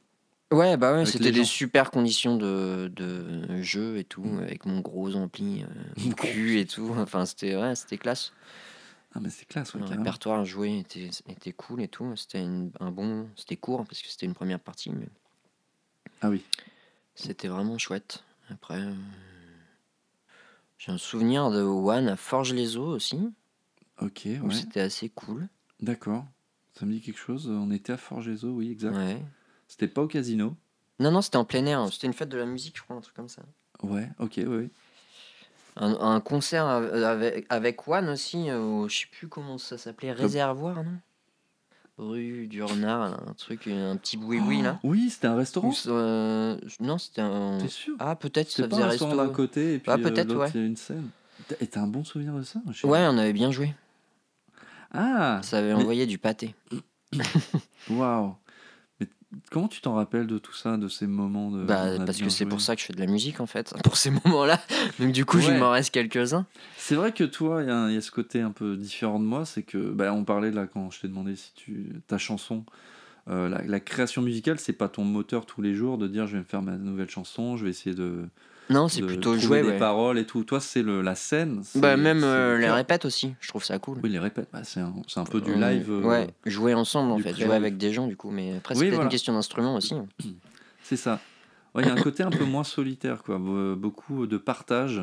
Ouais, 0.52 0.76
bah 0.76 0.94
ouais, 0.94 1.06
c'était 1.06 1.32
des 1.32 1.44
super 1.44 1.90
conditions 1.90 2.36
de, 2.36 2.90
de 2.94 3.62
jeu 3.62 3.96
et 3.98 4.04
tout, 4.04 4.24
avec 4.40 4.64
mon 4.64 4.80
gros 4.80 5.14
ampli 5.16 5.64
euh, 5.64 5.66
Mon 6.04 6.12
cul 6.12 6.60
et 6.60 6.66
tout. 6.66 6.94
Enfin, 6.98 7.26
c'était 7.26 7.56
ouais, 7.56 7.74
c'était 7.74 7.98
classe. 7.98 8.32
Ah, 9.14 9.18
mais 9.20 9.30
c'est 9.30 9.46
classe, 9.46 9.74
ouais, 9.74 9.80
Le 9.80 9.86
répertoire 9.86 10.44
joué 10.44 10.78
était, 10.78 11.10
était 11.28 11.52
cool 11.52 11.82
et 11.82 11.88
tout. 11.88 12.14
C'était 12.16 12.38
un 12.80 12.90
bon. 12.92 13.28
C'était 13.34 13.56
court 13.56 13.84
parce 13.86 14.02
que 14.02 14.08
c'était 14.08 14.26
une 14.26 14.34
première 14.34 14.60
partie, 14.60 14.90
mais 14.90 15.08
Ah 16.20 16.30
oui. 16.30 16.44
c'était 17.16 17.48
vraiment 17.48 17.78
chouette. 17.78 18.22
Après, 18.48 18.78
euh, 18.80 18.94
j'ai 20.78 20.92
un 20.92 20.98
souvenir 20.98 21.50
de 21.50 21.62
One 21.62 22.08
à 22.08 22.16
Forge-les-Eaux 22.16 22.86
aussi, 22.94 23.18
Ok, 24.00 24.22
ouais. 24.26 24.54
c'était 24.54 24.80
assez 24.80 25.08
cool. 25.08 25.48
D'accord. 25.80 26.24
Ça 26.74 26.86
me 26.86 26.92
dit 26.92 27.00
quelque 27.00 27.18
chose. 27.18 27.48
On 27.48 27.70
était 27.72 27.94
à 27.94 27.96
Forgezo, 27.96 28.50
oui, 28.50 28.70
exact. 28.70 28.94
Ouais. 28.94 29.20
C'était 29.68 29.88
pas 29.88 30.02
au 30.02 30.06
casino. 30.06 30.54
Non, 31.00 31.10
non, 31.10 31.20
c'était 31.22 31.36
en 31.36 31.44
plein 31.44 31.64
air. 31.66 31.86
C'était 31.92 32.06
une 32.06 32.12
fête 32.12 32.28
de 32.28 32.38
la 32.38 32.46
musique, 32.46 32.76
je 32.78 32.82
crois, 32.82 32.96
un 32.96 33.00
truc 33.00 33.14
comme 33.16 33.28
ça. 33.28 33.42
Ouais, 33.82 34.08
ok, 34.18 34.32
oui, 34.38 34.44
oui. 34.46 34.70
Un, 35.76 35.92
un 36.00 36.20
concert 36.20 36.64
av- 36.64 36.94
avec, 37.04 37.44
avec 37.50 37.86
One 37.86 38.08
aussi, 38.08 38.48
euh, 38.48 38.58
au- 38.60 38.88
je 38.88 39.00
sais 39.00 39.06
plus 39.10 39.28
comment 39.28 39.58
ça 39.58 39.76
s'appelait, 39.76 40.12
Réservoir, 40.12 40.82
non? 40.82 40.98
Rue 41.98 42.46
du 42.46 42.62
Renard, 42.62 43.28
un 43.28 43.32
truc, 43.34 43.66
un 43.68 43.96
petit 43.96 44.16
boui-boui 44.18 44.60
là. 44.62 44.78
Oh, 44.82 44.88
oui, 44.90 45.08
c'était 45.10 45.28
un 45.28 45.34
restaurant. 45.36 45.72
Ça, 45.72 45.88
euh, 45.90 46.58
non, 46.80 46.98
c'était 46.98 47.22
un. 47.22 47.56
T'es 47.58 47.68
sûr? 47.68 47.96
Ah, 47.98 48.16
peut-être 48.16 48.50
ça 48.50 48.68
faisait 48.68 48.82
un 48.82 48.88
restaurant 48.88 49.16
d'un 49.16 49.28
côté 49.30 49.74
et 49.74 49.78
puis 49.78 49.90
Ah, 49.90 49.94
euh, 49.94 50.02
peut-être, 50.02 50.34
ouais. 50.34 50.50
une 50.54 50.76
scène. 50.76 51.08
Et 51.60 51.66
t'as 51.66 51.80
un 51.80 51.86
bon 51.86 52.04
souvenir 52.04 52.34
de 52.34 52.42
ça 52.42 52.60
Ouais, 52.84 53.06
on 53.06 53.16
avait 53.18 53.32
bien 53.32 53.50
joué. 53.50 53.74
Ah 54.92 55.40
Ça 55.42 55.58
avait 55.58 55.74
Mais- 55.74 55.80
envoyé 55.82 56.06
du 56.06 56.18
pâté. 56.18 56.54
Waouh 57.90 58.34
comment 59.50 59.68
tu 59.68 59.80
t'en 59.80 59.94
rappelles 59.94 60.26
de 60.26 60.38
tout 60.38 60.52
ça, 60.54 60.76
de 60.76 60.88
ces 60.88 61.06
moments 61.06 61.50
de. 61.50 61.64
bah, 61.64 61.98
parce 62.04 62.18
que 62.18 62.28
c'est 62.28 62.46
pour 62.46 62.60
ça 62.60 62.74
que 62.74 62.80
je 62.82 62.86
fais 62.86 62.92
de 62.92 63.00
la 63.00 63.06
musique 63.06 63.40
en 63.40 63.46
fait, 63.46 63.74
pour 63.84 63.96
ces 63.96 64.10
moments-là. 64.10 64.60
Donc 65.00 65.12
du 65.12 65.24
coup, 65.24 65.38
il 65.38 65.46
Ouais. 65.48 65.58
m'en 65.58 65.70
reste 65.70 65.90
quelques-uns. 65.92 66.46
C'est 66.76 66.94
vrai 66.94 67.12
que 67.12 67.24
toi, 67.24 67.62
il 67.62 67.68
y, 67.68 67.70
a 67.70 67.76
un- 67.76 67.88
il 67.88 67.94
y 67.94 67.98
a 67.98 68.00
ce 68.00 68.10
côté 68.10 68.40
un 68.40 68.50
peu 68.52 68.76
différent 68.76 69.18
de 69.18 69.24
moi, 69.24 69.44
c'est 69.44 69.62
que 69.62 69.90
bah, 69.90 70.12
on 70.12 70.24
parlait 70.24 70.50
là 70.50 70.66
quand 70.66 70.90
je 70.90 71.00
t'ai 71.00 71.08
demandé 71.08 71.36
si 71.36 71.52
tu 71.54 71.86
ta 72.06 72.18
chanson, 72.18 72.64
euh, 73.28 73.48
la, 73.48 73.62
la 73.62 73.80
création 73.80 74.22
musicale, 74.22 74.58
c'est 74.60 74.72
pas 74.72 74.88
ton 74.88 75.04
moteur 75.04 75.46
tous 75.46 75.60
les 75.62 75.74
jours 75.74 75.98
de 75.98 76.06
dire 76.06 76.26
je 76.26 76.32
vais 76.32 76.38
me 76.38 76.44
faire 76.44 76.62
ma 76.62 76.76
nouvelle 76.76 77.10
chanson, 77.10 77.56
je 77.56 77.64
vais 77.64 77.70
essayer 77.70 77.94
de, 77.96 78.24
Non, 78.68 78.88
c'est 78.88 79.02
plutôt 79.02 79.36
jouer, 79.38 79.62
des 79.62 79.68
ouais. 79.68 79.78
paroles 79.78 80.18
et 80.18 80.24
tout. 80.26 80.42
Toi, 80.42 80.60
c'est 80.60 80.82
le 80.82 81.00
la 81.00 81.14
scène. 81.14 81.62
Bah, 81.76 81.96
même 81.96 82.24
euh, 82.24 82.54
le 82.56 82.60
les 82.62 82.70
répètes 82.70 83.04
aussi, 83.04 83.34
je 83.40 83.48
trouve 83.48 83.64
ça 83.64 83.78
cool. 83.78 83.98
Oui, 84.02 84.10
les 84.10 84.18
répètes, 84.18 84.48
bah, 84.52 84.60
c'est 84.64 84.80
un, 84.80 84.92
un 85.16 85.24
peu 85.24 85.40
du 85.40 85.52
On- 85.52 85.58
live. 85.60 85.86
euh, 85.90 86.02
Ouais, 86.02 86.28
jouer 86.46 86.74
ensemble 86.74 87.12
en 87.12 87.18
fait, 87.18 87.34
jouer 87.36 87.54
avec 87.54 87.76
des 87.76 87.92
gens 87.92 88.06
du 88.08 88.16
coup, 88.16 88.30
mais 88.30 88.56
après 88.56 88.74
c'est 88.74 88.80
Oui, 88.80 88.86
peut-être 88.86 88.94
voilà. 88.96 89.06
une 89.06 89.10
question 89.12 89.32
d'instrument 89.34 89.76
aussi. 89.76 89.94
C'est 90.82 90.96
ça. 90.96 91.20
Ouais, 91.74 91.82
Il 91.82 91.88
y 91.88 91.90
a 91.90 91.94
un 91.94 92.00
côté 92.00 92.22
un 92.22 92.30
peu 92.30 92.44
moins 92.44 92.62
solitaire, 92.64 93.22
quoi. 93.24 93.38
Be- 93.38 93.74
Beaucoup 93.74 94.26
de 94.26 94.36
partage. 94.36 95.00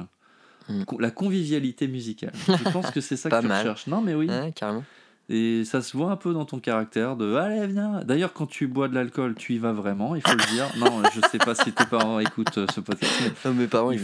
Mm. 0.69 0.83
La 0.99 1.11
convivialité 1.11 1.87
musicale. 1.87 2.31
Je 2.47 2.71
pense 2.71 2.89
que 2.91 3.01
c'est 3.01 3.17
ça 3.17 3.29
que 3.29 3.39
tu 3.41 3.47
mal. 3.47 3.59
recherches. 3.59 3.87
Non, 3.87 3.99
mais 4.01 4.13
oui. 4.15 4.27
Ouais, 4.29 4.53
carrément. 4.55 4.83
Et 5.29 5.63
ça 5.63 5.81
se 5.81 5.95
voit 5.95 6.11
un 6.11 6.17
peu 6.17 6.33
dans 6.33 6.43
ton 6.45 6.59
caractère 6.59 7.15
de 7.15 7.35
allez 7.35 7.67
viens. 7.67 8.01
D'ailleurs 8.03 8.33
quand 8.33 8.45
tu 8.45 8.67
bois 8.67 8.87
de 8.89 8.95
l'alcool, 8.95 9.35
tu 9.35 9.53
y 9.53 9.57
vas 9.57 9.71
vraiment, 9.71 10.15
il 10.15 10.21
faut 10.21 10.35
le 10.35 10.51
dire. 10.53 10.65
Non, 10.77 11.01
je 11.13 11.21
sais 11.29 11.37
pas 11.37 11.55
si 11.55 11.71
tes 11.71 11.85
parents 11.85 12.19
écoutent 12.19 12.57
euh, 12.57 12.65
ce 12.73 12.81
podcast. 12.81 13.13
mais- 13.45 13.53
mes 13.53 13.67
parents, 13.67 13.91
Il 13.91 13.95
ils 13.99 14.01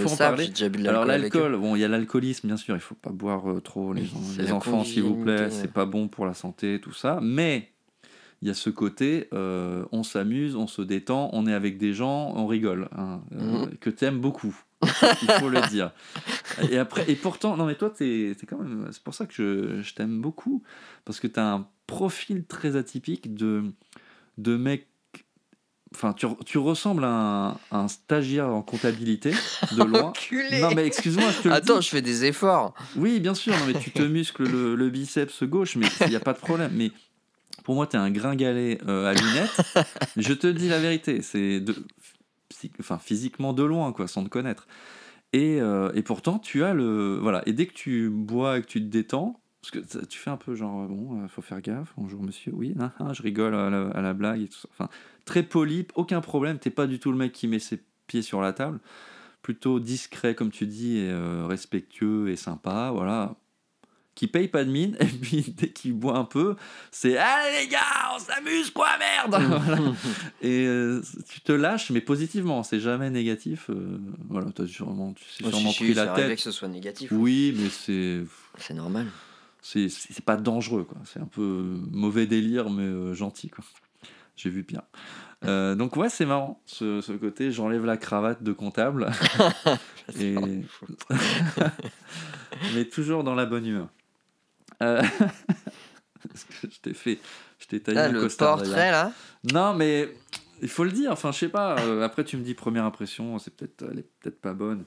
déjà 0.49 0.69
bu 0.69 0.81
de 0.81 0.87
Alors 0.87 1.05
l'alcool 1.05 1.57
bon, 1.57 1.75
il 1.75 1.79
y 1.81 1.83
a 1.83 1.87
l'alcoolisme 1.89 2.47
bien 2.47 2.57
sûr, 2.57 2.75
il 2.75 2.79
faut 2.81 2.95
pas 2.95 3.11
boire 3.11 3.49
euh, 3.49 3.59
trop 3.59 3.93
les, 3.93 4.03
les 4.37 4.51
enfants 4.51 4.83
s'il 4.83 5.03
vous 5.03 5.15
plaît, 5.15 5.49
c'est 5.49 5.71
pas 5.73 5.85
bon 5.85 6.07
pour 6.07 6.25
la 6.25 6.33
santé 6.33 6.79
tout 6.81 6.93
ça, 6.93 7.19
mais 7.21 7.69
il 8.41 8.47
y 8.47 8.51
a 8.51 8.53
ce 8.53 8.69
côté, 8.69 9.27
euh, 9.33 9.83
on 9.91 10.03
s'amuse, 10.03 10.55
on 10.55 10.67
se 10.67 10.81
détend, 10.81 11.29
on 11.33 11.45
est 11.47 11.53
avec 11.53 11.77
des 11.77 11.93
gens, 11.93 12.33
on 12.35 12.47
rigole, 12.47 12.87
hein, 12.95 13.21
euh, 13.33 13.65
Mhm. 13.65 13.77
que 13.79 13.89
t'aimes 13.89 14.19
beaucoup, 14.19 14.55
il 14.81 15.31
faut 15.39 15.49
le 15.49 15.67
dire. 15.69 15.91
Et 16.71 16.77
après, 16.77 17.03
et 17.09 17.15
pourtant, 17.15 17.57
non 17.57 17.65
mais 17.65 17.75
toi, 17.75 17.89
t'es 17.89 18.35
quand 18.47 18.57
même, 18.59 18.87
c'est 18.91 19.03
pour 19.03 19.13
ça 19.13 19.25
que 19.25 19.33
je, 19.33 19.81
je 19.81 19.93
t'aime 19.93 20.21
beaucoup, 20.21 20.63
parce 21.05 21.19
que 21.19 21.27
t'as 21.27 21.53
un 21.53 21.67
profil 21.87 22.45
très 22.45 22.75
atypique 22.75 23.33
de, 23.35 23.63
de 24.37 24.55
mec. 24.55 24.87
Enfin, 25.95 26.13
tu, 26.13 26.27
tu 26.45 26.59
ressembles 26.59 27.03
à 27.03 27.09
un, 27.09 27.57
un 27.71 27.87
stagiaire 27.87 28.47
en 28.49 28.61
comptabilité 28.61 29.31
de 29.75 29.81
loin. 29.83 30.09
Enculé 30.09 30.61
Non 30.61 30.69
mais 30.75 30.85
excuse-moi, 30.85 31.31
je 31.31 31.41
te 31.41 31.47
le 31.47 31.55
Attends, 31.55 31.79
dis. 31.79 31.85
je 31.87 31.89
fais 31.89 32.03
des 32.03 32.25
efforts. 32.25 32.75
Oui, 32.95 33.19
bien 33.19 33.33
sûr, 33.33 33.53
non, 33.57 33.65
mais 33.65 33.73
tu 33.73 33.89
te 33.89 34.03
muscles 34.03 34.43
le, 34.47 34.75
le 34.75 34.89
biceps 34.91 35.43
gauche, 35.45 35.75
mais 35.77 35.87
il 36.01 36.09
n'y 36.09 36.15
a 36.15 36.19
pas 36.19 36.33
de 36.33 36.37
problème. 36.37 36.71
Mais 36.75 36.91
pour 37.69 37.75
moi, 37.75 37.85
tu 37.85 37.97
es 37.97 37.99
un 37.99 38.09
gringalet 38.09 38.79
euh, 38.87 39.05
à 39.05 39.13
lunettes. 39.13 39.61
Je 40.17 40.33
te 40.33 40.47
dis 40.47 40.69
la 40.69 40.79
vérité, 40.79 41.21
c'est 41.21 41.59
de, 41.59 41.75
enfin, 42.79 42.97
physiquement 42.97 43.53
de 43.53 43.61
loin, 43.61 43.93
quoi, 43.93 44.07
sans 44.07 44.23
te 44.23 44.27
connaître. 44.27 44.67
Et, 45.33 45.61
euh, 45.61 45.91
et 45.93 46.01
pourtant, 46.01 46.39
tu 46.39 46.63
as 46.63 46.73
le. 46.73 47.19
Voilà, 47.21 47.43
et 47.45 47.53
dès 47.53 47.67
que 47.67 47.73
tu 47.73 48.09
bois 48.09 48.57
et 48.57 48.61
que 48.63 48.65
tu 48.65 48.79
te 48.81 48.87
détends, 48.87 49.39
parce 49.61 49.69
que 49.69 50.05
tu 50.07 50.17
fais 50.17 50.31
un 50.31 50.37
peu 50.37 50.55
genre, 50.55 50.87
bon, 50.87 51.21
euh, 51.21 51.27
faut 51.27 51.43
faire 51.43 51.61
gaffe, 51.61 51.93
bonjour 51.95 52.23
monsieur, 52.23 52.51
oui, 52.55 52.73
hein, 52.79 53.13
je 53.13 53.21
rigole 53.21 53.53
à 53.53 53.69
la, 53.69 53.89
à 53.89 54.01
la 54.01 54.15
blague 54.15 54.41
et 54.41 54.47
tout 54.47 54.57
ça. 54.57 54.69
Enfin, 54.71 54.89
très 55.25 55.43
poli, 55.43 55.85
aucun 55.93 56.21
problème, 56.21 56.57
t'es 56.57 56.71
pas 56.71 56.87
du 56.87 56.97
tout 56.97 57.11
le 57.11 57.19
mec 57.19 57.33
qui 57.33 57.47
met 57.47 57.59
ses 57.59 57.83
pieds 58.07 58.23
sur 58.23 58.41
la 58.41 58.51
table. 58.51 58.79
Plutôt 59.43 59.79
discret, 59.79 60.33
comme 60.33 60.49
tu 60.49 60.65
dis, 60.65 60.97
et 60.97 61.11
euh, 61.11 61.45
respectueux 61.45 62.29
et 62.29 62.35
sympa, 62.35 62.89
voilà. 62.91 63.35
Qui 64.19 64.27
paye 64.27 64.49
pas 64.49 64.65
de 64.65 64.69
mine, 64.69 64.97
et 64.99 65.05
puis 65.05 65.53
dès 65.55 65.69
qu'il 65.69 65.93
boit 65.93 66.17
un 66.17 66.25
peu, 66.25 66.57
c'est 66.91 67.15
Allez 67.17 67.61
les 67.61 67.67
gars, 67.69 67.79
on 68.13 68.19
s'amuse 68.19 68.69
quoi, 68.69 68.89
merde 68.99 69.41
Voilà. 69.47 69.81
Et 70.41 70.65
euh, 70.67 71.01
tu 71.29 71.39
te 71.39 71.53
lâches, 71.53 71.89
mais 71.89 72.01
positivement, 72.01 72.63
c'est 72.63 72.81
jamais 72.81 73.09
négatif. 73.09 73.69
euh, 73.69 73.97
voilà, 74.27 74.47
t'as 74.53 74.67
sûrement, 74.67 75.13
tu 75.13 75.23
sais 75.23 75.43
Oh, 75.45 75.49
sûrement 75.51 75.69
si, 75.71 75.77
si, 75.77 75.83
pris 75.85 75.93
la 75.93 76.07
tête. 76.07 76.35
que 76.35 76.41
ce 76.41 76.51
soit 76.51 76.67
négatif. 76.67 77.13
Oui, 77.13 77.55
mais 77.57 77.69
c'est 77.69 78.25
C'est 78.57 78.73
normal. 78.73 79.07
c'est 79.61 79.87
c'est 79.87 80.25
pas 80.25 80.35
dangereux 80.35 80.83
quoi 80.83 80.97
c'est 81.05 81.19
un 81.21 81.25
peu 81.25 81.77
mauvais 81.91 82.27
délire 82.27 82.69
mais 82.69 82.83
euh, 82.83 83.13
gentil 83.13 83.49
quoi 83.49 83.63
j'ai 84.35 84.49
vu 84.49 84.63
pire 84.63 84.81
Euh, 85.45 85.75
donc 85.75 85.95
ouais 85.95 86.09
c'est 86.09 86.25
marrant 86.25 86.61
ce, 86.65 86.99
ce 86.99 87.13
côté 87.13 87.51
j'enlève 87.53 87.85
la 87.85 87.95
cravate 87.95 88.43
de 88.43 88.51
comptable 88.51 89.09
et 90.19 90.35
mais 92.75 92.85
toujours 92.85 93.23
dans 93.23 93.35
la 93.35 93.45
bonne 93.45 93.65
humeur 93.65 93.87
Euh, 94.81 95.01
parce 96.29 96.43
que 96.45 96.53
je 96.69 96.79
t'ai 96.81 96.93
fait 96.93 97.19
je 97.59 97.67
t'ai 97.67 97.79
taillé 97.81 97.97
Ah, 97.99 98.05
un 98.05 98.11
le 98.11 98.21
costard 98.21 98.57
portrait 98.57 98.91
là. 98.91 99.11
non 99.53 99.73
mais 99.73 100.09
il 100.61 100.69
faut 100.69 100.83
le 100.83 100.91
dire 100.91 101.11
enfin 101.11 101.31
je 101.31 101.37
sais 101.39 101.49
pas 101.49 101.79
euh, 101.79 102.03
après 102.03 102.23
tu 102.23 102.37
me 102.37 102.43
dis 102.43 102.53
première 102.53 102.85
impression 102.85 103.39
c'est 103.39 103.55
peut-être 103.55 103.85
elle 103.91 103.99
est 103.99 104.09
peut-être 104.19 104.39
pas 104.41 104.53
bonne 104.53 104.85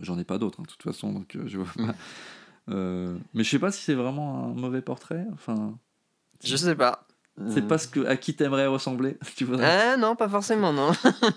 j'en 0.00 0.18
ai 0.18 0.24
pas 0.24 0.38
d'autres 0.38 0.60
hein, 0.60 0.64
de 0.64 0.68
toute 0.68 0.82
façon 0.82 1.12
donc 1.12 1.36
euh, 1.36 1.42
je 1.46 1.58
vois 1.58 1.86
pas 1.86 1.94
Euh, 2.68 3.16
mais 3.32 3.44
je 3.44 3.50
sais 3.50 3.60
pas 3.60 3.70
si 3.70 3.80
c'est 3.80 3.94
vraiment 3.94 4.46
un 4.46 4.60
mauvais 4.60 4.82
portrait. 4.82 5.24
Enfin, 5.34 5.78
Je 6.42 6.56
sais 6.56 6.74
pas. 6.74 7.06
c'est 7.48 7.64
pas 7.64 7.78
ce 7.78 7.86
que 7.86 8.04
à 8.06 8.16
qui 8.16 8.34
t'aimerais 8.34 8.66
ressembler. 8.66 9.18
Tu 9.36 9.44
voudrais, 9.44 9.92
Ah 9.92 9.96
non, 9.96 10.16
pas 10.16 10.28
forcément, 10.28 10.72
non. 10.72 10.90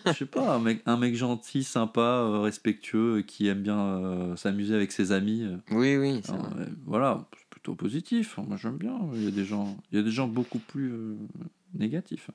je 0.07 0.11
sais 0.13 0.25
pas, 0.25 0.55
un 0.55 0.57
mec, 0.57 0.81
un 0.87 0.97
mec 0.97 1.15
gentil, 1.15 1.63
sympa, 1.63 2.27
respectueux, 2.41 3.21
qui 3.21 3.47
aime 3.47 3.61
bien 3.61 4.33
s'amuser 4.37 4.73
avec 4.73 4.91
ses 4.91 5.11
amis. 5.11 5.47
Oui, 5.69 5.97
oui. 5.97 6.19
Alors, 6.29 6.49
vrai. 6.49 6.65
voilà, 6.87 7.27
plutôt 7.69 7.75
positif. 7.75 8.37
Moi, 8.37 8.57
j'aime 8.57 8.77
bien. 8.77 8.99
Il 9.13 9.23
y 9.23 9.27
a 9.27 9.31
des 9.31 9.45
gens, 9.45 9.77
il 9.91 9.97
y 9.97 10.01
a 10.01 10.03
des 10.03 10.11
gens 10.11 10.27
beaucoup 10.27 10.59
plus 10.59 10.91
euh, 10.91 11.15
négatifs 11.73 12.31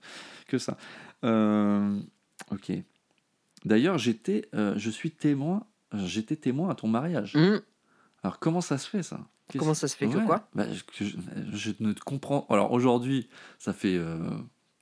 que 0.46 0.58
ça. 0.58 0.76
Euh, 1.24 2.00
ok. 2.50 2.72
D'ailleurs, 3.64 3.98
j'étais, 3.98 4.48
euh, 4.54 4.74
je 4.76 4.90
suis 4.90 5.10
témoin. 5.10 5.66
J'étais 5.92 6.36
témoin 6.36 6.70
à 6.70 6.74
ton 6.74 6.88
mariage. 6.88 7.36
Hum, 7.36 7.60
Alors 8.22 8.38
comment 8.38 8.60
ça 8.60 8.78
se 8.78 8.88
fait 8.88 9.02
ça? 9.02 9.20
Comment 9.56 9.74
ça 9.74 9.88
se 9.88 9.96
fait 9.96 10.08
que 10.08 10.24
quoi? 10.24 10.48
Bah, 10.54 10.66
je, 10.72 11.70
ne 11.80 11.92
comprends. 11.92 12.46
Alors 12.50 12.72
aujourd'hui, 12.72 13.28
ça 13.58 13.72
fait 13.72 14.00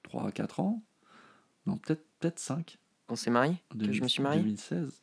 3 0.05 0.28
à 0.28 0.32
4 0.32 0.61
ans. 0.61 0.82
Non, 1.66 1.76
peut-être 1.76 2.05
peut-être 2.18 2.38
5. 2.38 2.78
On 3.09 3.16
s'est 3.16 3.30
marié 3.30 3.57
Que 3.78 3.92
je 3.92 4.03
me 4.03 4.09
suis 4.09 4.22
marié 4.22 4.40
2016. 4.40 5.03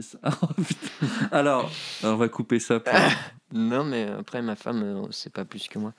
C'est 0.00 0.18
ça. 0.18 0.18
Oh. 0.42 1.06
Alors, 1.30 1.70
on 2.02 2.16
va 2.16 2.28
couper 2.28 2.58
ça. 2.58 2.80
Pour... 2.80 2.92
non, 3.52 3.84
mais 3.84 4.04
après, 4.04 4.42
ma 4.42 4.56
femme, 4.56 4.82
euh, 4.82 5.06
c'est 5.10 5.32
pas 5.32 5.44
plus 5.44 5.68
que 5.68 5.78
moi. 5.78 5.94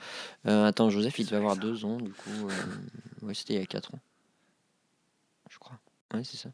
Euh, 0.47 0.65
attends, 0.65 0.89
Joseph, 0.89 1.19
il 1.19 1.25
devait 1.25 1.37
avoir 1.37 1.57
deux 1.57 1.85
ans, 1.85 1.97
du 1.97 2.11
coup. 2.11 2.49
Euh... 2.49 3.25
Ouais, 3.25 3.33
c'était 3.33 3.53
il 3.53 3.59
y 3.59 3.63
a 3.63 3.65
4 3.65 3.93
ans. 3.93 3.99
Je 5.49 5.57
crois. 5.59 5.79
Ouais, 6.13 6.23
c'est 6.23 6.37
ça. 6.37 6.49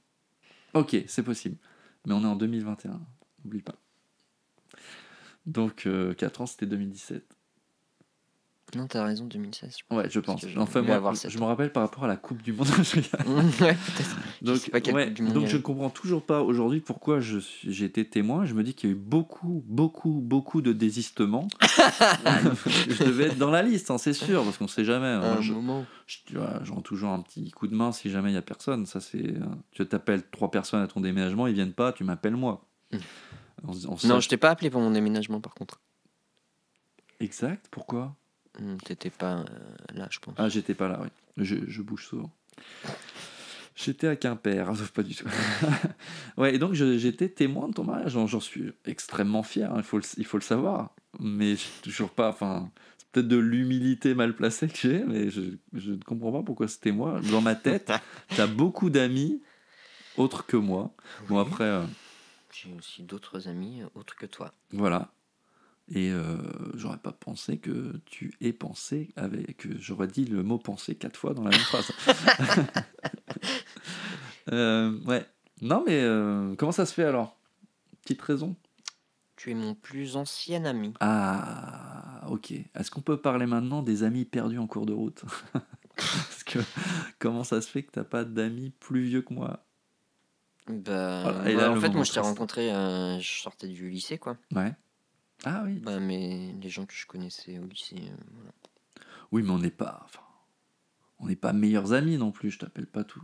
Ok, 0.74 0.96
c'est 1.08 1.24
possible. 1.24 1.58
Mais 2.06 2.14
on 2.14 2.24
est 2.24 2.28
en 2.28 2.36
2021, 2.36 3.00
n'oublie 3.44 3.62
pas. 3.62 3.76
Donc, 5.46 5.88
4 6.18 6.42
ans, 6.42 6.46
c'était 6.46 6.66
2017. 6.66 7.37
Non, 8.76 8.86
t'as 8.86 9.06
raison, 9.06 9.26
2016. 9.26 9.78
Je 9.78 9.96
ouais, 9.96 10.10
je 10.10 10.20
pense. 10.20 10.46
Enfin, 10.58 10.82
moi, 10.82 11.14
je 11.14 11.40
me 11.40 11.46
rappelle 11.46 11.72
par 11.72 11.84
rapport 11.84 12.04
à 12.04 12.08
la 12.08 12.18
Coupe 12.18 12.42
du 12.42 12.52
Monde. 12.52 12.68
ouais, 12.78 13.74
peut-être. 13.74 14.18
Donc, 14.42 15.34
donc 15.34 15.48
je 15.48 15.56
ne 15.56 15.62
comprends 15.62 15.90
toujours 15.90 16.22
pas 16.22 16.42
aujourd'hui 16.42 16.82
pourquoi 16.82 17.20
j'ai 17.22 17.86
été 17.86 18.04
témoin. 18.04 18.46
Je 18.46 18.54
me 18.54 18.64
dis 18.64 18.74
qu'il 18.74 18.90
y 18.90 18.92
a 18.92 18.96
eu 18.96 19.00
beaucoup, 19.00 19.64
beaucoup, 19.68 20.20
beaucoup 20.22 20.62
de 20.62 20.74
désistements. 20.74 21.48
je 21.62 23.06
devais 23.06 23.28
être 23.28 23.38
dans 23.38 23.52
la 23.52 23.64
liste, 23.64 23.90
hein, 23.90 23.98
c'est 23.98 24.12
sûr, 24.12 24.44
parce 24.44 24.58
qu'on 24.58 24.66
ne 24.66 24.70
sait 24.70 24.84
jamais. 24.84 25.08
Hein. 25.08 25.38
Un 25.38 25.42
je, 25.42 25.54
moment. 25.54 25.86
Je, 26.06 26.38
rends 26.70 26.82
toujours 26.82 27.12
un 27.12 27.22
petit 27.22 27.52
coup 27.52 27.68
de 27.68 27.76
main 27.76 27.94
si 27.94 28.10
jamais 28.10 28.30
il 28.30 28.34
n'y 28.34 28.38
a 28.38 28.42
personne. 28.42 28.86
Ça, 28.86 29.00
c'est. 29.00 29.34
Tu 29.72 29.86
t'appelles 29.88 30.24
trois 30.30 30.52
personnes 30.52 30.82
à 30.82 30.88
ton 30.88 31.00
déménagement, 31.00 31.48
ils 31.48 31.54
viennent 31.54 31.74
pas, 31.74 31.94
tu 31.94 32.04
m'appelles 32.04 32.36
moi. 32.36 32.66
Hum. 32.94 33.00
non, 34.04 34.20
je 34.20 34.28
t'ai 34.28 34.38
pas 34.38 34.50
appelé 34.50 34.70
pour 34.70 34.82
mon 34.82 34.92
déménagement, 34.92 35.40
par 35.40 35.54
contre. 35.54 35.80
Exact. 37.22 37.68
Pourquoi? 37.72 38.14
T'étais 38.84 39.10
pas 39.10 39.40
euh, 39.40 39.46
là, 39.94 40.08
je 40.10 40.20
pense. 40.20 40.36
Ah, 40.38 40.50
j'étais 40.50 40.74
pas 40.74 40.88
là, 40.88 41.00
oui. 41.02 41.10
Je, 41.38 41.56
je 41.68 41.82
bouge 41.82 42.06
souvent. 42.06 42.32
J'étais 43.76 44.08
à 44.08 44.16
Quimper, 44.16 44.72
pas 44.96 45.04
du 45.04 45.16
tout. 45.16 45.28
ouais, 46.38 46.56
et 46.56 46.58
donc 46.58 46.74
j'étais 46.74 47.30
témoin 47.30 47.68
de 47.68 47.74
ton 47.74 47.84
mariage. 47.84 48.12
J'en 48.12 48.40
suis 48.40 48.74
extrêmement 48.86 49.44
fier, 49.44 49.72
hein, 49.72 49.78
il, 49.78 49.84
faut 49.84 49.98
le, 49.98 50.04
il 50.18 50.26
faut 50.26 50.38
le 50.38 50.44
savoir. 50.44 50.96
Mais 51.20 51.56
je 51.56 51.66
toujours 51.84 52.10
pas. 52.10 52.30
Enfin, 52.30 52.72
c'est 52.98 53.08
peut-être 53.12 53.28
de 53.28 53.38
l'humilité 53.38 54.16
mal 54.16 54.36
placée 54.36 54.68
que 54.68 54.78
j'ai, 54.78 55.04
mais 55.04 55.30
je, 55.30 55.42
je, 55.74 55.92
ne 55.92 56.04
comprends 56.04 56.32
pas 56.32 56.42
pourquoi 56.42 56.68
c'était 56.68 56.92
moi. 56.92 57.22
Dans 57.32 57.42
ma 57.42 57.54
tête, 57.54 57.92
t'as 58.36 58.48
beaucoup 58.48 58.90
d'amis 58.90 59.42
autres 60.18 60.46
que 60.46 60.58
moi. 60.58 60.96
Bon, 61.30 61.38
après. 61.38 61.66
Euh, 61.66 61.84
j'ai 62.52 62.74
aussi 62.74 63.04
d'autres 63.04 63.48
amis 63.48 63.84
autres 63.94 64.16
que 64.16 64.26
toi. 64.26 64.52
Voilà. 64.72 65.12
Et 65.90 66.12
euh, 66.12 66.38
j'aurais 66.76 66.98
pas 66.98 67.14
pensé 67.14 67.58
que 67.58 68.02
tu 68.06 68.34
aies 68.42 68.54
pensé 68.54 69.10
avec. 69.16 69.58
que 69.58 69.70
j'aurais 69.80 70.08
dit 70.08 70.26
le 70.26 70.44
mot 70.44 70.58
penser 70.58 70.96
quatre 70.96 71.18
fois 71.18 71.34
dans 71.34 71.44
la 71.44 71.52
même 71.52 71.60
phrase. 71.72 71.92
euh, 74.52 75.00
ouais. 75.06 75.26
Non, 75.62 75.84
mais 75.86 76.02
euh, 76.02 76.56
comment 76.56 76.74
ça 76.74 76.86
se 76.86 76.94
fait 76.94 77.06
alors? 77.06 77.38
Petite 78.02 78.22
raison? 78.22 78.56
Tu 79.38 79.52
es 79.52 79.54
mon 79.54 79.76
plus 79.76 80.18
ancien 80.18 80.66
ami. 80.66 80.94
Ah, 81.00 82.26
ok. 82.30 82.52
Est-ce 82.52 82.92
qu'on 82.92 83.02
peut 83.02 83.18
parler 83.18 83.46
maintenant 83.46 83.82
des 83.82 84.04
amis 84.04 84.26
perdus 84.26 84.60
en 84.60 84.68
cours 84.68 84.86
de 84.86 84.94
route? 84.94 85.24
Parce 85.96 86.44
que 86.44 86.60
comment 87.20 87.44
ça 87.44 87.62
se 87.62 87.70
fait 87.70 87.84
que 87.84 87.92
t'as 87.92 88.04
pas 88.04 88.24
d'amis 88.24 88.72
plus 88.72 89.04
vieux 89.04 89.22
que 89.22 89.34
moi? 89.34 89.64
Bah, 90.68 91.44
bah 91.56 91.72
en 91.72 91.80
fait, 91.80 91.90
moi 91.92 92.04
je 92.04 92.12
t'ai 92.12 92.20
rencontré, 92.20 92.74
euh, 92.74 93.20
je 93.20 93.42
sortais 93.42 93.68
du 93.68 93.90
lycée 93.90 94.18
quoi. 94.18 94.38
Ouais. 94.54 94.74
Ah 95.46 95.64
oui. 95.66 95.80
Bah, 95.80 96.00
mais 96.00 96.54
les 96.62 96.70
gens 96.70 96.86
que 96.86 96.94
je 96.94 97.06
connaissais 97.06 97.60
au 97.60 97.66
lycée. 97.66 97.96
Euh, 97.98 98.16
voilà. 98.34 98.52
Oui, 99.32 99.44
mais 99.44 99.52
on 99.52 99.60
n'est 99.60 99.70
pas. 99.70 100.02
Enfin, 100.06 100.22
on 101.20 101.28
n'est 101.28 101.36
pas 101.36 101.54
meilleurs 101.54 101.94
amis 101.94 102.18
non 102.18 102.32
plus, 102.32 102.52
je 102.52 102.60
t'appelle 102.60 102.88
pas 102.88 103.04
tout. 103.04 103.22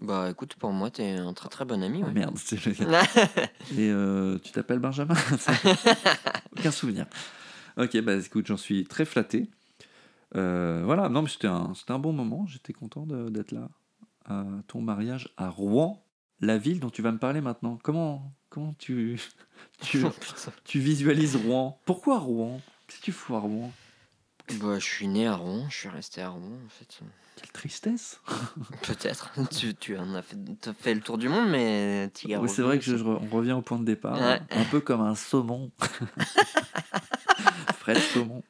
Bah 0.00 0.30
écoute, 0.30 0.54
pour 0.56 0.72
moi, 0.72 0.90
t'es 0.90 1.12
un 1.12 1.32
très 1.34 1.48
très 1.48 1.64
bon 1.64 1.82
ami. 1.82 2.02
Oh, 2.06 2.10
merde, 2.10 2.36
c'est 2.38 2.56
Et 3.76 3.90
euh, 3.90 4.38
tu 4.38 4.52
t'appelles 4.52 4.78
Benjamin 4.78 5.14
Aucun 6.56 6.70
souvenir. 6.70 7.06
Ok, 7.76 8.00
bah 8.00 8.14
écoute, 8.16 8.46
j'en 8.46 8.56
suis 8.56 8.84
très 8.84 9.04
flatté. 9.04 9.50
Euh, 10.34 10.82
voilà, 10.84 11.08
non, 11.08 11.22
mais 11.22 11.28
c'était 11.28 11.46
un, 11.46 11.72
un 11.88 11.98
bon 11.98 12.12
moment, 12.12 12.46
j'étais 12.46 12.72
content 12.72 13.06
d'être 13.06 13.52
là. 13.52 13.68
À 14.24 14.44
ton 14.66 14.80
mariage 14.80 15.28
à 15.36 15.48
Rouen, 15.48 16.04
la 16.40 16.58
ville 16.58 16.80
dont 16.80 16.90
tu 16.90 17.02
vas 17.02 17.12
me 17.12 17.18
parler 17.18 17.40
maintenant. 17.40 17.78
Comment, 17.82 18.32
comment 18.50 18.74
tu, 18.78 19.20
tu, 19.80 20.04
tu 20.64 20.80
visualises 20.80 21.36
Rouen? 21.36 21.78
Pourquoi 21.84 22.18
Rouen? 22.18 22.60
Qu'est-ce 22.86 23.00
que 23.00 23.04
tu 23.06 23.12
fous 23.12 23.34
à 23.36 23.40
Rouen? 23.40 23.72
Bah, 24.60 24.78
Je 24.78 24.84
suis 24.84 25.08
né 25.08 25.26
à 25.26 25.34
Rouen, 25.34 25.66
je 25.68 25.76
suis 25.76 25.88
resté 25.88 26.22
à 26.22 26.28
Rouen 26.28 26.58
en 26.64 26.68
fait. 26.68 27.00
Quelle 27.36 27.50
tristesse 27.50 28.20
Peut-être. 28.82 29.30
tu, 29.50 29.74
tu 29.74 29.96
en 29.98 30.14
as 30.14 30.22
fait, 30.22 30.36
as 30.66 30.72
fait 30.72 30.94
le 30.94 31.00
tour 31.00 31.18
du 31.18 31.28
monde, 31.28 31.48
mais 31.50 32.10
oui, 32.24 32.48
C'est 32.48 32.62
vrai 32.62 32.78
que 32.78 32.84
je, 32.84 32.96
on 32.96 33.18
revient 33.30 33.52
au 33.52 33.62
point 33.62 33.78
de 33.78 33.84
départ, 33.84 34.16
un 34.22 34.64
peu 34.70 34.80
comme 34.80 35.00
un 35.02 35.14
saumon. 35.14 35.70
Fred 37.78 37.98
Saumon. 37.98 38.42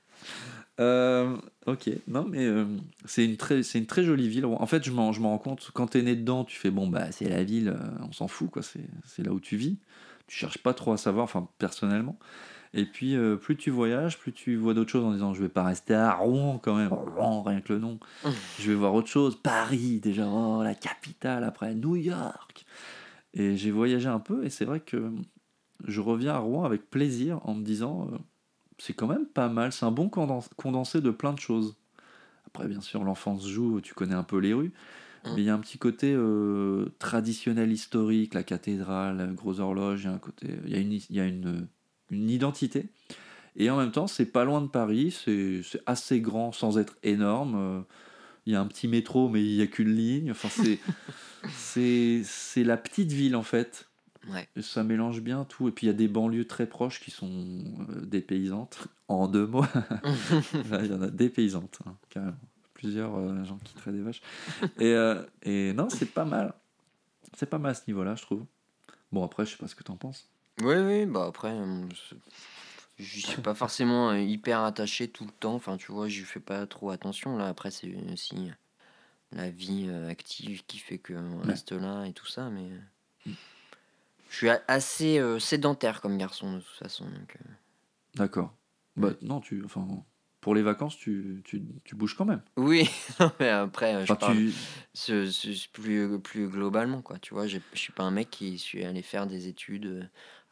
Euh, 0.78 1.36
ok, 1.64 1.88
non 2.06 2.26
mais 2.28 2.44
euh, 2.44 2.66
c'est 3.06 3.24
une 3.24 3.36
très 3.36 3.62
une 3.62 3.86
très 3.86 4.04
jolie 4.04 4.28
ville. 4.28 4.44
En 4.44 4.66
fait, 4.66 4.84
je 4.84 4.90
m'en 4.90 5.10
rends 5.10 5.38
compte 5.38 5.70
quand 5.72 5.88
t'es 5.88 6.02
né 6.02 6.14
dedans, 6.16 6.44
tu 6.44 6.58
fais 6.58 6.70
bon 6.70 6.86
bah 6.86 7.10
c'est 7.12 7.28
la 7.28 7.44
ville, 7.44 7.68
euh, 7.68 8.04
on 8.06 8.12
s'en 8.12 8.28
fout 8.28 8.50
quoi. 8.50 8.62
C'est 8.62 9.22
là 9.24 9.32
où 9.32 9.40
tu 9.40 9.56
vis 9.56 9.78
tu 10.26 10.36
cherches 10.36 10.58
pas 10.58 10.74
trop 10.74 10.92
à 10.92 10.96
savoir, 10.96 11.22
enfin 11.22 11.48
personnellement. 11.58 12.18
Et 12.74 12.84
puis 12.84 13.16
plus 13.40 13.56
tu 13.56 13.70
voyages, 13.70 14.18
plus 14.18 14.32
tu 14.32 14.56
vois 14.56 14.74
d'autres 14.74 14.90
choses 14.90 15.04
en 15.04 15.12
disant 15.12 15.32
je 15.32 15.40
vais 15.40 15.48
pas 15.48 15.62
rester 15.62 15.94
à 15.94 16.12
Rouen 16.14 16.58
quand 16.58 16.74
même, 16.74 16.92
Rouen 16.92 17.42
rien 17.42 17.60
que 17.60 17.72
le 17.72 17.78
nom. 17.78 18.00
Mmh. 18.24 18.30
Je 18.58 18.70
vais 18.70 18.74
voir 18.74 18.92
autre 18.92 19.08
chose, 19.08 19.36
Paris 19.40 20.00
déjà, 20.00 20.26
oh, 20.28 20.62
la 20.64 20.74
capitale 20.74 21.44
après, 21.44 21.74
New 21.76 21.94
York. 21.94 22.66
Et 23.34 23.56
j'ai 23.56 23.70
voyagé 23.70 24.08
un 24.08 24.18
peu 24.18 24.44
et 24.44 24.50
c'est 24.50 24.64
vrai 24.64 24.80
que 24.80 25.12
je 25.86 26.00
reviens 26.00 26.34
à 26.34 26.38
Rouen 26.38 26.64
avec 26.64 26.90
plaisir 26.90 27.38
en 27.44 27.54
me 27.54 27.62
disant 27.62 28.10
c'est 28.78 28.92
quand 28.92 29.06
même 29.06 29.26
pas 29.26 29.48
mal, 29.48 29.72
c'est 29.72 29.86
un 29.86 29.90
bon 29.90 30.08
condensé 30.08 31.00
de 31.00 31.10
plein 31.10 31.32
de 31.32 31.40
choses. 31.40 31.76
Après 32.46 32.68
bien 32.68 32.80
sûr 32.80 33.04
l'enfance 33.04 33.46
joue, 33.46 33.80
tu 33.80 33.94
connais 33.94 34.14
un 34.14 34.22
peu 34.22 34.38
les 34.38 34.54
rues, 34.54 34.72
Mmh. 35.26 35.34
Mais 35.34 35.42
il 35.42 35.44
y 35.44 35.50
a 35.50 35.54
un 35.54 35.58
petit 35.58 35.78
côté 35.78 36.12
euh, 36.14 36.86
traditionnel 36.98 37.72
historique, 37.72 38.34
la 38.34 38.42
cathédrale, 38.42 39.16
la 39.16 39.26
grosse 39.26 39.58
horloge, 39.58 40.02
il 40.02 40.06
y 40.06 40.08
a 40.08 40.12
un 40.12 40.18
côté, 40.18 40.48
il 40.64 40.72
y 40.72 40.76
a 40.76 40.78
une, 40.78 40.92
il 40.92 41.16
y 41.16 41.20
a 41.20 41.24
une, 41.24 41.66
une 42.10 42.30
identité. 42.30 42.86
Et 43.56 43.70
en 43.70 43.76
même 43.76 43.90
temps, 43.90 44.06
c'est 44.06 44.26
pas 44.26 44.44
loin 44.44 44.60
de 44.60 44.66
Paris, 44.66 45.16
c'est 45.24 45.62
assez 45.86 46.20
grand 46.20 46.52
sans 46.52 46.78
être 46.78 46.96
énorme. 47.02 47.54
Euh, 47.56 47.80
il 48.44 48.52
y 48.52 48.56
a 48.56 48.60
un 48.60 48.66
petit 48.66 48.86
métro, 48.86 49.28
mais 49.28 49.42
il 49.42 49.56
n'y 49.56 49.62
a 49.62 49.66
qu'une 49.66 49.94
ligne. 49.94 50.30
Enfin, 50.30 50.48
c'est 51.56 52.22
la 52.56 52.76
petite 52.76 53.12
ville 53.12 53.34
en 53.34 53.42
fait. 53.42 53.88
Ouais. 54.28 54.48
Ça 54.60 54.82
mélange 54.82 55.20
bien 55.20 55.44
tout. 55.44 55.68
Et 55.68 55.72
puis 55.72 55.86
il 55.86 55.90
y 55.90 55.90
a 55.90 55.96
des 55.96 56.08
banlieues 56.08 56.46
très 56.46 56.66
proches 56.66 57.00
qui 57.00 57.10
sont 57.10 57.28
euh, 57.90 58.04
dépaysantes. 58.04 58.88
En 59.08 59.28
deux 59.28 59.46
mots, 59.46 59.64
il 60.54 60.86
y 60.86 60.92
en 60.92 61.02
a 61.02 61.10
dépaysantes, 61.10 61.78
hein, 61.86 61.94
carrément 62.08 62.36
plusieurs 62.76 63.16
euh, 63.16 63.44
gens 63.44 63.58
qui 63.64 63.74
traitent 63.74 63.94
des 63.94 64.02
vaches. 64.02 64.22
et, 64.78 64.92
euh, 64.92 65.22
et 65.42 65.72
non, 65.72 65.88
c'est 65.90 66.12
pas 66.12 66.24
mal. 66.24 66.54
C'est 67.36 67.48
pas 67.48 67.58
mal 67.58 67.72
à 67.72 67.74
ce 67.74 67.82
niveau-là, 67.88 68.14
je 68.14 68.22
trouve. 68.22 68.44
Bon, 69.12 69.24
après, 69.24 69.44
je 69.44 69.52
sais 69.52 69.56
pas 69.56 69.68
ce 69.68 69.74
que 69.74 69.82
t'en 69.82 69.96
penses. 69.96 70.28
Oui, 70.60 70.76
oui, 70.76 71.06
bah 71.06 71.26
après, 71.26 71.52
euh, 71.52 71.86
je 72.98 73.26
suis 73.26 73.42
pas 73.42 73.54
forcément 73.54 74.14
hyper 74.14 74.60
attaché 74.60 75.08
tout 75.08 75.24
le 75.24 75.32
temps. 75.32 75.54
Enfin, 75.54 75.76
tu 75.76 75.92
vois, 75.92 76.08
je 76.08 76.22
fais 76.22 76.40
pas 76.40 76.66
trop 76.66 76.90
attention. 76.90 77.36
Là, 77.36 77.48
après, 77.48 77.70
c'est 77.70 77.94
aussi 78.12 78.50
la 79.32 79.50
vie 79.50 79.90
active 80.08 80.64
qui 80.66 80.78
fait 80.78 80.98
qu'on 80.98 81.40
reste 81.40 81.72
là 81.72 82.04
et 82.04 82.12
tout 82.12 82.26
ça. 82.26 82.48
Mais 82.48 82.70
mm. 83.26 83.32
Je 84.36 84.46
suis 84.46 84.50
assez 84.68 85.20
sédentaire 85.40 86.02
comme 86.02 86.18
garçon, 86.18 86.54
de 86.54 86.60
toute 86.60 86.78
façon. 86.78 87.06
D'accord. 88.14 88.54
Bah, 88.96 89.12
non, 89.22 89.40
tu. 89.40 89.62
Enfin, 89.64 89.86
pour 90.40 90.54
les 90.54 90.62
vacances, 90.62 90.96
tu, 90.96 91.42
tu, 91.44 91.62
tu 91.84 91.96
bouges 91.96 92.14
quand 92.14 92.24
même. 92.24 92.42
Oui, 92.56 92.88
mais 93.40 93.48
après, 93.48 94.06
je 94.06 94.12
parle 94.12 94.36
plus, 95.72 96.18
plus 96.22 96.48
globalement, 96.48 97.02
quoi. 97.02 97.18
Tu 97.18 97.34
vois, 97.34 97.46
je 97.46 97.58
suis 97.74 97.92
pas 97.92 98.04
un 98.04 98.10
mec 98.10 98.30
qui 98.30 98.58
suis 98.58 98.84
allé 98.84 99.02
faire 99.02 99.26
des 99.26 99.48
études 99.48 99.86
euh, 99.86 100.02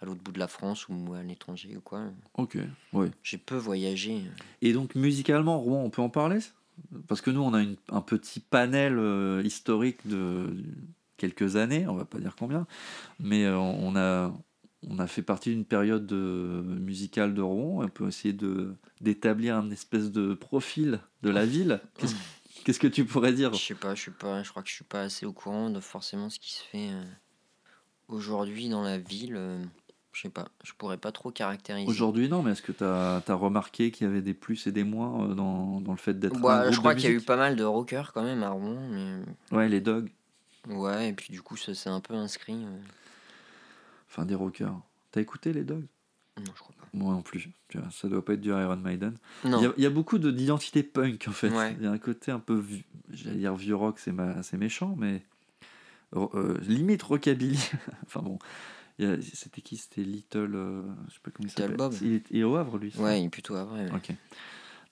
à 0.00 0.06
l'autre 0.06 0.20
bout 0.20 0.32
de 0.32 0.38
la 0.38 0.48
France 0.48 0.88
ou 0.88 1.14
à 1.14 1.22
l'étranger 1.22 1.76
ou 1.76 1.80
quoi. 1.80 2.06
Ok, 2.34 2.58
oui. 2.92 3.08
J'ai 3.22 3.38
peu 3.38 3.56
voyagé. 3.56 4.22
Et 4.62 4.72
donc, 4.72 4.94
musicalement, 4.94 5.60
Rouen, 5.60 5.82
on 5.84 5.90
peut 5.90 6.02
en 6.02 6.10
parler? 6.10 6.40
Parce 7.06 7.20
que 7.20 7.30
nous, 7.30 7.42
on 7.42 7.54
a 7.54 7.62
une, 7.62 7.76
un 7.90 8.00
petit 8.00 8.40
panel 8.40 8.98
euh, 8.98 9.42
historique 9.44 10.00
de 10.06 10.56
quelques 11.16 11.56
années, 11.56 11.86
on 11.88 11.94
va 11.94 12.04
pas 12.04 12.18
dire 12.18 12.36
combien, 12.38 12.66
mais 13.20 13.44
euh, 13.44 13.56
on 13.56 13.96
a 13.96 14.32
on 14.90 14.98
a 14.98 15.06
fait 15.06 15.22
partie 15.22 15.50
d'une 15.50 15.64
période 15.64 16.12
musicale 16.12 17.32
de 17.32 17.40
Rouen. 17.40 17.82
On 17.82 17.88
peut 17.88 18.06
essayer 18.06 18.34
de, 18.34 18.74
d'établir 19.00 19.56
un 19.56 19.70
espèce 19.70 20.10
de 20.10 20.34
profil 20.34 21.00
de 21.22 21.30
la 21.30 21.46
ville. 21.46 21.80
Qu'est-ce, 22.64 22.78
que 22.78 22.86
tu 22.86 23.04
pourrais 23.04 23.32
dire? 23.32 23.52
Je 23.54 23.58
sais 23.58 23.74
pas, 23.74 23.94
je 23.94 24.02
suis 24.02 24.10
pas, 24.10 24.42
je 24.42 24.50
crois 24.50 24.62
que 24.62 24.68
je 24.68 24.74
suis 24.74 24.84
pas 24.84 25.02
assez 25.02 25.26
au 25.26 25.32
courant 25.32 25.70
de 25.70 25.80
forcément 25.80 26.30
ce 26.30 26.38
qui 26.38 26.52
se 26.52 26.62
fait 26.62 26.90
euh, 26.90 27.02
aujourd'hui 28.08 28.68
dans 28.68 28.82
la 28.82 28.98
ville. 28.98 29.34
Euh. 29.36 29.62
Je 30.12 30.22
sais 30.22 30.30
pas, 30.30 30.46
je 30.62 30.72
pourrais 30.74 30.96
pas 30.96 31.10
trop 31.10 31.32
caractériser. 31.32 31.88
Aujourd'hui, 31.88 32.28
non, 32.28 32.42
mais 32.42 32.52
est-ce 32.52 32.62
que 32.62 32.70
tu 32.70 32.84
as, 32.84 33.20
remarqué 33.34 33.90
qu'il 33.90 34.06
y 34.06 34.10
avait 34.10 34.22
des 34.22 34.32
plus 34.32 34.66
et 34.68 34.72
des 34.72 34.84
moins 34.84 35.24
euh, 35.24 35.34
dans, 35.34 35.80
dans 35.80 35.90
le 35.90 35.98
fait 35.98 36.14
d'être. 36.14 36.38
Bah, 36.40 36.70
je 36.70 36.78
crois 36.78 36.94
qu'il 36.94 37.10
y 37.10 37.12
a 37.12 37.16
eu 37.16 37.20
pas 37.20 37.36
mal 37.36 37.56
de 37.56 37.64
rockers 37.64 38.12
quand 38.12 38.22
même 38.22 38.44
à 38.44 38.50
Rouen. 38.50 38.78
Mais... 38.90 39.56
Ouais, 39.56 39.68
les 39.68 39.80
dogs. 39.80 40.08
Ouais, 40.68 41.10
et 41.10 41.12
puis 41.12 41.32
du 41.32 41.42
coup, 41.42 41.56
ça 41.56 41.74
s'est 41.74 41.90
un 41.90 42.00
peu 42.00 42.14
inscrit. 42.14 42.64
Enfin, 44.08 44.24
des 44.24 44.34
rockers. 44.34 44.80
T'as 45.10 45.20
écouté 45.20 45.52
les 45.52 45.64
dogs? 45.64 45.86
Non, 46.38 46.52
je 46.54 46.60
crois 46.60 46.74
pas. 46.76 46.86
Moi 46.92 47.12
non 47.12 47.22
plus. 47.22 47.50
Tu 47.68 47.78
vois, 47.78 47.90
ça 47.90 48.08
doit 48.08 48.24
pas 48.24 48.34
être 48.34 48.40
du 48.40 48.50
Iron 48.50 48.76
Maiden. 48.76 49.16
Il 49.44 49.50
y, 49.50 49.66
a, 49.66 49.72
y, 49.76 49.86
a 49.86 49.90
beaucoup 49.90 50.18
d'identité 50.18 50.82
punk 50.82 51.26
en 51.28 51.32
fait. 51.32 51.48
Il 51.78 51.84
y 51.84 51.86
a 51.86 51.90
un 51.90 51.98
côté 51.98 52.32
un 52.32 52.40
peu, 52.40 52.64
j'allais 53.10 53.38
dire 53.38 53.54
vieux 53.54 53.76
rock, 53.76 53.98
c'est 53.98 54.56
méchant, 54.56 54.96
mais 54.98 55.22
euh, 56.16 56.58
limite 56.62 57.02
rockabilly. 57.02 57.70
enfin 58.04 58.22
bon, 58.22 58.38
c'était 58.98 59.60
qui? 59.60 59.76
C'était 59.76 60.02
Little. 60.02 60.54
Euh, 60.54 60.82
je 61.08 61.14
sais 61.14 61.20
pas 61.22 61.30
comment 61.30 61.48
il 61.48 61.50
s'appelle. 61.50 61.76
Bob. 61.76 61.94
Il 62.00 62.22
est, 62.30 62.42
au 62.44 62.56
Havre, 62.56 62.78
lui 62.78 62.92
Ouais, 62.98 63.20
il 63.20 63.26
est 63.26 63.30
plutôt 63.30 63.54
Havre. 63.56 63.74
Ouais. 63.74 63.90
Ok. 63.94 64.14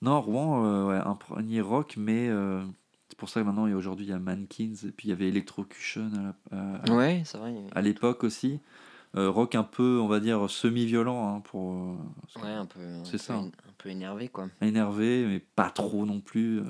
Non, 0.01 0.21
Rouen, 0.21 0.65
euh, 0.65 0.87
ouais, 0.87 1.01
un 1.05 1.15
premier 1.15 1.61
rock, 1.61 1.95
mais 1.97 2.27
euh, 2.27 2.61
c'est 3.09 3.17
pour 3.17 3.29
ça 3.29 3.41
que 3.41 3.45
maintenant, 3.45 3.71
aujourd'hui, 3.71 4.05
il 4.05 4.09
y 4.09 4.13
a 4.13 4.19
Mankins, 4.19 4.73
et 4.85 4.91
puis 4.91 5.07
il 5.07 5.09
y 5.09 5.11
avait 5.11 5.27
Electrocution 5.27 6.11
à, 6.51 6.91
ouais, 6.91 7.23
c'est 7.25 7.37
l'époque 7.81 8.23
aussi. 8.23 8.59
rock 9.13 9.55
un 9.55 9.63
peu, 9.63 9.99
on 10.01 10.07
va 10.07 10.19
dire, 10.19 10.49
semi-violent. 10.49 11.35
Hein, 11.35 11.41
pour, 11.41 11.97
ouais, 12.41 12.49
un 12.49 12.65
peu. 12.65 12.79
C'est 13.03 13.17
ça. 13.17 13.35
Un 13.35 13.51
peu 13.77 13.89
énervé, 13.89 14.29
quoi. 14.29 14.49
Énervé, 14.61 15.25
mais 15.27 15.39
pas 15.39 15.69
trop 15.69 16.05
non 16.05 16.21
plus. 16.21 16.61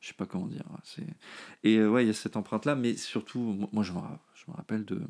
je 0.00 0.08
sais 0.08 0.14
pas 0.14 0.26
comment 0.26 0.46
dire. 0.46 0.64
Et 1.62 1.84
ouais, 1.84 2.04
il 2.04 2.06
y 2.06 2.10
a 2.10 2.14
cette 2.14 2.36
empreinte-là, 2.36 2.74
mais 2.74 2.96
surtout, 2.96 3.68
moi, 3.72 3.82
je 3.82 3.92
me, 3.92 4.00
je 4.34 4.50
me 4.50 4.56
rappelle 4.56 4.84
de 4.84 5.00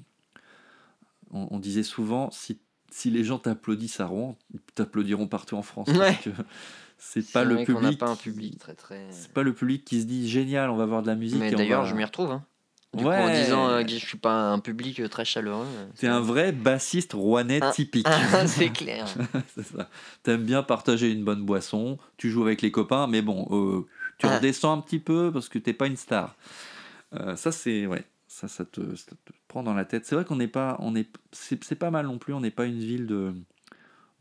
on, 1.30 1.58
disait 1.58 1.82
souvent 1.82 2.30
si, 2.30 2.60
si 2.90 3.10
les 3.10 3.24
gens 3.24 3.38
t'applaudissent 3.38 4.00
à 4.00 4.06
Rouen, 4.06 4.36
ils 4.52 4.60
t'applaudiront 4.74 5.26
partout 5.26 5.56
en 5.56 5.62
France. 5.62 5.88
c'est 6.98 7.30
pas 7.30 7.44
le 7.44 7.64
public. 7.64 7.98
pas 7.98 8.08
un 8.08 8.16
public 8.16 8.58
très 8.58 8.74
très. 8.74 9.06
C'est 9.10 9.32
pas 9.32 9.42
le 9.42 9.52
public 9.52 9.84
qui 9.84 10.00
se 10.00 10.06
dit 10.06 10.28
génial, 10.28 10.70
on 10.70 10.76
va 10.76 10.86
voir 10.86 11.02
de 11.02 11.06
la 11.06 11.14
musique. 11.14 11.38
Mais 11.38 11.52
d'ailleurs, 11.52 11.84
je 11.84 11.94
m'y 11.94 12.04
retrouve. 12.04 12.32
Hein. 12.32 12.44
en 12.94 13.32
disant 13.32 13.68
euh, 13.68 13.82
que 13.82 13.90
je 13.90 13.96
suis 13.96 14.18
pas 14.18 14.50
un 14.50 14.58
public 14.58 15.08
très 15.10 15.24
chaleureux. 15.24 15.66
Euh, 15.66 15.86
T'es 15.96 16.08
un 16.08 16.20
vrai 16.20 16.52
bassiste 16.52 17.12
rouennais 17.12 17.60
typique. 17.72 18.08
c'est 18.46 18.70
clair. 18.70 19.06
c'est 19.54 19.66
ça. 19.66 19.88
T'aimes 20.22 20.44
bien 20.44 20.62
partager 20.62 21.10
une 21.10 21.24
bonne 21.24 21.44
boisson, 21.44 21.98
tu 22.16 22.30
joues 22.30 22.42
avec 22.42 22.62
les 22.62 22.70
copains, 22.70 23.06
mais 23.06 23.22
bon, 23.22 23.46
euh, 23.50 23.86
tu 24.18 24.26
ah. 24.26 24.36
redescends 24.36 24.72
un 24.72 24.80
petit 24.80 24.98
peu 24.98 25.30
parce 25.32 25.48
que 25.48 25.58
t'es 25.58 25.72
pas 25.72 25.86
une 25.86 25.96
star. 25.96 26.36
ça, 27.36 27.52
c'est. 27.52 27.86
Ouais 27.86 28.04
ça, 28.38 28.46
ça 28.46 28.64
te, 28.64 28.80
prend 29.48 29.64
dans 29.64 29.74
la 29.74 29.84
tête. 29.84 30.06
C'est 30.06 30.14
vrai 30.14 30.24
qu'on 30.24 30.36
n'est 30.36 30.46
pas, 30.46 30.76
on 30.78 30.94
est, 30.94 31.08
c'est 31.32 31.74
pas 31.74 31.90
mal 31.90 32.06
non 32.06 32.18
plus. 32.18 32.34
On 32.34 32.40
n'est 32.40 32.52
pas 32.52 32.66
une 32.66 32.78
ville 32.78 33.06
de, 33.06 33.34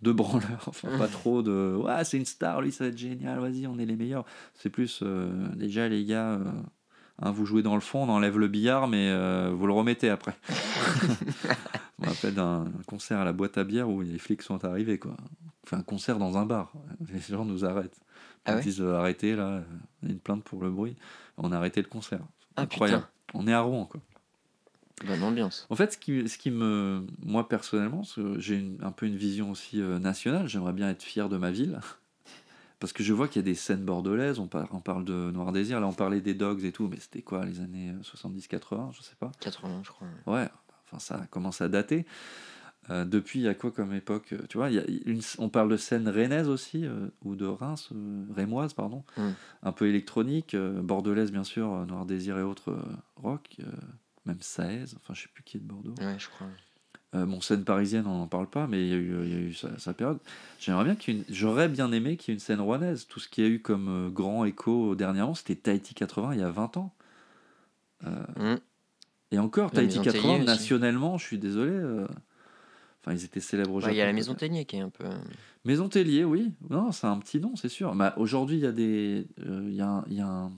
de 0.01 0.11
branleurs. 0.11 0.63
Enfin, 0.67 0.97
pas 0.97 1.07
trop 1.07 1.43
de, 1.43 1.75
ouais, 1.75 2.03
c'est 2.03 2.17
une 2.17 2.25
star, 2.25 2.61
lui, 2.61 2.71
ça 2.71 2.85
va 2.85 2.89
être 2.89 2.97
génial. 2.97 3.39
Vas-y, 3.39 3.67
on 3.67 3.77
est 3.77 3.85
les 3.85 3.95
meilleurs. 3.95 4.25
C'est 4.55 4.71
plus, 4.71 5.01
euh, 5.03 5.29
déjà 5.55 5.87
les 5.87 6.03
gars, 6.03 6.31
euh, 6.31 6.51
hein, 7.19 7.31
vous 7.31 7.45
jouez 7.45 7.61
dans 7.61 7.75
le 7.75 7.81
fond, 7.81 8.03
on 8.03 8.09
enlève 8.09 8.39
le 8.39 8.47
billard, 8.47 8.87
mais 8.87 9.09
euh, 9.11 9.51
vous 9.55 9.67
le 9.67 9.73
remettez 9.73 10.09
après. 10.09 10.35
on 12.01 12.07
rappelle 12.07 12.33
d'un 12.33 12.65
concert 12.87 13.19
à 13.19 13.25
la 13.25 13.33
boîte 13.33 13.59
à 13.59 13.63
bière 13.63 13.87
où 13.87 14.01
les 14.01 14.17
flics 14.17 14.41
sont 14.41 14.65
arrivés, 14.65 14.97
quoi. 14.97 15.15
Enfin, 15.63 15.77
un 15.77 15.83
concert 15.83 16.17
dans 16.17 16.37
un 16.37 16.45
bar. 16.45 16.73
Les 17.13 17.19
gens 17.19 17.45
nous 17.45 17.65
arrêtent. 17.65 17.99
Ah 18.45 18.55
ils 18.55 18.63
disent 18.63 18.81
arrêtez 18.81 19.35
là, 19.35 19.61
il 20.01 20.07
y 20.07 20.11
a 20.11 20.13
une 20.13 20.21
plainte 20.21 20.43
pour 20.43 20.63
le 20.63 20.71
bruit. 20.71 20.95
On 21.35 21.51
a 21.51 21.57
arrêté 21.57 21.81
le 21.81 21.89
concert. 21.89 22.21
Ah, 22.57 22.63
Incroyable. 22.63 23.07
On 23.33 23.47
est 23.47 23.53
à 23.53 23.61
Rouen, 23.61 23.85
quoi. 23.85 24.01
Bonne 25.05 25.21
ambiance. 25.23 25.67
En 25.69 25.75
fait, 25.75 25.93
ce 25.93 25.97
qui, 25.97 26.27
ce 26.27 26.37
qui 26.39 26.49
me. 26.49 27.05
Moi, 27.23 27.47
personnellement, 27.47 28.01
j'ai 28.37 28.65
un 28.81 28.91
peu 28.91 29.05
une 29.05 29.15
vision 29.15 29.51
aussi 29.51 29.79
euh, 29.79 29.99
nationale. 29.99 30.47
J'aimerais 30.47 30.73
bien 30.73 30.89
être 30.89 31.03
fier 31.03 31.29
de 31.29 31.37
ma 31.37 31.51
ville. 31.51 31.79
Parce 32.79 32.93
que 32.93 33.03
je 33.03 33.13
vois 33.13 33.27
qu'il 33.27 33.39
y 33.39 33.45
a 33.45 33.45
des 33.45 33.55
scènes 33.55 33.85
bordelaises. 33.85 34.39
On 34.39 34.47
parle, 34.47 34.67
on 34.71 34.79
parle 34.79 35.05
de 35.05 35.31
Noir 35.31 35.51
Désir. 35.51 35.79
Là, 35.79 35.87
on 35.87 35.93
parlait 35.93 36.21
des 36.21 36.33
Dogs 36.33 36.63
et 36.65 36.71
tout. 36.71 36.87
Mais 36.87 36.99
c'était 36.99 37.21
quoi, 37.21 37.45
les 37.45 37.59
années 37.59 37.93
70-80 38.01 38.57
euh, 38.73 38.91
Je 38.91 39.01
sais 39.03 39.15
pas. 39.19 39.31
80, 39.39 39.81
je 39.83 39.89
crois. 39.89 40.07
Ouais, 40.25 40.47
enfin, 40.85 40.99
ça 40.99 41.27
commence 41.29 41.61
à 41.61 41.69
dater. 41.69 42.05
Euh, 42.89 43.05
depuis, 43.05 43.39
il 43.39 43.43
y 43.43 43.47
a 43.47 43.53
quoi 43.53 43.71
comme 43.71 43.93
époque 43.93 44.33
Tu 44.49 44.57
vois, 44.57 44.69
y 44.69 44.79
a 44.79 44.83
une, 45.05 45.21
on 45.39 45.49
parle 45.49 45.69
de 45.69 45.77
scène 45.77 46.07
rennaise 46.07 46.47
aussi, 46.47 46.85
ou 47.23 47.35
de 47.35 47.45
Reims, 47.45 47.89
rémoise, 48.35 48.73
pardon. 48.73 49.03
Hmm. 49.17 49.31
Un 49.63 49.71
peu 49.71 49.87
électronique, 49.87 50.55
bordelaise, 50.55 51.31
bien 51.31 51.43
sûr, 51.43 51.85
Noir 51.85 52.05
Désir 52.05 52.37
et 52.37 52.43
autres 52.43 52.77
rock 53.15 53.57
même 54.27 54.41
Saez, 54.41 54.93
enfin 54.95 55.13
je 55.13 55.23
sais 55.23 55.29
plus 55.33 55.43
qui 55.43 55.57
est 55.57 55.59
de 55.59 55.65
Bordeaux. 55.65 55.95
Ouais, 55.99 56.15
je 56.19 56.27
crois. 56.27 56.47
Euh, 57.15 57.25
bon, 57.25 57.39
scène 57.39 57.63
parisienne, 57.63 58.05
on 58.05 58.17
n'en 58.17 58.27
parle 58.27 58.47
pas, 58.47 58.67
mais 58.67 58.85
il 58.85 58.89
y 58.89 58.93
a 58.93 58.97
eu, 58.97 59.27
y 59.27 59.33
a 59.33 59.39
eu 59.39 59.53
sa, 59.53 59.93
période. 59.93 60.19
J'aimerais 60.59 60.83
bien 60.83 60.95
qu'il 60.95 61.23
J'aurais 61.29 61.69
bien 61.69 61.91
aimé 61.93 62.17
qu'il 62.17 62.31
y 62.31 62.31
ait 62.33 62.35
une 62.35 62.41
scène 62.41 62.59
rouennaise. 62.59 63.07
Tout 63.07 63.19
ce 63.19 63.29
qu'il 63.29 63.45
y 63.45 63.47
a 63.47 63.49
eu 63.49 63.61
comme 63.61 63.87
euh, 63.87 64.09
grand 64.09 64.43
écho 64.43 64.93
dernièrement, 64.93 65.33
c'était 65.33 65.55
Tahiti 65.55 65.93
80 65.95 66.33
il 66.33 66.39
y 66.41 66.43
a 66.43 66.49
20 66.49 66.77
ans. 66.77 66.93
Euh, 68.05 68.55
mm. 68.55 68.59
Et 69.31 69.39
encore, 69.39 69.71
Tahiti 69.71 70.01
80, 70.01 70.43
nationalement, 70.43 71.17
je 71.17 71.25
suis 71.25 71.39
désolé. 71.39 71.71
Enfin, 73.07 73.15
ils 73.15 73.23
étaient 73.23 73.39
célèbres 73.39 73.73
au 73.73 73.79
Japon. 73.79 73.93
Il 73.93 73.97
y 73.97 74.01
a 74.01 74.05
la 74.05 74.13
Maison 74.13 74.33
Tellier 74.33 74.65
qui 74.65 74.75
est 74.75 74.81
un 74.81 74.89
peu. 74.89 75.05
Maison 75.63 75.87
Tellier, 75.87 76.25
oui. 76.25 76.51
Non, 76.69 76.91
c'est 76.91 77.07
un 77.07 77.17
petit 77.19 77.39
nom, 77.39 77.55
c'est 77.55 77.69
sûr. 77.69 77.95
Mais 77.95 78.09
aujourd'hui, 78.17 78.57
il 78.57 78.63
y 78.63 78.67
a 78.67 78.71
des. 78.71 79.27
Il 79.37 79.73
y 79.73 79.81
a, 79.81 80.03
il 80.07 80.15
y 80.15 80.21
a 80.21 80.27
un 80.27 80.51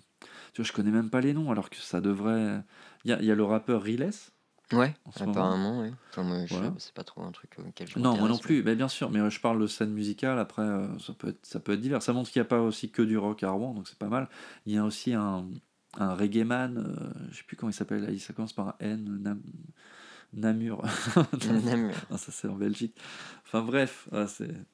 tu 0.53 0.61
vois, 0.61 0.67
je 0.67 0.73
connais 0.73 0.91
même 0.91 1.09
pas 1.09 1.21
les 1.21 1.33
noms, 1.33 1.51
alors 1.51 1.69
que 1.69 1.77
ça 1.77 2.01
devrait. 2.01 2.61
Il 3.05 3.11
y 3.11 3.13
a, 3.13 3.21
y 3.21 3.31
a, 3.31 3.35
le 3.35 3.43
rappeur 3.43 3.81
Riles. 3.83 4.09
Ouais, 4.71 4.93
apparemment, 5.19 5.81
oui. 5.81 5.89
Enfin, 6.11 6.23
moi, 6.23 6.45
c'est 6.77 6.93
pas 6.93 7.03
trop 7.03 7.23
un 7.23 7.31
truc 7.31 7.51
auquel 7.57 7.87
je 7.87 7.97
Non, 7.97 8.15
moi 8.17 8.29
non 8.29 8.37
plus, 8.37 8.61
mais... 8.61 8.75
bien 8.75 8.87
sûr, 8.87 9.09
mais 9.09 9.27
je 9.29 9.41
parle 9.41 9.59
de 9.59 9.65
scène 9.65 9.91
musicale, 9.91 10.37
après, 10.37 10.61
euh, 10.61 10.99
ça, 10.99 11.13
peut 11.13 11.29
être, 11.29 11.43
ça 11.43 11.59
peut 11.59 11.73
être 11.73 11.81
divers. 11.81 12.03
Ça 12.03 12.13
montre 12.13 12.29
qu'il 12.29 12.39
n'y 12.39 12.45
a 12.45 12.49
pas 12.49 12.61
aussi 12.61 12.91
que 12.91 13.01
du 13.01 13.17
rock 13.17 13.41
à 13.43 13.49
Rouen, 13.49 13.73
donc 13.73 13.87
c'est 13.87 13.97
pas 13.97 14.09
mal. 14.09 14.29
Il 14.67 14.73
y 14.73 14.77
a 14.77 14.83
aussi 14.83 15.13
un, 15.13 15.47
un 15.97 16.13
reggae 16.13 16.45
man, 16.45 16.77
euh, 16.77 17.27
je 17.31 17.37
sais 17.37 17.43
plus 17.43 17.57
comment 17.57 17.71
il 17.71 17.73
s'appelle, 17.73 18.19
ça 18.19 18.33
commence 18.33 18.53
par 18.53 18.75
N, 18.79 19.39
Namur. 20.33 20.83
Namur. 21.65 21.95
Ah, 22.11 22.17
ça, 22.17 22.31
c'est 22.31 22.47
en 22.47 22.55
Belgique. 22.55 22.95
Enfin, 23.45 23.61
bref, 23.61 24.07
ah, 24.11 24.25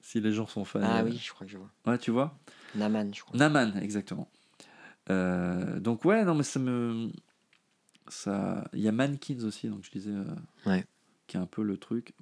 si 0.02 0.22
les 0.22 0.32
gens 0.32 0.48
sont 0.48 0.66
fans. 0.66 0.82
Ah 0.84 1.04
oui, 1.04 1.18
je 1.18 1.32
crois 1.32 1.46
que 1.46 1.52
je 1.52 1.58
vois. 1.58 1.72
Ouais, 1.86 1.98
tu 1.98 2.12
vois? 2.12 2.38
Naman, 2.76 3.14
je 3.14 3.22
crois. 3.22 3.38
Naman, 3.38 3.78
exactement. 3.82 4.30
Euh, 5.10 5.80
donc 5.80 6.04
ouais, 6.06 6.26
non 6.26 6.36
mais 6.36 6.44
ça 6.44 6.60
me... 6.60 7.12
Ça... 8.08 8.68
Il 8.74 8.82
y 8.82 8.88
a 8.88 8.92
Mankins 8.92 9.44
aussi, 9.44 9.68
donc 9.70 9.84
je 9.84 9.92
disais, 9.92 10.12
euh, 10.12 10.82
qui 11.28 11.38
est 11.38 11.40
un 11.40 11.46
peu 11.46 11.64
le 11.64 11.78
truc. 11.78 12.14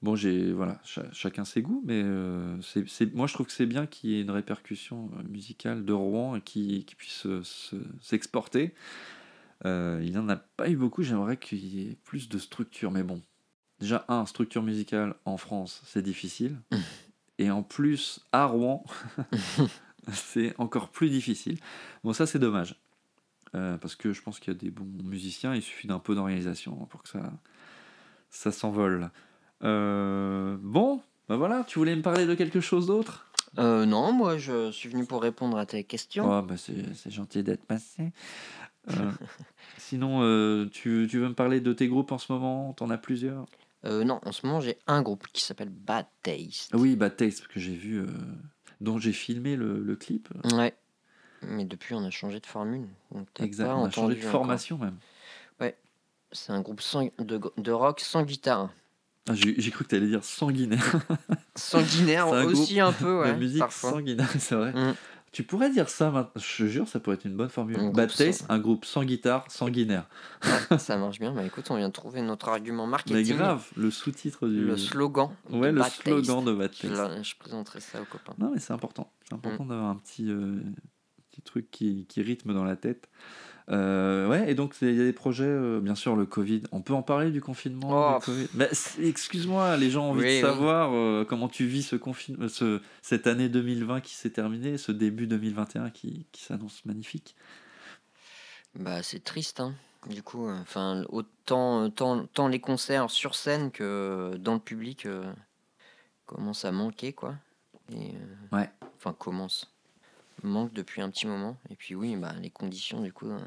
Bon, 0.00 0.14
j'ai 0.14 0.52
voilà, 0.52 0.80
chacun 1.12 1.44
ses 1.44 1.60
goûts, 1.60 1.82
mais 1.84 2.02
euh, 2.04 2.56
c'est, 2.62 3.12
moi 3.14 3.26
je 3.26 3.34
trouve 3.34 3.46
que 3.46 3.52
c'est 3.52 3.66
bien 3.66 3.86
qu'il 3.86 4.10
y 4.10 4.18
ait 4.18 4.22
une 4.22 4.30
répercussion 4.30 5.10
musicale 5.28 5.84
de 5.84 5.92
Rouen 5.92 6.36
et 6.36 6.40
qui, 6.40 6.84
qui 6.84 6.94
puisse 6.94 7.26
s'exporter. 8.00 8.74
Il 9.64 10.10
n'y 10.10 10.18
en 10.18 10.28
a 10.28 10.36
pas 10.36 10.68
eu 10.68 10.76
beaucoup, 10.76 11.02
j'aimerais 11.02 11.36
qu'il 11.36 11.64
y 11.64 11.88
ait 11.88 11.96
plus 12.04 12.28
de 12.28 12.38
structure, 12.38 12.90
mais 12.90 13.02
bon. 13.02 13.22
Déjà, 13.80 14.04
un, 14.08 14.26
structure 14.26 14.62
musicale 14.62 15.14
en 15.24 15.36
France, 15.36 15.82
c'est 15.84 16.02
difficile. 16.02 16.56
et 17.38 17.50
en 17.50 17.62
plus, 17.62 18.20
à 18.32 18.46
Rouen, 18.46 18.84
c'est 20.12 20.54
encore 20.58 20.88
plus 20.90 21.10
difficile. 21.10 21.58
Bon, 22.02 22.12
ça 22.12 22.26
c'est 22.26 22.38
dommage. 22.38 22.74
Euh, 23.54 23.78
parce 23.78 23.94
que 23.94 24.12
je 24.12 24.20
pense 24.20 24.40
qu'il 24.40 24.52
y 24.52 24.56
a 24.56 24.58
des 24.58 24.70
bons 24.70 24.86
musiciens, 25.04 25.54
il 25.54 25.62
suffit 25.62 25.86
d'un 25.86 25.98
peu 25.98 26.14
d'organisation 26.14 26.74
pour 26.86 27.02
que 27.02 27.08
ça, 27.08 27.32
ça 28.30 28.52
s'envole. 28.52 29.10
Euh, 29.64 30.56
bon, 30.60 31.00
ben 31.28 31.36
voilà, 31.36 31.64
tu 31.64 31.78
voulais 31.78 31.96
me 31.96 32.02
parler 32.02 32.26
de 32.26 32.34
quelque 32.34 32.60
chose 32.60 32.86
d'autre? 32.86 33.26
Euh, 33.58 33.86
Non, 33.86 34.12
moi 34.12 34.36
je 34.36 34.70
suis 34.70 34.90
venu 34.90 35.06
pour 35.06 35.22
répondre 35.22 35.56
à 35.56 35.64
tes 35.64 35.82
questions. 35.84 36.30
Oh, 36.30 36.42
bah 36.42 36.56
c'est 36.58 37.10
gentil 37.10 37.42
d'être 37.42 37.64
passé. 37.64 38.12
Sinon, 39.76 40.68
tu, 40.72 41.06
tu, 41.10 41.18
veux 41.18 41.28
me 41.28 41.34
parler 41.34 41.60
de 41.60 41.72
tes 41.72 41.88
groupes 41.88 42.12
en 42.12 42.18
ce 42.18 42.32
moment? 42.32 42.72
T'en 42.72 42.90
as 42.90 42.98
plusieurs? 42.98 43.46
Non, 43.84 44.20
en 44.24 44.32
ce 44.32 44.44
moment 44.44 44.60
j'ai 44.60 44.76
un 44.86 45.02
groupe 45.02 45.26
qui 45.32 45.42
s'appelle 45.42 45.70
Bad 45.70 46.06
Taste. 46.22 46.74
Oui, 46.74 46.96
Bad 46.96 47.16
Taste, 47.16 47.40
parce 47.40 47.52
que 47.52 47.60
j'ai 47.60 47.76
vu 47.76 48.04
dont 48.80 48.98
j'ai 48.98 49.12
filmé 49.12 49.56
le, 49.56 49.80
le, 49.80 49.96
clip. 49.96 50.28
Ouais. 50.52 50.74
Mais 51.42 51.64
depuis, 51.64 51.94
on 51.94 52.04
a 52.04 52.10
changé 52.10 52.40
de 52.40 52.46
formule. 52.46 52.88
Exact, 53.40 53.68
on 53.68 53.84
a 53.84 53.90
changé 53.90 54.16
de 54.16 54.20
formation 54.20 54.78
même. 54.78 54.96
Ouais. 55.60 55.76
C'est 56.32 56.52
un 56.52 56.60
groupe 56.60 56.80
sans, 56.80 57.08
de, 57.18 57.40
de, 57.56 57.72
rock 57.72 58.00
sans 58.00 58.22
guitare. 58.22 58.70
Ah, 59.28 59.34
j'ai 59.34 59.70
cru 59.70 59.84
que 59.84 59.90
tu 59.90 59.96
allais 59.96 60.06
dire 60.06 60.24
sanguinaire. 60.24 61.00
sanguinaire 61.54 62.28
aussi 62.46 62.80
un 62.80 62.92
peu, 62.92 63.20
ouais. 63.20 63.34
De 63.34 63.38
musique 63.38 63.70
sanguinaire, 63.70 64.30
c'est 64.38 64.54
vrai. 64.54 64.72
Mm. 64.72 64.94
Tu 65.32 65.42
pourrais 65.42 65.70
dire 65.70 65.88
ça, 65.88 66.10
maintenant. 66.10 66.40
je 66.40 66.64
te 66.64 66.68
jure, 66.68 66.88
ça 66.88 67.00
pourrait 67.00 67.16
être 67.16 67.26
une 67.26 67.36
bonne 67.36 67.48
formule. 67.48 67.78
Un 67.78 67.92
un 68.48 68.58
groupe 68.58 68.84
sans 68.84 69.04
guitare, 69.04 69.44
sanguinaire. 69.50 70.08
ça 70.78 70.96
marche 70.96 71.18
bien. 71.18 71.32
Bah 71.32 71.44
écoute, 71.44 71.70
on 71.70 71.76
vient 71.76 71.88
de 71.88 71.92
trouver 71.92 72.22
notre 72.22 72.48
argument 72.48 72.86
marketing. 72.88 73.16
Mais 73.16 73.36
grave, 73.36 73.66
le 73.76 73.90
sous-titre 73.90 74.48
du. 74.48 74.60
Le 74.60 74.76
slogan. 74.76 75.30
Ouais, 75.50 75.72
le 75.72 75.82
slogan 75.82 76.44
de 76.44 76.52
Bad 76.52 76.70
Taste. 76.70 77.22
Je, 77.22 77.34
présenterai 77.38 77.80
ça 77.80 78.00
aux 78.00 78.06
copains. 78.06 78.34
Non, 78.38 78.50
mais 78.52 78.60
c'est 78.60 78.72
important. 78.72 79.10
C'est 79.28 79.34
important 79.34 79.64
mm. 79.64 79.68
d'avoir 79.68 79.88
un 79.88 79.96
petit, 79.96 80.30
euh, 80.30 80.60
petit 81.30 81.42
truc 81.42 81.70
qui, 81.70 82.06
qui, 82.08 82.22
rythme 82.22 82.54
dans 82.54 82.64
la 82.64 82.76
tête. 82.76 83.08
Euh, 83.70 84.26
ouais, 84.28 84.50
et 84.50 84.54
donc 84.54 84.76
il 84.80 84.94
y 84.94 85.00
a 85.00 85.04
des 85.04 85.12
projets, 85.12 85.44
euh, 85.44 85.78
bien 85.80 85.94
sûr, 85.94 86.16
le 86.16 86.24
Covid. 86.24 86.62
On 86.72 86.80
peut 86.80 86.94
en 86.94 87.02
parler 87.02 87.30
du 87.30 87.42
confinement 87.42 88.14
Oh, 88.14 88.18
du 88.18 88.24
Covid 88.24 88.48
Mais 88.54 88.68
c'est- 88.72 89.04
excuse-moi, 89.04 89.76
les 89.76 89.90
gens 89.90 90.06
ont 90.06 90.10
envie 90.12 90.22
Oui, 90.22 90.36
de 90.36 90.40
savoir 90.46 90.90
euh, 90.94 91.24
comment 91.28 91.48
tu 91.48 91.66
vis 91.66 91.82
ce 91.82 91.96
confinement, 91.96 92.48
ce, 92.48 92.80
cette 93.02 93.26
année 93.26 93.48
2020 93.50 94.00
qui 94.00 94.14
s'est 94.14 94.30
terminée, 94.30 94.78
ce 94.78 94.90
début 94.92 95.26
2021 95.26 95.90
qui, 95.90 96.26
qui 96.32 96.42
s'annonce 96.44 96.82
magnifique. 96.86 97.36
Bah, 98.74 99.02
c'est 99.02 99.22
triste, 99.22 99.60
hein. 99.60 99.74
Du 100.08 100.22
coup, 100.22 100.46
euh, 100.48 100.56
enfin, 100.62 101.04
autant, 101.10 101.90
tant, 101.90 102.24
tant 102.26 102.48
les 102.48 102.60
concerts 102.60 103.10
sur 103.10 103.34
scène 103.34 103.70
que 103.70 104.36
dans 104.38 104.54
le 104.54 104.60
public 104.60 105.04
euh, 105.06 105.30
commencent 106.24 106.64
à 106.64 106.72
manquer, 106.72 107.12
quoi. 107.12 107.34
Et, 107.92 108.12
euh, 108.14 108.56
Ouais. 108.56 108.70
Enfin, 108.96 109.12
commence. 109.12 109.70
Manque 110.42 110.72
depuis 110.72 111.02
un 111.02 111.10
petit 111.10 111.26
moment. 111.26 111.58
Et 111.70 111.76
puis, 111.76 111.94
oui, 111.94 112.16
bah, 112.16 112.34
les 112.40 112.50
conditions, 112.50 113.00
du 113.02 113.12
coup, 113.12 113.30
euh, 113.30 113.38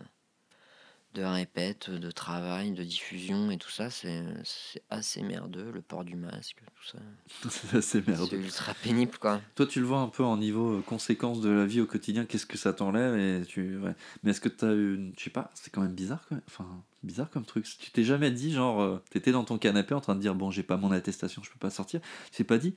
de 1.14 1.24
répète, 1.24 1.90
de 1.90 2.10
travail, 2.10 2.72
de 2.72 2.84
diffusion 2.86 3.52
et 3.52 3.58
tout 3.58 3.70
ça, 3.70 3.90
c'est 3.90 4.24
c'est 4.46 4.82
assez 4.90 5.22
merdeux. 5.24 5.70
Le 5.74 5.82
port 5.82 6.06
du 6.06 6.16
masque, 6.16 6.58
tout 6.76 6.86
ça. 6.88 7.00
c'est 7.50 7.78
assez 7.78 8.02
C'est 8.02 8.08
merdeux. 8.08 8.38
ultra 8.38 8.74
pénible, 8.76 9.18
quoi. 9.18 9.42
Toi, 9.56 9.66
tu 9.68 9.82
le 9.82 9.86
vois 9.86 10.00
un 10.00 10.08
peu 10.08 10.24
en 10.24 10.38
niveau 10.38 10.78
euh, 10.78 10.82
conséquences 10.82 11.42
de 11.42 11.50
la 11.50 11.66
vie 11.66 11.82
au 11.82 11.86
quotidien, 11.86 12.26
qu'est-ce 12.26 12.46
que 12.46 12.58
ça 12.58 12.72
t'enlève 12.72 13.18
et 13.18 13.46
tu... 13.46 13.78
ouais. 13.78 13.94
Mais 14.24 14.32
est-ce 14.32 14.40
que 14.40 14.48
tu 14.50 14.64
as 14.64 14.72
une... 14.72 15.14
Je 15.18 15.24
sais 15.26 15.30
pas, 15.30 15.52
c'est 15.54 15.70
quand 15.70 15.82
même 15.82 15.94
bizarre. 15.96 16.26
Enfin, 16.48 16.66
bizarre 17.04 17.30
comme 17.30 17.44
truc. 17.46 17.66
Tu 17.78 17.92
t'es 17.92 18.06
jamais 18.06 18.32
dit, 18.32 18.54
genre, 18.54 18.82
euh, 18.82 19.04
t'étais 19.10 19.34
dans 19.34 19.44
ton 19.44 19.58
canapé 19.58 19.94
en 19.94 20.00
train 20.02 20.16
de 20.16 20.22
dire, 20.22 20.34
bon, 20.34 20.50
j'ai 20.50 20.64
pas 20.64 20.78
mon 20.78 20.92
attestation, 20.94 21.44
je 21.44 21.52
peux 21.52 21.60
pas 21.60 21.72
sortir. 21.72 22.00
Tu 22.32 22.38
t'es 22.38 22.44
pas 22.46 22.58
dit, 22.58 22.74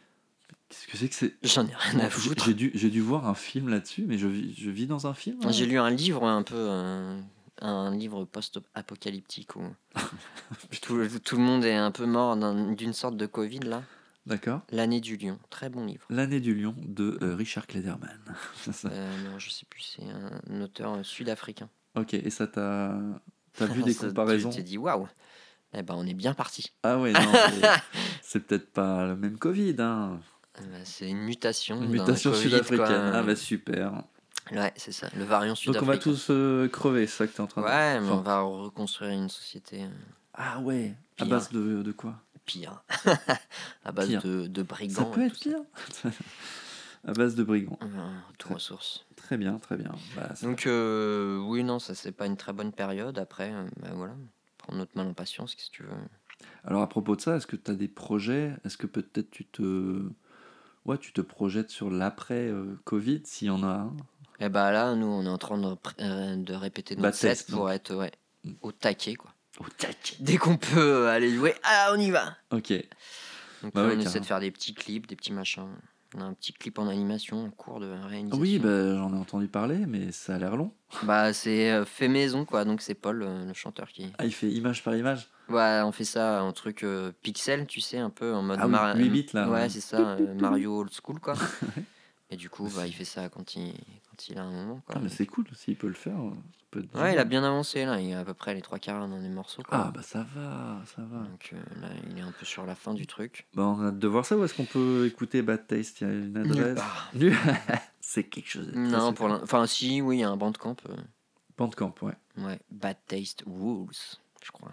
qu'est-ce 0.74 0.92
que 0.92 0.96
c'est 0.98 1.08
que 1.08 1.14
c'est... 1.14 1.34
J'en 1.42 1.66
ai 1.66 1.74
rien 1.74 2.00
à 2.00 2.10
foutre. 2.10 2.44
J'ai 2.44 2.54
dû, 2.54 2.70
j'ai 2.74 2.90
dû 2.90 3.00
voir 3.00 3.26
un 3.28 3.34
film 3.34 3.68
là-dessus, 3.68 4.04
mais 4.06 4.18
je 4.18 4.26
vis, 4.28 4.54
je 4.56 4.70
vis 4.70 4.86
dans 4.86 5.06
un 5.06 5.14
film 5.14 5.38
J'ai 5.50 5.66
lu 5.66 5.78
un 5.78 5.90
livre 5.90 6.24
un 6.24 6.42
peu, 6.42 6.54
euh, 6.56 7.20
un 7.60 7.94
livre 7.96 8.24
post-apocalyptique 8.24 9.56
où 9.56 9.62
tout, 10.82 11.06
tout 11.24 11.36
le 11.36 11.42
monde 11.42 11.64
est 11.64 11.74
un 11.76 11.90
peu 11.90 12.06
mort 12.06 12.36
d'un- 12.36 12.72
d'une 12.72 12.92
sorte 12.92 13.16
de 13.16 13.26
Covid 13.26 13.60
là. 13.60 13.82
D'accord. 14.26 14.62
L'année 14.70 15.02
du 15.02 15.18
lion, 15.18 15.38
très 15.50 15.68
bon 15.68 15.84
livre. 15.84 16.06
L'année 16.08 16.40
du 16.40 16.54
lion 16.54 16.74
de 16.78 17.18
euh, 17.22 17.34
Richard 17.34 17.66
Klederman. 17.66 18.18
Euh, 18.86 19.10
non, 19.24 19.38
je 19.38 19.50
sais 19.50 19.66
plus, 19.68 19.82
c'est 19.96 20.04
un 20.04 20.62
auteur 20.62 21.04
sud-africain. 21.04 21.68
Ok, 21.94 22.14
et 22.14 22.30
ça 22.30 22.46
t'a... 22.46 22.98
T'as 23.56 23.66
vu 23.66 23.82
des 23.82 23.94
comparaisons 23.94 24.48
Tu 24.50 24.56
t'es 24.56 24.62
dit 24.62 24.78
waouh, 24.78 25.06
eh 25.74 25.82
ben 25.82 25.94
on 25.96 26.06
est 26.06 26.14
bien 26.14 26.32
parti. 26.34 26.72
Ah 26.82 26.98
ouais, 26.98 27.12
non, 27.12 27.20
c'est 28.22 28.40
peut-être 28.40 28.72
pas 28.72 29.06
le 29.06 29.16
même 29.16 29.36
Covid, 29.38 29.76
hein. 29.78 30.18
Euh, 30.60 30.62
bah, 30.70 30.78
c'est 30.84 31.08
une 31.08 31.18
mutation. 31.22 31.82
Une 31.82 31.90
mutation 31.90 32.32
sud-africaine. 32.34 33.10
Ah 33.12 33.22
bah 33.22 33.36
super. 33.36 34.02
Ouais, 34.52 34.72
c'est 34.76 34.92
ça, 34.92 35.08
le 35.16 35.24
variant 35.24 35.52
Donc 35.52 35.58
sud-africain. 35.58 35.86
on 35.86 35.90
va 35.90 35.98
tous 35.98 36.26
euh, 36.30 36.68
crever, 36.68 37.06
c'est 37.06 37.16
ça 37.16 37.26
que 37.26 37.32
t'es 37.32 37.40
en 37.40 37.46
train 37.46 37.62
de 37.62 37.66
Ouais, 37.66 38.00
mais 38.00 38.08
Enfin, 38.10 38.18
on 38.18 38.20
va 38.22 38.40
reconstruire 38.42 39.10
une 39.10 39.30
société 39.30 39.84
euh, 39.84 39.88
Ah 40.34 40.60
ouais, 40.60 40.94
à 41.18 41.24
Pire. 41.24 41.26
base 41.34 41.50
de, 41.50 41.82
de 41.82 41.92
quoi? 41.92 42.16
Pire, 42.44 42.82
à 43.86 43.92
base 43.92 44.08
Pire. 44.08 44.22
de, 44.22 44.46
de 44.46 44.62
brigands. 44.62 44.94
Ça 44.94 45.04
peut 45.06 45.24
être 45.24 45.32
tout 45.40 45.48
pire. 45.48 46.12
à 47.06 47.12
base 47.14 47.34
de 47.36 47.42
brigands. 47.42 47.78
Euh, 47.82 47.86
Retour 48.32 48.56
aux 48.56 48.58
sources. 48.58 49.06
Très 49.16 49.38
bien, 49.38 49.58
très 49.58 49.76
bien. 49.78 49.92
Bah, 50.14 50.28
Donc 50.42 50.66
euh, 50.66 51.38
oui, 51.38 51.64
non, 51.64 51.78
ça 51.78 51.94
c'est 51.94 52.12
pas 52.12 52.26
une 52.26 52.36
très 52.36 52.52
bonne 52.52 52.72
période. 52.72 53.18
Après, 53.18 53.50
bah, 53.80 53.88
voilà, 53.94 54.14
prendre 54.58 54.78
notre 54.78 54.92
mal 54.94 55.06
en 55.06 55.14
patience, 55.14 55.54
qu'est-ce 55.54 55.70
que 55.70 55.76
tu 55.76 55.82
veux. 55.84 55.88
Alors 56.64 56.82
à 56.82 56.88
propos 56.90 57.16
de 57.16 57.22
ça, 57.22 57.36
est-ce 57.36 57.46
que 57.46 57.56
tu 57.56 57.70
as 57.70 57.74
des 57.74 57.88
projets? 57.88 58.52
Est-ce 58.66 58.76
que 58.76 58.86
peut-être 58.86 59.30
tu 59.30 59.46
te... 59.46 60.02
Ouais, 60.84 60.98
tu 60.98 61.12
te 61.12 61.20
projettes 61.20 61.70
sur 61.70 61.90
l'après-Covid, 61.90 63.22
s'il 63.24 63.48
y 63.48 63.50
en 63.50 63.62
a 63.62 63.66
un? 63.68 63.96
Et 64.40 64.48
bah 64.48 64.70
là, 64.72 64.94
nous, 64.94 65.06
on 65.06 65.24
est 65.24 65.28
en 65.28 65.38
train 65.38 65.56
de, 65.58 65.74
euh, 66.00 66.36
de 66.36 66.54
répéter 66.54 66.96
Bah, 66.96 67.02
notre 67.02 67.18
test, 67.18 67.50
pour 67.50 67.60
donc. 67.66 67.70
être 67.70 67.94
ouais, 67.94 68.12
Mm. 68.44 68.52
au 68.60 68.72
taquet, 68.72 69.14
quoi. 69.14 69.30
Au 69.60 69.64
tac 69.78 70.16
Dès 70.20 70.36
qu'on 70.36 70.56
peut 70.58 71.06
euh, 71.06 71.08
aller 71.08 71.34
jouer, 71.34 71.54
ah, 71.62 71.92
on 71.94 71.98
y 71.98 72.10
va 72.10 72.36
Ok. 72.50 72.72
Donc 73.62 73.72
Bah 73.72 73.82
là, 73.82 73.88
ouais, 73.88 73.94
on 73.96 74.00
essaie 74.00 74.20
de 74.20 74.26
faire 74.26 74.40
des 74.40 74.50
petits 74.50 74.74
clips, 74.74 75.06
des 75.06 75.16
petits 75.16 75.32
machins. 75.32 75.66
On 76.16 76.20
a 76.20 76.24
un 76.24 76.34
petit 76.34 76.52
clip 76.52 76.78
en 76.78 76.86
animation 76.88 77.44
en 77.46 77.50
cours 77.50 77.80
de 77.80 77.86
réalisation. 77.86 78.38
Oui, 78.38 78.58
bah, 78.58 78.96
j'en 78.96 79.14
ai 79.14 79.16
entendu 79.16 79.48
parler, 79.48 79.86
mais 79.86 80.12
ça 80.12 80.34
a 80.34 80.38
l'air 80.38 80.56
long. 80.56 80.72
Bah, 81.04 81.32
c'est 81.32 81.70
euh, 81.72 81.84
fait 81.86 82.08
maison, 82.08 82.44
quoi. 82.44 82.64
Donc 82.66 82.82
c'est 82.82 82.94
Paul, 82.94 83.22
euh, 83.22 83.46
le 83.46 83.54
chanteur, 83.54 83.88
qui... 83.88 84.12
Ah, 84.18 84.26
il 84.26 84.34
fait 84.34 84.50
image 84.50 84.82
par 84.84 84.94
image? 84.94 85.28
Ouais, 85.48 85.80
on 85.84 85.92
fait 85.92 86.04
ça 86.04 86.42
en 86.42 86.52
truc 86.52 86.82
euh, 86.84 87.12
pixel, 87.22 87.66
tu 87.66 87.80
sais, 87.80 87.98
un 87.98 88.10
peu 88.10 88.34
en 88.34 88.42
mode 88.42 88.58
Ah 88.60 88.66
oui, 88.66 88.72
Mar- 88.72 88.96
8 88.96 89.10
bits, 89.10 89.26
là, 89.34 89.46
Ouais, 89.48 89.52
ouais. 89.62 89.68
c'est 89.68 89.80
ça, 89.80 89.98
euh, 90.12 90.34
Mario 90.34 90.78
old 90.80 90.90
school 90.92 91.20
quoi. 91.20 91.34
Et 92.30 92.36
du 92.36 92.48
coup, 92.48 92.68
bah, 92.74 92.86
il 92.86 92.92
fait 92.92 93.04
ça 93.04 93.28
quand 93.28 93.54
il, 93.54 93.74
quand 94.10 94.28
il 94.28 94.38
a 94.38 94.42
un 94.42 94.50
moment 94.50 94.80
quoi. 94.86 94.94
Ah, 94.96 95.00
mais 95.02 95.10
c'est 95.10 95.26
cool, 95.26 95.44
s'il 95.54 95.76
peut 95.76 95.86
le 95.88 95.92
faire. 95.94 96.16
ça 96.16 96.64
peut 96.70 96.82
Ouais, 96.94 97.12
il 97.14 97.18
a 97.18 97.24
bien 97.24 97.44
avancé 97.44 97.84
là, 97.84 98.00
il 98.00 98.12
a 98.14 98.20
à 98.20 98.24
peu 98.24 98.32
près 98.34 98.54
les 98.54 98.62
trois 98.62 98.78
quarts 98.78 99.06
dans 99.06 99.18
les 99.18 99.28
morceaux 99.28 99.62
quoi. 99.62 99.76
Ah, 99.78 99.90
bah 99.94 100.02
ça 100.02 100.26
va, 100.34 100.80
ça 100.96 101.02
va. 101.02 101.18
Donc 101.18 101.50
euh, 101.52 101.56
là, 101.80 101.88
il 102.10 102.18
est 102.18 102.22
un 102.22 102.32
peu 102.32 102.46
sur 102.46 102.64
la 102.64 102.74
fin 102.74 102.94
du 102.94 103.06
truc. 103.06 103.46
Bah, 103.54 103.64
on 103.64 103.80
a 103.82 103.88
hâte 103.88 103.98
de 103.98 104.08
voir 104.08 104.24
ça. 104.24 104.36
Où 104.38 104.44
est-ce 104.44 104.54
qu'on 104.54 104.64
peut 104.64 105.06
écouter 105.06 105.42
Bad 105.42 105.66
Taste? 105.66 106.00
Il 106.00 106.06
y 106.08 106.10
a 106.10 106.14
une 106.14 106.42
Nulle 106.42 106.52
adresse 106.62 106.84
C'est 108.00 108.24
quelque 108.24 108.48
chose 108.48 108.66
de 108.66 108.72
très 108.72 108.80
Non, 108.80 109.08
super. 109.10 109.14
pour 109.14 109.30
enfin 109.42 109.66
si, 109.66 110.00
oui, 110.00 110.16
il 110.16 110.20
y 110.20 110.24
a 110.24 110.30
un 110.30 110.36
bandcamp. 110.36 110.76
euh, 110.88 110.96
Bandcamp, 111.56 111.94
ouais. 112.02 112.14
ouais, 112.38 112.58
Bad 112.70 112.96
Taste 113.06 113.44
Rules, 113.46 113.88
je 114.42 114.50
crois. 114.50 114.72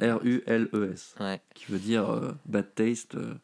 R-U-L-E-S. 0.00 1.14
Ouais, 1.20 1.36
E 1.36 1.40
Qui 1.54 1.72
veut 1.72 1.78
dire 1.78 2.08
euh, 2.10 2.32
Bad 2.46 2.74
Taste. 2.74 3.14
euh, 3.14 3.34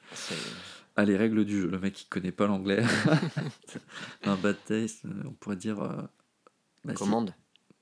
Ah, 0.96 1.04
les 1.04 1.16
règles 1.16 1.44
du 1.44 1.62
jeu. 1.62 1.68
Le 1.68 1.78
mec, 1.78 2.00
il 2.02 2.06
connaît 2.08 2.32
pas 2.32 2.46
l'anglais. 2.46 2.82
non, 4.26 4.36
Bad 4.36 4.56
Taste, 4.66 5.04
euh, 5.06 5.22
on 5.26 5.32
pourrait 5.32 5.56
dire. 5.56 5.80
euh, 5.82 6.02
bah, 6.84 6.94
commande, 6.94 7.34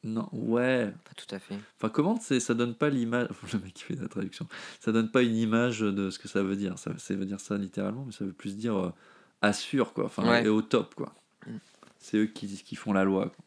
Non, 0.05 0.29
ouais. 0.33 0.93
pas 1.05 1.13
tout 1.17 1.33
à 1.35 1.39
fait. 1.39 1.57
Enfin, 1.79 1.89
commande, 1.89 2.21
ça 2.23 2.55
donne 2.55 2.75
pas 2.75 2.89
l'image. 2.91 3.29
Le 3.53 3.59
mec 3.59 3.75
qui 3.75 3.83
fait 3.85 3.97
la 3.97 4.09
traduction. 4.09 4.47
Ça 4.81 4.93
donne 4.93 5.11
pas 5.11 5.23
une 5.23 5.37
image 5.37 5.81
de 5.81 6.11
ce 6.11 6.19
que 6.19 6.29
ça 6.29 6.43
veut 6.43 6.57
dire. 6.57 6.79
Ça, 6.79 6.93
ça 6.99 7.15
veut 7.15 7.27
dire 7.27 7.41
ça 7.41 7.57
littéralement, 7.59 8.05
mais 8.05 8.13
ça 8.13 8.25
veut 8.25 8.33
plus 8.33 8.57
dire 8.57 8.93
assure, 9.41 9.93
quoi. 9.93 10.07
Enfin, 10.07 10.29
Ouais. 10.29 10.45
et 10.45 10.49
au 10.49 10.63
top, 10.63 10.95
quoi. 10.95 11.15
Mm. 11.47 11.57
C'est 11.99 12.17
eux 12.19 12.27
qui, 12.27 12.49
qui 12.63 12.75
font 12.77 12.93
la 12.93 13.05
loi. 13.05 13.27
quoi. 13.31 13.45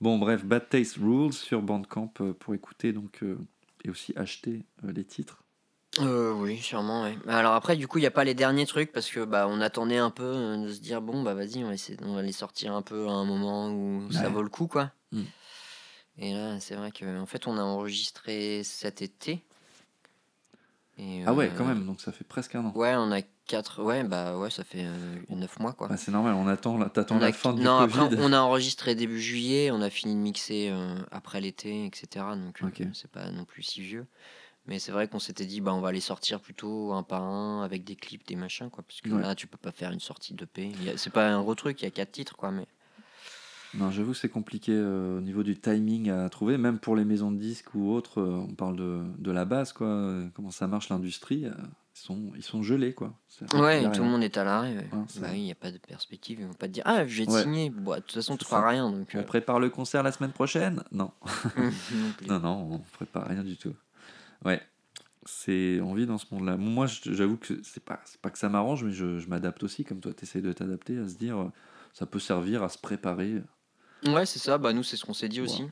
Bon, 0.00 0.18
bref, 0.18 0.44
Bad 0.44 0.68
Taste 0.68 0.96
Rules 1.02 1.32
sur 1.32 1.60
Bandcamp 1.60 2.12
pour 2.38 2.54
écouter 2.54 2.92
donc 2.92 3.24
et 3.88 3.90
aussi 3.90 4.12
acheter 4.16 4.64
euh, 4.84 4.92
les 4.92 5.04
titres. 5.04 5.42
Euh, 6.00 6.32
oui, 6.32 6.58
sûrement, 6.58 7.04
ouais. 7.04 7.16
Alors 7.26 7.54
après, 7.54 7.74
du 7.74 7.88
coup, 7.88 7.98
il 7.98 8.02
n'y 8.02 8.06
a 8.06 8.12
pas 8.12 8.24
les 8.24 8.34
derniers 8.34 8.66
trucs 8.66 8.92
parce 8.92 9.10
que 9.10 9.24
bah 9.24 9.46
on 9.48 9.60
attendait 9.60 9.96
un 9.96 10.10
peu 10.10 10.22
euh, 10.22 10.56
de 10.58 10.72
se 10.72 10.80
dire 10.80 11.00
bon 11.00 11.22
bah 11.22 11.34
vas-y, 11.34 11.64
on 11.64 11.68
va 11.68 11.74
essayer, 11.74 11.98
on 12.02 12.14
va 12.14 12.22
les 12.22 12.32
sortir 12.32 12.74
un 12.74 12.82
peu 12.82 13.08
à 13.08 13.12
un 13.12 13.24
moment 13.24 13.70
où 13.72 14.12
ça 14.12 14.28
vaut 14.28 14.42
le 14.42 14.50
coup 14.50 14.66
quoi. 14.66 14.92
Mm. 15.12 15.22
Et 16.18 16.34
là, 16.34 16.60
c'est 16.60 16.74
vrai 16.74 16.92
que 16.92 17.18
en 17.18 17.26
fait, 17.26 17.46
on 17.46 17.56
a 17.56 17.62
enregistré 17.62 18.62
cet 18.64 19.02
été. 19.02 19.44
Et, 20.98 21.22
Ah 21.26 21.32
ouais, 21.32 21.46
euh, 21.46 21.54
quand 21.56 21.64
même, 21.64 21.86
donc 21.86 22.00
ça 22.00 22.10
fait 22.12 22.24
presque 22.24 22.54
un 22.56 22.64
an. 22.66 22.72
Ouais, 22.74 22.94
on 22.96 23.12
a 23.12 23.22
quatre. 23.46 23.82
Ouais, 23.82 24.02
bah 24.02 24.36
ouais, 24.36 24.50
ça 24.50 24.64
fait 24.64 24.84
euh, 24.84 25.16
neuf 25.30 25.58
mois 25.60 25.72
quoi. 25.72 25.88
Bah, 25.88 25.96
c'est 25.96 26.10
normal, 26.10 26.34
on 26.34 26.48
attend, 26.48 26.76
la- 26.76 26.88
t'attends 26.90 27.18
la 27.18 27.32
fin 27.32 27.52
du 27.52 27.62
non, 27.62 27.78
Covid. 27.86 28.00
après, 28.02 28.16
on 28.18 28.32
a 28.32 28.40
enregistré 28.40 28.94
début 28.94 29.20
juillet, 29.20 29.70
on 29.70 29.80
a 29.80 29.90
fini 29.90 30.14
de 30.14 30.20
mixer 30.20 30.68
euh, 30.70 30.96
après 31.12 31.40
l'été, 31.40 31.86
etc. 31.86 32.24
Donc, 32.36 32.62
euh, 32.62 32.66
Ok. 32.66 32.82
c'est 32.94 33.10
pas 33.10 33.30
non 33.30 33.44
plus 33.44 33.62
si 33.62 33.80
vieux. 33.80 34.06
Mais 34.66 34.78
c'est 34.78 34.92
vrai 34.92 35.08
qu'on 35.08 35.18
s'était 35.20 35.46
dit, 35.46 35.60
bah, 35.62 35.72
on 35.72 35.80
va 35.80 35.92
les 35.92 36.00
sortir 36.00 36.40
plutôt 36.40 36.92
un 36.92 37.02
par 37.02 37.22
un, 37.22 37.62
avec 37.62 37.84
des 37.84 37.96
clips, 37.96 38.26
des 38.26 38.36
machins, 38.36 38.68
quoi. 38.68 38.84
Parce 38.86 39.00
que 39.00 39.08
Ouais. 39.10 39.22
là, 39.22 39.34
tu 39.34 39.46
peux 39.46 39.56
pas 39.56 39.72
faire 39.72 39.92
une 39.92 40.00
sortie 40.00 40.34
de 40.34 40.44
P. 40.44 40.72
C'est 40.96 41.12
pas 41.12 41.26
un 41.30 41.40
gros 41.40 41.54
truc, 41.54 41.80
il 41.80 41.84
y 41.84 41.88
a 41.88 41.90
quatre 41.90 42.12
titres, 42.12 42.36
quoi. 42.36 42.50
Mais 42.50 42.66
Non, 43.74 43.90
j'avoue, 43.90 44.14
c'est 44.14 44.28
compliqué 44.30 44.72
euh, 44.74 45.18
au 45.18 45.20
niveau 45.20 45.42
du 45.42 45.58
timing 45.58 46.08
à 46.10 46.28
trouver, 46.30 46.56
même 46.56 46.78
pour 46.78 46.96
les 46.96 47.04
maisons 47.04 47.30
de 47.30 47.38
disques 47.38 47.74
ou 47.74 47.90
autres. 47.92 48.20
euh, 48.20 48.46
on 48.48 48.54
parle 48.54 48.76
de, 48.76 49.02
de 49.18 49.30
la 49.30 49.44
base, 49.44 49.72
quoi. 49.72 49.86
euh, 49.86 50.26
comment 50.34 50.50
ça 50.50 50.66
marche 50.66 50.88
l'industrie. 50.88 51.44
euh, 51.44 51.52
ils, 51.94 52.00
sont, 52.00 52.32
ils 52.36 52.42
sont 52.42 52.62
gelés, 52.62 52.94
quoi. 52.94 53.12
C'est- 53.28 53.52
ouais, 53.56 53.82
y 53.82 53.86
a 53.86 53.90
tout 53.90 53.98
le 53.98 54.02
rien. 54.04 54.10
monde 54.12 54.22
est 54.22 54.36
à 54.38 54.44
l'arrêt. 54.44 54.70
ouais. 54.76 54.88
Ouais, 54.92 55.04
c'est 55.08 55.20
bah 55.20 55.26
vrai. 55.26 55.36
oui, 55.36 55.42
il 55.42 55.44
n'y 55.44 55.52
a 55.52 55.56
pas 55.56 55.70
de 55.70 55.76
perspective. 55.78 56.38
Ils 56.40 56.46
vont 56.46 56.54
pas 56.54 56.66
te 56.68 56.72
dire, 56.72 56.84
ah, 56.86 57.04
te 57.04 57.30
Ouais. 57.30 57.42
signer. 57.42 57.68
Bon, 57.70 57.94
de 57.94 58.00
toute 58.00 58.12
façon, 58.12 58.36
tu 58.38 58.44
feras 58.46 58.62
ça. 58.62 58.68
rien. 58.68 58.90
Donc, 58.90 59.08
On 59.14 59.18
euh, 59.18 59.22
prépare 59.22 59.60
le 59.60 59.68
concert 59.68 60.02
la 60.02 60.12
semaine 60.12 60.32
prochaine? 60.32 60.82
Non. 60.90 61.10
non 61.56 61.70
plus. 62.16 62.26
Non, 62.28 62.40
non, 62.40 62.68
on 62.72 62.78
prépare 62.94 63.26
rien 63.28 63.44
du 63.44 63.56
tout. 63.58 63.74
Ouais. 64.46 64.62
C'est, 65.26 65.80
on 65.82 65.92
vit 65.92 66.06
dans 66.06 66.16
ce 66.16 66.24
monde-là. 66.34 66.56
Moi, 66.56 66.86
je- 66.86 67.12
j'avoue 67.12 67.36
que 67.36 67.60
c'est 67.62 67.84
pas, 67.84 68.00
c'est 68.06 68.20
pas 68.20 68.30
que 68.30 68.38
ça 68.38 68.48
m'arrange, 68.48 68.82
mais 68.84 68.92
je, 68.92 69.18
je 69.18 69.28
m'adapte 69.28 69.62
aussi, 69.62 69.84
comme 69.84 70.00
toi, 70.00 70.12
tu 70.16 70.24
essaies 70.24 70.40
de 70.40 70.52
t'adapter, 70.54 70.96
à 70.98 71.06
se 71.06 71.16
dire, 71.16 71.36
euh, 71.38 71.52
ça 71.92 72.06
peut 72.06 72.18
servir 72.20 72.62
à 72.62 72.70
se 72.70 72.78
préparer. 72.78 73.42
Ouais, 74.06 74.26
c'est 74.26 74.38
ça. 74.38 74.58
Bah, 74.58 74.72
nous, 74.72 74.82
c'est 74.82 74.96
ce 74.96 75.04
qu'on 75.04 75.14
s'est 75.14 75.28
dit 75.28 75.40
aussi. 75.40 75.62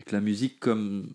Et 0.00 0.02
que 0.04 0.12
la 0.14 0.20
musique, 0.20 0.58
comme 0.60 1.10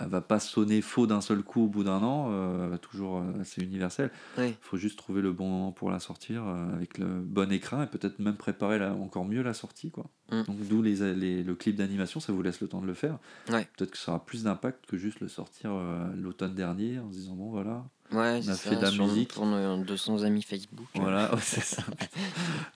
elle 0.00 0.08
va 0.08 0.20
pas 0.20 0.38
sonner 0.38 0.80
faux 0.80 1.08
d'un 1.08 1.20
seul 1.20 1.42
coup 1.42 1.64
au 1.64 1.66
bout 1.66 1.82
d'un 1.82 2.00
an, 2.04 2.28
euh, 2.30 2.64
elle 2.64 2.70
va 2.70 2.78
toujours 2.78 3.18
euh, 3.18 3.40
assez 3.40 3.62
universelle. 3.64 4.12
Ouais. 4.36 4.50
Il 4.50 4.56
faut 4.60 4.76
juste 4.76 4.96
trouver 4.96 5.22
le 5.22 5.32
bon 5.32 5.48
moment 5.48 5.72
pour 5.72 5.90
la 5.90 5.98
sortir 5.98 6.44
euh, 6.46 6.72
avec 6.72 6.98
le 6.98 7.06
bon 7.20 7.50
écran 7.50 7.82
et 7.82 7.86
peut-être 7.88 8.20
même 8.20 8.36
préparer 8.36 8.78
la- 8.78 8.92
encore 8.94 9.24
mieux 9.24 9.42
la 9.42 9.54
sortie. 9.54 9.90
Quoi. 9.90 10.04
Mm. 10.30 10.42
Donc 10.44 10.68
d'où 10.68 10.82
les, 10.82 11.14
les- 11.14 11.42
le 11.42 11.54
clip 11.56 11.74
d'animation, 11.74 12.20
ça 12.20 12.32
vous 12.32 12.42
laisse 12.42 12.60
le 12.60 12.68
temps 12.68 12.80
de 12.80 12.86
le 12.86 12.94
faire. 12.94 13.18
Ouais. 13.50 13.66
Peut-être 13.76 13.90
que 13.90 13.98
ça 13.98 14.12
aura 14.12 14.24
plus 14.24 14.44
d'impact 14.44 14.86
que 14.86 14.96
juste 14.96 15.18
le 15.18 15.26
sortir 15.26 15.72
euh, 15.72 16.06
l'automne 16.14 16.54
dernier 16.54 17.00
en 17.00 17.10
se 17.10 17.16
disant 17.16 17.34
bon 17.34 17.50
voilà. 17.50 17.84
Ouais, 18.10 18.40
On 18.44 18.48
a 18.48 18.54
ça, 18.54 18.56
fait 18.56 18.76
de 18.76 18.80
la 18.82 18.90
sur- 18.90 19.06
musique. 19.06 19.34
pour 19.34 19.44
nos 19.44 19.76
200 19.84 20.22
amis 20.22 20.42
Facebook. 20.42 20.86
Voilà, 20.94 21.30
c'est 21.42 21.62
ça. 21.62 21.82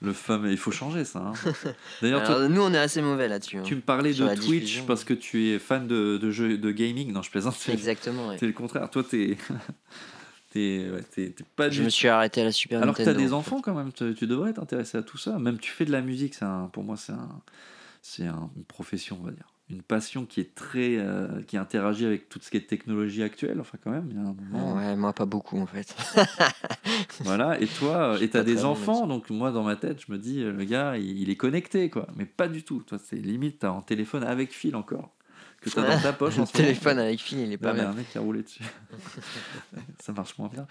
Le 0.01 0.13
fameux. 0.13 0.51
Il 0.51 0.57
faut 0.57 0.69
changer 0.71 1.05
ça. 1.05 1.19
hein. 1.19 1.33
D'ailleurs, 2.03 2.23
toi, 2.23 2.35
Alors, 2.35 2.49
nous, 2.49 2.61
on 2.61 2.71
est 2.73 2.77
assez 2.77 3.01
mauvais 3.01 3.27
là-dessus. 3.27 3.57
hein. 3.57 3.63
tu 3.65 3.75
me 3.75 3.81
parlais 3.81 4.13
de 4.13 4.27
Twitch 4.35 4.61
diffusion. 4.61 4.85
parce 4.85 5.03
que 5.03 5.13
tu 5.15 5.47
es 5.49 5.57
fan 5.59 5.87
de, 5.87 6.17
de 6.17 6.29
jeux 6.31 6.57
de 6.59 6.71
gaming. 6.71 7.11
Non, 7.11 7.21
je 7.23 7.31
plaisante. 7.31 7.55
C'est 7.57 7.73
Exactement. 7.73 8.27
ouais. 8.29 8.37
c'est 8.39 8.45
le 8.47 8.53
contraire. 8.53 8.89
Toi, 8.91 9.03
t'es. 9.03 9.37
T'es 10.51 10.87
ouais, 10.91 11.33
pas 11.55 11.71
Je 11.71 11.79
du 11.79 11.85
me 11.85 11.89
suis 11.89 12.07
arrêté 12.07 12.41
à 12.41 12.43
la 12.43 12.51
Super 12.51 12.79
Alors 12.83 12.93
que 12.93 13.01
tu 13.01 13.09
as 13.09 13.13
Nintendo. 13.13 13.27
des 13.27 13.33
en 13.33 13.41
fait. 13.41 13.49
enfants 13.55 13.61
quand 13.61 13.73
même, 13.73 13.91
tu, 13.91 14.13
tu 14.13 14.27
devrais 14.27 14.53
t'intéresser 14.53 14.99
à 14.99 15.01
tout 15.01 15.17
ça. 15.17 15.39
Même 15.39 15.57
tu 15.57 15.71
fais 15.71 15.83
de 15.83 15.91
la 15.91 16.01
musique, 16.01 16.35
c'est 16.35 16.45
un, 16.45 16.69
pour 16.71 16.83
moi 16.83 16.95
c'est 16.95 17.13
un, 17.13 17.41
c'est 18.03 18.27
un- 18.27 18.51
une 18.55 18.63
profession, 18.63 19.17
on 19.19 19.25
va 19.25 19.31
dire. 19.31 19.47
Une 19.69 19.81
passion 19.81 20.25
qui 20.25 20.41
est 20.41 20.53
très, 20.55 20.97
euh, 20.97 21.41
qui 21.43 21.55
interagit 21.57 22.05
avec 22.05 22.27
tout 22.27 22.37
ce 22.41 22.51
qui 22.51 22.57
est 22.57 22.67
technologie 22.67 23.23
actuelle. 23.23 23.59
Enfin 23.61 23.77
quand 23.81 23.91
même, 23.91 24.07
il 24.11 24.15
y 24.17 24.19
a 24.19 24.21
un 24.21 24.33
moment. 24.33 24.75
Ouais, 24.75 24.95
moi 24.95 25.13
pas 25.13 25.25
beaucoup 25.25 25.57
en 25.57 25.65
fait. 25.65 25.95
Voilà. 27.21 27.59
Et 27.61 27.67
toi, 27.67 28.17
et 28.21 28.29
t'as 28.29 28.43
des 28.43 28.65
enfants, 28.65 29.07
donc 29.07 29.29
moi 29.29 29.51
dans 29.51 29.63
ma 29.63 29.75
tête, 29.75 30.03
je 30.05 30.11
me 30.11 30.17
dis, 30.17 30.41
euh, 30.43 30.51
le 30.51 30.63
gars, 30.65 30.97
il, 30.97 31.17
il 31.21 31.29
est 31.29 31.35
connecté 31.37 31.89
quoi. 31.89 32.07
Mais 32.15 32.25
pas 32.25 32.47
du 32.47 32.63
tout. 32.63 32.81
Toi, 32.85 32.97
c'est 33.03 33.15
limite, 33.15 33.59
t'as 33.59 33.69
un 33.71 33.81
téléphone 33.81 34.23
avec 34.23 34.51
fil 34.51 34.75
encore 34.75 35.15
que 35.61 35.69
t'as 35.69 35.87
dans 35.95 36.01
ta 36.01 36.11
poche. 36.19 36.37
en 36.39 36.45
téléphone 36.45 36.99
avec 36.99 37.21
fil, 37.21 37.39
il 37.39 37.51
est 37.53 37.57
pas 37.57 37.71
il 37.71 37.77
y 37.77 37.79
a 37.79 37.83
mal. 37.83 37.93
un 37.93 37.95
mec 37.95 38.09
qui 38.11 38.17
a 38.17 38.21
roulé 38.21 38.43
dessus. 38.43 38.63
ça 39.99 40.11
marche 40.11 40.37
moins 40.37 40.49
bien. 40.49 40.67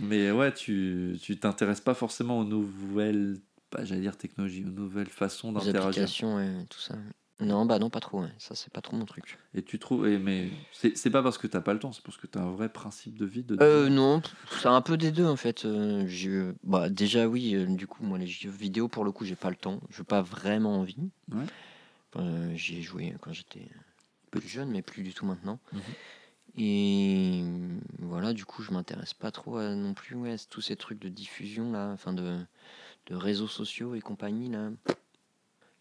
Mais 0.00 0.32
ouais, 0.32 0.52
tu 0.52 1.16
tu 1.22 1.36
t'intéresses 1.38 1.80
pas 1.80 1.94
forcément 1.94 2.40
aux 2.40 2.44
nouvelles, 2.44 3.36
pas 3.70 3.84
j'allais 3.84 4.00
dire 4.00 4.16
technologies, 4.16 4.64
aux 4.66 4.70
nouvelles 4.72 5.06
façons 5.08 5.50
Les 5.52 5.54
d'interagir. 5.66 5.86
applications 5.86 6.40
et 6.40 6.66
tout 6.68 6.80
ça. 6.80 6.96
Non, 7.40 7.66
bah 7.66 7.78
non, 7.80 7.90
pas 7.90 8.00
trop. 8.00 8.22
ouais. 8.22 8.32
Ça, 8.38 8.54
c'est 8.54 8.72
pas 8.72 8.80
trop 8.80 8.96
mon 8.96 9.06
truc. 9.06 9.38
Et 9.54 9.62
tu 9.62 9.78
trouves, 9.80 10.06
et 10.06 10.18
mais 10.18 10.50
c'est 10.72 11.10
pas 11.10 11.22
parce 11.22 11.36
que 11.36 11.46
t'as 11.48 11.60
pas 11.60 11.72
le 11.72 11.80
temps, 11.80 11.92
c'est 11.92 12.02
parce 12.02 12.16
que 12.16 12.26
t'as 12.28 12.40
un 12.40 12.52
vrai 12.52 12.68
principe 12.68 13.18
de 13.18 13.26
vie. 13.26 13.42
De 13.42 13.56
Euh, 13.60 13.88
non, 13.88 14.22
c'est 14.60 14.68
un 14.68 14.80
peu 14.80 14.96
des 14.96 15.10
deux 15.10 15.26
en 15.26 15.36
fait. 15.36 15.64
Euh, 15.64 16.06
j'ai- 16.06 16.52
bah, 16.62 16.88
déjà, 16.88 17.26
oui, 17.26 17.54
euh, 17.56 17.66
du 17.66 17.86
coup, 17.88 18.04
moi, 18.04 18.18
les 18.18 18.26
jeux 18.28 18.50
vidéo, 18.50 18.86
pour 18.88 19.04
le 19.04 19.10
coup, 19.10 19.24
j'ai 19.24 19.34
pas 19.34 19.50
le 19.50 19.56
temps. 19.56 19.80
J'ai 19.90 20.04
pas 20.04 20.22
vraiment 20.22 20.78
envie. 20.78 21.10
Ouais. 21.32 21.44
Euh, 22.16 22.54
J'y 22.54 22.78
ai 22.78 22.82
joué 22.82 23.14
quand 23.20 23.32
j'étais 23.32 23.68
plus 24.30 24.48
jeune, 24.48 24.70
mais 24.70 24.82
plus 24.82 25.02
du 25.02 25.12
tout 25.12 25.26
maintenant. 25.26 25.58
Mhm. 25.72 25.80
Et 26.56 27.40
euh, 27.42 27.68
voilà, 27.98 28.32
du 28.32 28.44
coup, 28.44 28.62
je 28.62 28.70
m'intéresse 28.70 29.12
pas 29.12 29.32
trop 29.32 29.56
à 29.56 29.74
non 29.74 29.92
plus 29.92 30.14
ouais, 30.14 30.36
tous 30.50 30.60
ces 30.60 30.76
trucs 30.76 31.00
de 31.00 31.08
diffusion 31.08 31.72
là, 31.72 31.90
enfin 31.92 32.12
de, 32.12 32.38
de 33.06 33.14
réseaux 33.16 33.48
sociaux 33.48 33.96
et 33.96 34.00
compagnie 34.00 34.48
là. 34.50 34.70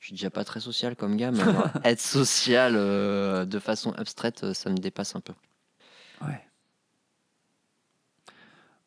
Je 0.04 0.08
suis 0.08 0.16
déjà 0.16 0.30
pas 0.30 0.44
très 0.44 0.60
social 0.60 0.98
comme 0.98 1.16
gars, 1.16 1.32
mais 1.32 1.40
alors, 1.44 1.70
être 1.86 2.02
social 2.02 2.74
euh, 2.76 3.46
de 3.46 3.58
façon 3.58 3.94
abstraite, 3.94 4.44
euh, 4.44 4.54
ça 4.54 4.70
me 4.70 4.76
dépasse 4.76 5.16
un 5.16 5.22
peu. 5.22 5.32
Ouais. 6.22 6.46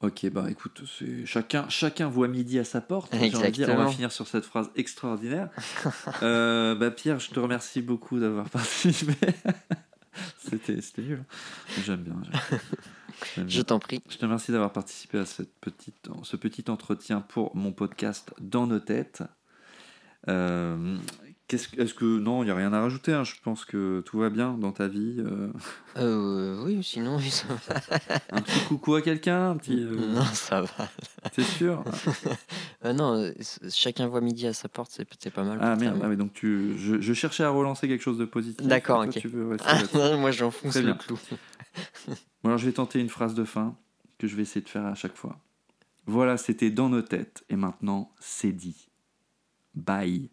Ok, 0.03 0.29
bah 0.29 0.45
écoute, 0.51 0.83
chacun, 1.25 1.67
chacun 1.71 2.07
voit 2.11 2.29
midi 2.29 2.59
à 2.59 2.65
sa 2.65 2.83
porte. 2.83 3.15
j'ai 3.15 3.35
envie 3.35 3.47
de 3.47 3.51
dire. 3.51 3.71
On 3.71 3.77
va 3.77 3.89
finir 3.89 4.13
sur 4.13 4.29
cette 4.29 4.45
phrase 4.45 4.69
extraordinaire. 4.77 5.49
Euh, 6.23 6.75
bah 6.75 6.91
Pierre, 6.91 7.19
je 7.19 7.31
te 7.31 7.41
remercie 7.41 7.81
beaucoup 7.81 8.21
d'avoir 8.21 8.51
participé. 8.51 9.15
C'était 10.37 10.77
nul. 10.99 11.21
hein. 11.23 11.81
J'aime 11.83 12.03
bien. 12.03 12.17
j'aime 13.35 13.49
Je 13.49 13.55
bien. 13.55 13.65
t'en 13.65 13.79
prie. 13.79 14.03
Je 14.11 14.19
te 14.19 14.27
remercie 14.27 14.53
d'avoir 14.53 14.71
participé 14.75 15.17
à 15.17 15.25
cette 15.25 15.59
petite, 15.63 16.11
ce 16.25 16.37
petit 16.37 16.71
entretien 16.71 17.23
pour 17.23 17.57
mon 17.57 17.73
podcast 17.73 18.35
Dans 18.39 18.67
nos 18.67 18.81
têtes. 18.81 19.23
Euh, 20.29 20.97
qu'est-ce 21.49 21.69
que- 21.69 21.81
Est-ce 21.81 21.95
que 21.95 22.05
non, 22.05 22.43
il 22.43 22.47
n'y 22.47 22.51
a 22.51 22.55
rien 22.55 22.73
à 22.73 22.81
rajouter. 22.81 23.13
hein. 23.13 23.25
Je 23.25 23.35
pense 23.43 23.65
que 23.65 24.01
tout 24.07 24.19
va 24.19 24.29
bien 24.31 24.55
dans 24.59 24.73
ta 24.73 24.89
vie. 24.89 25.17
euh. 25.19 25.53
Euh, 25.97 26.65
oui, 26.65 26.83
sinon, 26.83 27.17
oui, 27.17 27.31
ça 27.31 27.47
va. 27.49 27.75
un 28.33 28.43
petit 28.43 28.61
coucou 28.67 28.95
à 28.95 29.03
quelqu'un, 29.03 29.51
un 29.51 29.57
petit. 29.57 29.83
euh, 29.83 29.95
Non, 30.15 30.25
ça 30.25 30.63
va. 30.63 30.89
T'es 31.33 31.43
sûr? 31.45 31.85
Euh, 32.85 32.93
non, 32.93 33.33
chacun 33.71 34.07
voit 34.09 34.21
midi 34.21 34.47
à 34.47 34.53
sa 34.53 34.69
porte, 34.69 34.91
c'est 35.19 35.31
pas 35.31 35.45
mal. 35.45 35.59
Ah 35.61 35.77
merde. 35.77 36.01
Ah, 36.03 36.09
mais 36.09 36.17
donc 36.17 36.33
tu, 36.33 36.77
je, 36.79 37.01
je 37.01 37.13
cherchais 37.13 37.45
à 37.45 37.51
relancer 37.51 37.89
quelque 37.89 38.03
chose 38.03 38.19
de 38.19 38.25
positif. 38.25 38.67
D'accord, 38.67 39.05
ok. 39.07 39.11
Tu 39.19 39.29
veux 39.29 39.57
Ah, 39.65 39.79
non, 39.95 40.19
moi, 40.21 40.31
j'enfonce 40.33 40.75
le 40.77 40.83
bien. 40.83 40.95
clou. 40.95 41.19
Bon, 42.43 42.51
alors 42.51 42.59
je 42.59 42.67
vais 42.67 42.73
tenter 42.73 43.01
une 43.01 43.09
phrase 43.09 43.35
de 43.35 43.45
fin 43.45 43.77
que 44.19 44.27
je 44.27 44.37
vais 44.37 44.43
essayer 44.43 44.61
de 44.63 44.69
faire 44.69 44.87
à 44.87 44.95
chaque 44.95 45.17
fois. 45.17 45.39
Voilà, 46.07 46.37
c'était 46.37 46.71
dans 46.71 46.89
nos 46.89 47.03
têtes 47.03 47.45
et 47.51 47.57
maintenant 47.57 48.13
c'est 48.21 48.53
dit. 48.53 48.89
Bye. 49.77 50.31